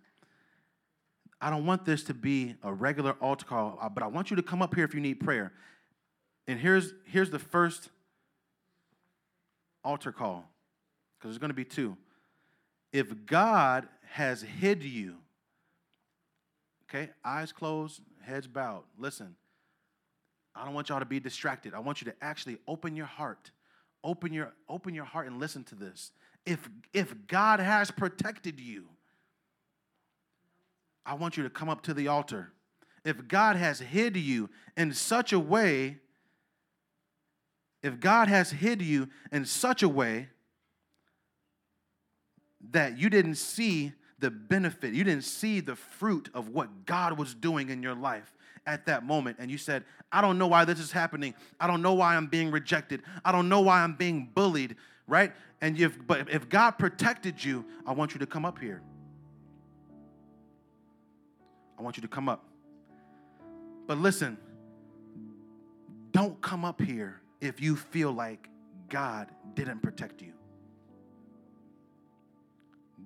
I 1.40 1.50
don't 1.50 1.66
want 1.66 1.86
this 1.86 2.04
to 2.04 2.14
be 2.14 2.56
a 2.64 2.74
regular 2.74 3.14
altar 3.22 3.46
call, 3.46 3.80
uh, 3.82 3.88
but 3.88 4.04
I 4.04 4.08
want 4.08 4.30
you 4.30 4.36
to 4.36 4.44
come 4.44 4.62
up 4.62 4.76
here 4.76 4.84
if 4.84 4.94
you 4.94 5.00
need 5.00 5.22
prayer. 5.22 5.54
And 6.50 6.60
here's, 6.60 6.96
here's 7.06 7.30
the 7.30 7.38
first 7.38 7.90
altar 9.84 10.12
call, 10.12 10.50
because 11.16 11.30
there's 11.30 11.38
going 11.38 11.52
to 11.52 11.56
be 11.56 11.64
two. 11.64 11.96
If 12.92 13.28
God 13.28 13.88
has 14.14 14.42
hid 14.42 14.84
you, 14.84 15.18
okay, 16.90 17.12
eyes 17.24 17.52
closed, 17.52 18.02
heads 18.24 18.48
bowed, 18.48 18.82
listen, 18.98 19.36
I 20.56 20.66
don't 20.66 20.74
want 20.74 20.90
y'all 20.90 20.98
to 20.98 21.06
be 21.06 21.20
distracted. 21.20 21.76
I 21.76 21.80
want 21.82 22.02
you 22.02 22.06
to 22.06 22.16
actually 22.20 22.58
open 22.68 22.96
your 22.96 23.06
heart. 23.06 23.52
Open 24.04 24.34
your, 24.34 24.52
open 24.68 24.96
your 24.96 25.06
heart 25.06 25.28
and 25.28 25.40
listen 25.40 25.64
to 25.66 25.76
this. 25.76 26.14
If, 26.48 26.68
if 26.96 27.14
God 27.28 27.60
has 27.60 27.92
protected 27.92 28.60
you, 28.60 28.86
I 31.06 31.14
want 31.14 31.38
you 31.38 31.44
to 31.44 31.50
come 31.52 31.70
up 31.70 31.84
to 31.84 31.94
the 31.94 32.08
altar. 32.08 32.54
If 33.06 33.28
God 33.28 33.56
has 33.56 33.80
hid 33.80 34.18
you 34.18 34.50
in 34.76 34.94
such 34.94 35.32
a 35.32 35.40
way, 35.40 36.00
if 37.82 38.00
God 38.00 38.28
has 38.28 38.52
hid 38.52 38.82
you 38.82 39.10
in 39.32 39.46
such 39.46 39.84
a 39.84 39.90
way 39.90 40.30
that 42.72 42.98
you 42.98 43.10
didn't 43.10 43.36
see 43.36 43.94
the 44.20 44.30
benefit, 44.30 44.94
you 44.94 45.04
didn't 45.04 45.24
see 45.24 45.62
the 45.62 45.76
fruit 45.76 46.30
of 46.34 46.50
what 46.50 46.86
God 46.86 47.18
was 47.18 47.34
doing 47.34 47.70
in 47.70 47.82
your 47.82 47.96
life 47.96 48.36
at 48.66 48.86
that 48.86 49.06
moment, 49.06 49.38
and 49.40 49.50
you 49.50 49.58
said, 49.58 49.84
I 50.12 50.22
don't 50.22 50.38
know 50.38 50.48
why 50.48 50.66
this 50.66 50.80
is 50.80 50.92
happening. 50.92 51.34
I 51.60 51.68
don't 51.68 51.82
know 51.82 51.94
why 51.94 52.16
I'm 52.16 52.28
being 52.28 52.52
rejected. 52.52 53.02
I 53.24 53.32
don't 53.32 53.48
know 53.48 53.62
why 53.62 53.82
I'm 53.82 53.94
being 53.94 54.30
bullied, 54.34 54.76
right? 55.08 55.32
And 55.62 55.80
if, 55.80 55.98
but 56.06 56.30
if 56.30 56.50
God 56.50 56.72
protected 56.72 57.44
you, 57.44 57.66
I 57.86 57.94
want 57.94 58.14
you 58.14 58.20
to 58.20 58.26
come 58.26 58.46
up 58.46 58.60
here. 58.60 58.82
I 61.78 61.82
want 61.82 61.96
you 61.96 62.02
to 62.02 62.08
come 62.08 62.28
up. 62.28 62.46
But 63.88 63.98
listen, 63.98 64.38
don't 66.12 66.40
come 66.42 66.66
up 66.66 66.82
here 66.82 67.22
if 67.42 67.62
you 67.62 67.76
feel 67.76 68.12
like 68.12 68.50
God 68.90 69.30
didn't 69.54 69.82
protect 69.82 70.22
you. 70.22 70.34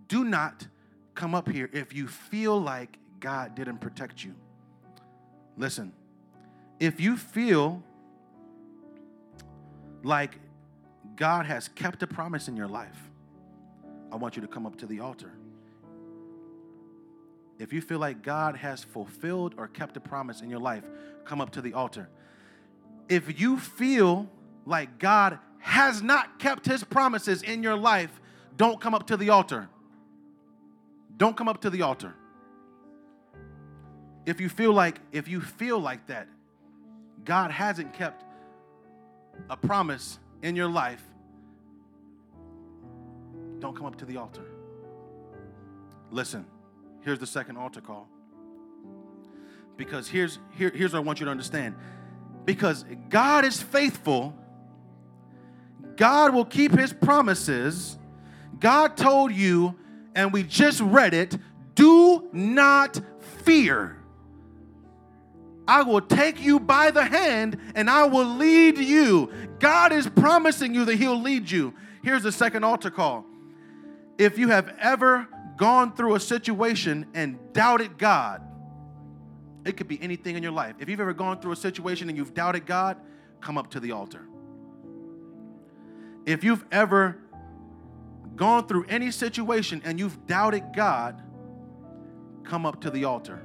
Do 0.07 0.23
not 0.23 0.67
come 1.15 1.35
up 1.35 1.49
here 1.49 1.69
if 1.73 1.93
you 1.93 2.07
feel 2.07 2.59
like 2.59 2.97
God 3.19 3.55
didn't 3.55 3.79
protect 3.79 4.23
you. 4.23 4.35
Listen, 5.57 5.93
if 6.79 6.99
you 6.99 7.15
feel 7.17 7.83
like 10.03 10.37
God 11.15 11.45
has 11.45 11.67
kept 11.69 12.03
a 12.03 12.07
promise 12.07 12.47
in 12.47 12.57
your 12.57 12.67
life, 12.67 12.97
I 14.11 14.15
want 14.15 14.35
you 14.35 14.41
to 14.41 14.47
come 14.47 14.65
up 14.65 14.77
to 14.77 14.85
the 14.85 14.99
altar. 14.99 15.31
If 17.59 17.71
you 17.71 17.81
feel 17.81 17.99
like 17.99 18.23
God 18.23 18.55
has 18.57 18.83
fulfilled 18.83 19.55
or 19.57 19.67
kept 19.67 19.95
a 19.95 19.99
promise 19.99 20.41
in 20.41 20.49
your 20.49 20.59
life, 20.59 20.83
come 21.23 21.39
up 21.39 21.51
to 21.51 21.61
the 21.61 21.73
altar. 21.73 22.09
If 23.09 23.39
you 23.39 23.59
feel 23.59 24.29
like 24.65 24.99
God 24.99 25.39
has 25.59 26.01
not 26.01 26.39
kept 26.39 26.65
his 26.65 26.83
promises 26.83 27.41
in 27.41 27.63
your 27.63 27.75
life, 27.75 28.21
don't 28.57 28.79
come 28.79 28.93
up 28.93 29.07
to 29.07 29.17
the 29.17 29.29
altar. 29.29 29.69
Don't 31.17 31.37
come 31.37 31.47
up 31.47 31.61
to 31.61 31.69
the 31.69 31.81
altar. 31.81 32.13
If 34.25 34.39
you 34.39 34.49
feel 34.49 34.73
like 34.73 34.99
if 35.11 35.27
you 35.27 35.41
feel 35.41 35.79
like 35.79 36.07
that, 36.07 36.27
God 37.25 37.51
hasn't 37.51 37.93
kept 37.93 38.23
a 39.49 39.57
promise 39.57 40.19
in 40.41 40.55
your 40.55 40.67
life, 40.69 41.03
don't 43.59 43.75
come 43.75 43.85
up 43.85 43.97
to 43.97 44.05
the 44.05 44.17
altar. 44.17 44.45
Listen. 46.11 46.45
Here's 47.03 47.19
the 47.19 47.27
second 47.27 47.57
altar 47.57 47.81
call. 47.81 48.07
Because 49.75 50.07
here's 50.07 50.39
here, 50.57 50.71
here's 50.73 50.93
what 50.93 50.99
I 50.99 51.01
want 51.01 51.19
you 51.19 51.25
to 51.25 51.31
understand. 51.31 51.75
Because 52.45 52.85
God 53.09 53.45
is 53.45 53.61
faithful, 53.61 54.35
God 55.95 56.33
will 56.33 56.45
keep 56.45 56.77
his 56.77 56.91
promises. 56.91 57.97
God 58.59 58.97
told 58.97 59.31
you, 59.31 59.75
and 60.15 60.31
we 60.33 60.43
just 60.43 60.81
read 60.81 61.13
it, 61.13 61.37
do 61.75 62.27
not 62.31 62.99
fear. 63.43 63.97
I 65.67 65.83
will 65.83 66.01
take 66.01 66.41
you 66.41 66.59
by 66.59 66.91
the 66.91 67.05
hand 67.05 67.57
and 67.75 67.89
I 67.89 68.05
will 68.05 68.35
lead 68.35 68.77
you. 68.77 69.31
God 69.59 69.93
is 69.93 70.07
promising 70.07 70.75
you 70.75 70.85
that 70.85 70.95
He'll 70.95 71.21
lead 71.21 71.49
you. 71.49 71.73
Here's 72.03 72.23
the 72.23 72.31
second 72.31 72.63
altar 72.65 72.91
call. 72.91 73.25
If 74.17 74.37
you 74.37 74.49
have 74.49 74.75
ever 74.79 75.27
gone 75.57 75.95
through 75.95 76.15
a 76.15 76.19
situation 76.19 77.05
and 77.13 77.39
doubted 77.53 77.97
God, 77.97 78.41
it 79.65 79.77
could 79.77 79.87
be 79.87 80.01
anything 80.01 80.35
in 80.35 80.43
your 80.43 80.51
life. 80.51 80.75
If 80.79 80.89
you've 80.89 80.99
ever 80.99 81.13
gone 81.13 81.39
through 81.39 81.53
a 81.53 81.57
situation 81.57 82.09
and 82.09 82.17
you've 82.17 82.33
doubted 82.33 82.65
God, 82.65 82.97
come 83.41 83.57
up 83.57 83.71
to 83.71 83.79
the 83.79 83.91
altar. 83.91 84.25
If 86.25 86.43
you've 86.43 86.65
ever 86.71 87.17
gone 88.35 88.67
through 88.67 88.85
any 88.89 89.11
situation 89.11 89.81
and 89.85 89.99
you've 89.99 90.25
doubted 90.25 90.63
God, 90.75 91.21
come 92.43 92.65
up 92.65 92.81
to 92.81 92.89
the 92.89 93.05
altar. 93.05 93.43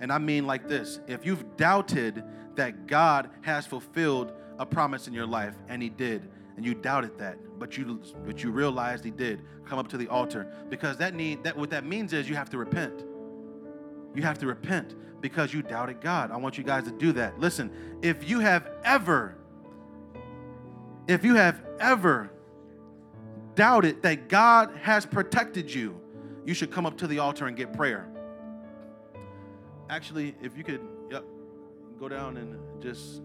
And 0.00 0.12
I 0.12 0.18
mean 0.18 0.46
like 0.46 0.68
this 0.68 1.00
if 1.06 1.24
you've 1.24 1.56
doubted 1.56 2.22
that 2.56 2.86
God 2.86 3.30
has 3.42 3.66
fulfilled 3.66 4.32
a 4.58 4.66
promise 4.66 5.08
in 5.08 5.14
your 5.14 5.26
life, 5.26 5.54
and 5.68 5.82
He 5.82 5.88
did, 5.88 6.28
and 6.56 6.64
you 6.64 6.74
doubted 6.74 7.18
that, 7.18 7.36
but 7.58 7.76
you 7.76 8.00
but 8.24 8.42
you 8.42 8.50
realized 8.50 9.04
He 9.04 9.10
did, 9.10 9.40
come 9.64 9.78
up 9.78 9.88
to 9.88 9.96
the 9.96 10.08
altar 10.08 10.52
because 10.68 10.96
that 10.98 11.14
need 11.14 11.42
that 11.44 11.56
what 11.56 11.70
that 11.70 11.84
means 11.84 12.12
is 12.12 12.28
you 12.28 12.36
have 12.36 12.50
to 12.50 12.58
repent. 12.58 13.04
You 14.14 14.22
have 14.22 14.38
to 14.38 14.46
repent 14.46 14.94
because 15.20 15.52
you 15.52 15.62
doubted 15.62 16.00
God. 16.00 16.30
I 16.30 16.36
want 16.36 16.58
you 16.58 16.64
guys 16.64 16.84
to 16.84 16.92
do 16.92 17.12
that. 17.12 17.38
Listen, 17.38 17.70
if 18.02 18.28
you 18.28 18.40
have 18.40 18.68
ever, 18.84 19.36
if 21.08 21.24
you 21.24 21.34
have 21.34 21.60
ever 21.80 22.30
doubted 23.54 24.02
that 24.02 24.28
God 24.28 24.76
has 24.82 25.06
protected 25.06 25.72
you, 25.72 26.00
you 26.44 26.54
should 26.54 26.70
come 26.70 26.86
up 26.86 26.98
to 26.98 27.06
the 27.06 27.18
altar 27.18 27.46
and 27.46 27.56
get 27.56 27.72
prayer. 27.72 28.06
Actually, 29.88 30.34
if 30.42 30.56
you 30.56 30.64
could, 30.64 30.80
yep, 31.10 31.24
go 31.98 32.08
down 32.08 32.36
and 32.36 32.58
just 32.82 33.22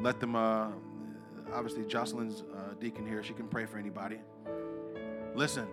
let 0.00 0.20
them. 0.20 0.36
Uh, 0.36 0.68
obviously, 1.52 1.84
Jocelyn's 1.84 2.44
uh, 2.54 2.74
deacon 2.80 3.06
here; 3.06 3.22
she 3.22 3.32
can 3.32 3.48
pray 3.48 3.66
for 3.66 3.78
anybody. 3.78 4.18
Listen, 5.34 5.66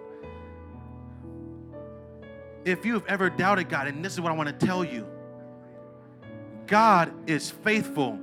if 2.65 2.85
you 2.85 2.93
have 2.93 3.05
ever 3.07 3.29
doubted 3.29 3.69
God, 3.69 3.87
and 3.87 4.03
this 4.03 4.13
is 4.13 4.21
what 4.21 4.31
I 4.31 4.35
want 4.35 4.49
to 4.49 4.65
tell 4.65 4.83
you, 4.83 5.07
God 6.67 7.11
is 7.29 7.51
faithful. 7.51 8.19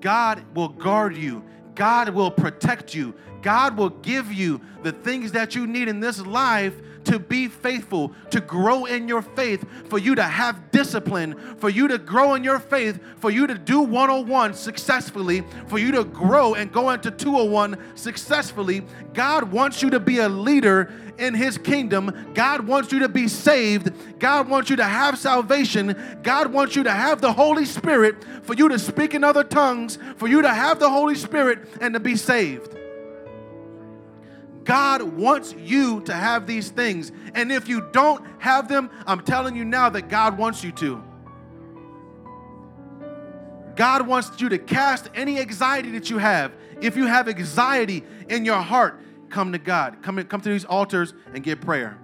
God 0.00 0.44
will 0.54 0.68
guard 0.68 1.16
you. 1.16 1.44
God 1.74 2.10
will 2.10 2.30
protect 2.30 2.94
you. 2.94 3.14
God 3.42 3.76
will 3.76 3.90
give 3.90 4.32
you 4.32 4.60
the 4.82 4.92
things 4.92 5.32
that 5.32 5.54
you 5.54 5.66
need 5.66 5.88
in 5.88 6.00
this 6.00 6.20
life 6.20 6.74
to 7.06 7.18
be 7.18 7.48
faithful, 7.48 8.12
to 8.30 8.40
grow 8.40 8.84
in 8.84 9.08
your 9.08 9.22
faith, 9.22 9.64
for 9.88 9.98
you 9.98 10.14
to 10.14 10.22
have 10.22 10.70
discipline, 10.70 11.56
for 11.56 11.68
you 11.70 11.88
to 11.88 11.98
grow 11.98 12.34
in 12.34 12.44
your 12.44 12.58
faith, 12.58 13.00
for 13.18 13.30
you 13.30 13.46
to 13.46 13.54
do 13.54 13.80
101 13.80 14.54
successfully, 14.54 15.44
for 15.68 15.78
you 15.78 15.92
to 15.92 16.04
grow 16.04 16.54
and 16.54 16.72
go 16.72 16.90
into 16.90 17.10
201 17.10 17.76
successfully. 17.96 18.82
God 19.14 19.50
wants 19.52 19.82
you 19.82 19.90
to 19.90 20.00
be 20.00 20.18
a 20.18 20.28
leader 20.28 20.92
in 21.18 21.32
his 21.34 21.58
kingdom. 21.58 22.32
God 22.34 22.66
wants 22.66 22.92
you 22.92 22.98
to 23.00 23.08
be 23.08 23.28
saved. 23.28 23.92
God 24.18 24.48
wants 24.48 24.68
you 24.68 24.76
to 24.76 24.84
have 24.84 25.18
salvation. 25.18 25.96
God 26.22 26.52
wants 26.52 26.76
you 26.76 26.82
to 26.82 26.92
have 26.92 27.20
the 27.20 27.32
Holy 27.32 27.64
Spirit, 27.64 28.24
for 28.42 28.54
you 28.54 28.68
to 28.68 28.78
speak 28.78 29.14
in 29.14 29.24
other 29.24 29.44
tongues, 29.44 29.98
for 30.16 30.28
you 30.28 30.42
to 30.42 30.52
have 30.52 30.78
the 30.78 30.90
Holy 30.90 31.14
Spirit 31.14 31.68
and 31.80 31.94
to 31.94 32.00
be 32.00 32.16
saved. 32.16 32.76
God 34.66 35.02
wants 35.02 35.54
you 35.56 36.00
to 36.02 36.12
have 36.12 36.46
these 36.46 36.70
things. 36.70 37.12
And 37.34 37.50
if 37.52 37.68
you 37.68 37.88
don't 37.92 38.22
have 38.38 38.68
them, 38.68 38.90
I'm 39.06 39.20
telling 39.20 39.56
you 39.56 39.64
now 39.64 39.88
that 39.90 40.08
God 40.08 40.36
wants 40.36 40.62
you 40.62 40.72
to. 40.72 41.02
God 43.76 44.06
wants 44.06 44.40
you 44.40 44.48
to 44.48 44.58
cast 44.58 45.08
any 45.14 45.38
anxiety 45.38 45.92
that 45.92 46.10
you 46.10 46.18
have. 46.18 46.52
If 46.80 46.96
you 46.96 47.06
have 47.06 47.28
anxiety 47.28 48.02
in 48.28 48.44
your 48.44 48.60
heart, 48.60 49.00
come 49.30 49.52
to 49.52 49.58
God. 49.58 50.02
Come, 50.02 50.22
come 50.24 50.40
to 50.40 50.48
these 50.48 50.64
altars 50.64 51.14
and 51.32 51.44
get 51.44 51.60
prayer. 51.60 51.96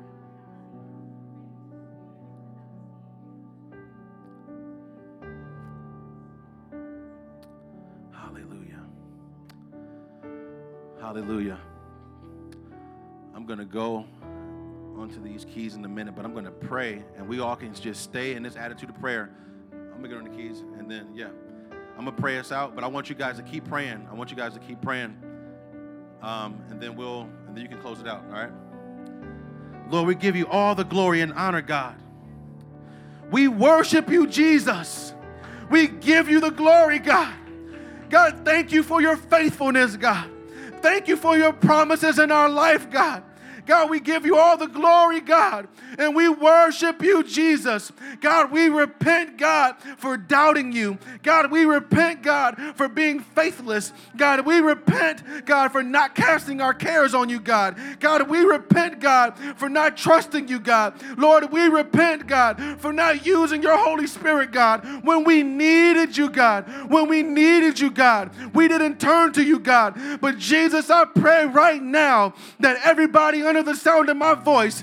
Hallelujah. 8.12 8.84
Hallelujah. 11.00 11.58
I'm 13.42 13.48
going 13.48 13.58
to 13.58 13.64
go 13.64 14.06
onto 14.96 15.20
these 15.20 15.44
keys 15.44 15.74
in 15.74 15.84
a 15.84 15.88
minute, 15.88 16.14
but 16.14 16.24
I'm 16.24 16.32
going 16.32 16.44
to 16.44 16.52
pray, 16.52 17.02
and 17.16 17.26
we 17.26 17.40
all 17.40 17.56
can 17.56 17.74
just 17.74 18.00
stay 18.00 18.34
in 18.34 18.44
this 18.44 18.54
attitude 18.54 18.88
of 18.88 19.00
prayer. 19.00 19.30
I'm 19.72 20.00
going 20.00 20.02
to 20.02 20.08
get 20.10 20.18
on 20.18 20.22
the 20.22 20.30
keys, 20.30 20.60
and 20.78 20.88
then, 20.88 21.08
yeah, 21.12 21.26
I'm 21.98 22.04
going 22.04 22.14
to 22.14 22.22
pray 22.22 22.38
us 22.38 22.52
out, 22.52 22.76
but 22.76 22.84
I 22.84 22.86
want 22.86 23.08
you 23.08 23.16
guys 23.16 23.38
to 23.38 23.42
keep 23.42 23.64
praying. 23.64 24.06
I 24.08 24.14
want 24.14 24.30
you 24.30 24.36
guys 24.36 24.54
to 24.54 24.60
keep 24.60 24.80
praying, 24.80 25.16
um, 26.22 26.62
and 26.70 26.80
then 26.80 26.94
we'll, 26.94 27.22
and 27.48 27.56
then 27.56 27.64
you 27.64 27.68
can 27.68 27.80
close 27.80 27.98
it 27.98 28.06
out, 28.06 28.22
all 28.26 28.34
right? 28.34 28.52
Lord, 29.90 30.06
we 30.06 30.14
give 30.14 30.36
you 30.36 30.46
all 30.46 30.76
the 30.76 30.84
glory 30.84 31.20
and 31.20 31.32
honor, 31.32 31.62
God. 31.62 31.96
We 33.32 33.48
worship 33.48 34.08
you, 34.08 34.28
Jesus. 34.28 35.14
We 35.68 35.88
give 35.88 36.28
you 36.28 36.38
the 36.38 36.50
glory, 36.50 37.00
God. 37.00 37.34
God, 38.08 38.42
thank 38.44 38.70
you 38.70 38.84
for 38.84 39.02
your 39.02 39.16
faithfulness, 39.16 39.96
God. 39.96 40.30
Thank 40.80 41.08
you 41.08 41.16
for 41.16 41.36
your 41.36 41.52
promises 41.52 42.20
in 42.20 42.30
our 42.30 42.48
life, 42.48 42.88
God. 42.88 43.24
God, 43.66 43.90
we 43.90 44.00
give 44.00 44.26
you 44.26 44.36
all 44.36 44.56
the 44.56 44.66
glory, 44.66 45.20
God, 45.20 45.68
and 45.98 46.14
we 46.14 46.28
worship 46.28 47.02
you, 47.02 47.22
Jesus. 47.22 47.92
God, 48.20 48.50
we 48.50 48.68
repent, 48.68 49.38
God, 49.38 49.76
for 49.98 50.16
doubting 50.16 50.72
you. 50.72 50.98
God, 51.22 51.50
we 51.50 51.64
repent, 51.64 52.22
God, 52.22 52.56
for 52.74 52.88
being 52.88 53.20
faithless. 53.20 53.92
God, 54.16 54.44
we 54.46 54.60
repent, 54.60 55.46
God, 55.46 55.70
for 55.72 55.82
not 55.82 56.14
casting 56.14 56.60
our 56.60 56.74
cares 56.74 57.14
on 57.14 57.28
you, 57.28 57.40
God. 57.40 57.76
God, 58.00 58.28
we 58.28 58.40
repent, 58.40 59.00
God, 59.00 59.34
for 59.56 59.68
not 59.68 59.96
trusting 59.96 60.48
you, 60.48 60.58
God. 60.58 60.94
Lord, 61.16 61.52
we 61.52 61.68
repent, 61.68 62.26
God, 62.26 62.60
for 62.78 62.92
not 62.92 63.24
using 63.24 63.62
your 63.62 63.76
Holy 63.76 64.06
Spirit, 64.06 64.50
God, 64.50 64.84
when 65.04 65.24
we 65.24 65.42
needed 65.42 66.16
you, 66.16 66.28
God. 66.28 66.68
When 66.90 67.08
we 67.08 67.22
needed 67.22 67.78
you, 67.78 67.90
God, 67.90 68.30
we 68.54 68.68
didn't 68.68 69.00
turn 69.00 69.32
to 69.34 69.42
you, 69.42 69.58
God. 69.58 69.98
But 70.20 70.38
Jesus, 70.38 70.90
I 70.90 71.04
pray 71.04 71.46
right 71.46 71.82
now 71.82 72.34
that 72.60 72.78
everybody 72.84 73.42
under 73.56 73.72
the 73.72 73.78
sound 73.78 74.08
of 74.08 74.16
my 74.16 74.34
voice, 74.34 74.82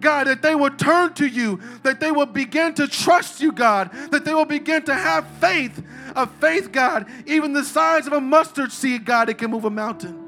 God, 0.00 0.26
that 0.26 0.42
they 0.42 0.54
will 0.54 0.70
turn 0.70 1.14
to 1.14 1.26
you, 1.26 1.60
that 1.82 2.00
they 2.00 2.10
will 2.10 2.26
begin 2.26 2.74
to 2.74 2.86
trust 2.86 3.40
you, 3.40 3.52
God, 3.52 3.90
that 4.10 4.24
they 4.24 4.34
will 4.34 4.44
begin 4.44 4.82
to 4.84 4.94
have 4.94 5.26
faith, 5.38 5.82
a 6.16 6.26
faith, 6.26 6.72
God, 6.72 7.06
even 7.26 7.52
the 7.52 7.64
size 7.64 8.06
of 8.06 8.12
a 8.12 8.20
mustard 8.20 8.72
seed, 8.72 9.04
God, 9.04 9.28
it 9.28 9.38
can 9.38 9.50
move 9.50 9.64
a 9.64 9.70
mountain. 9.70 10.18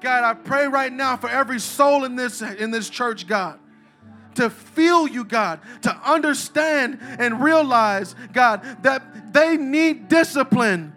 God, 0.00 0.24
I 0.24 0.34
pray 0.34 0.66
right 0.66 0.92
now 0.92 1.16
for 1.16 1.30
every 1.30 1.58
soul 1.58 2.04
in 2.04 2.14
this 2.14 2.42
in 2.42 2.70
this 2.70 2.90
church, 2.90 3.26
God 3.26 3.58
to 4.34 4.50
feel 4.50 5.06
you, 5.06 5.24
God, 5.24 5.60
to 5.82 5.94
understand 6.08 6.98
and 7.02 7.42
realize, 7.42 8.14
God, 8.32 8.62
that 8.82 9.32
they 9.32 9.56
need 9.56 10.08
discipline. 10.08 10.94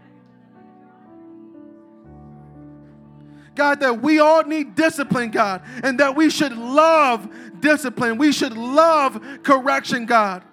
God, 3.55 3.79
that 3.79 4.01
we 4.01 4.19
all 4.19 4.43
need 4.43 4.75
discipline, 4.75 5.31
God, 5.31 5.61
and 5.83 5.99
that 5.99 6.15
we 6.15 6.29
should 6.29 6.55
love 6.55 7.27
discipline. 7.59 8.17
We 8.17 8.31
should 8.31 8.57
love 8.57 9.21
correction, 9.43 10.05
God. 10.05 10.43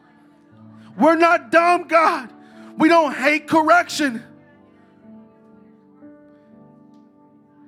We're 0.98 1.16
not 1.16 1.50
dumb, 1.50 1.88
God. 1.88 2.30
We 2.76 2.88
don't 2.88 3.12
hate 3.14 3.48
correction. 3.48 4.22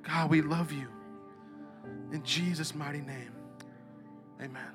God, 0.03 0.30
we 0.30 0.43
love 0.43 0.72
you. 0.72 0.89
In 2.12 2.22
Jesus' 2.22 2.74
mighty 2.74 3.01
name, 3.01 3.32
amen. 4.41 4.74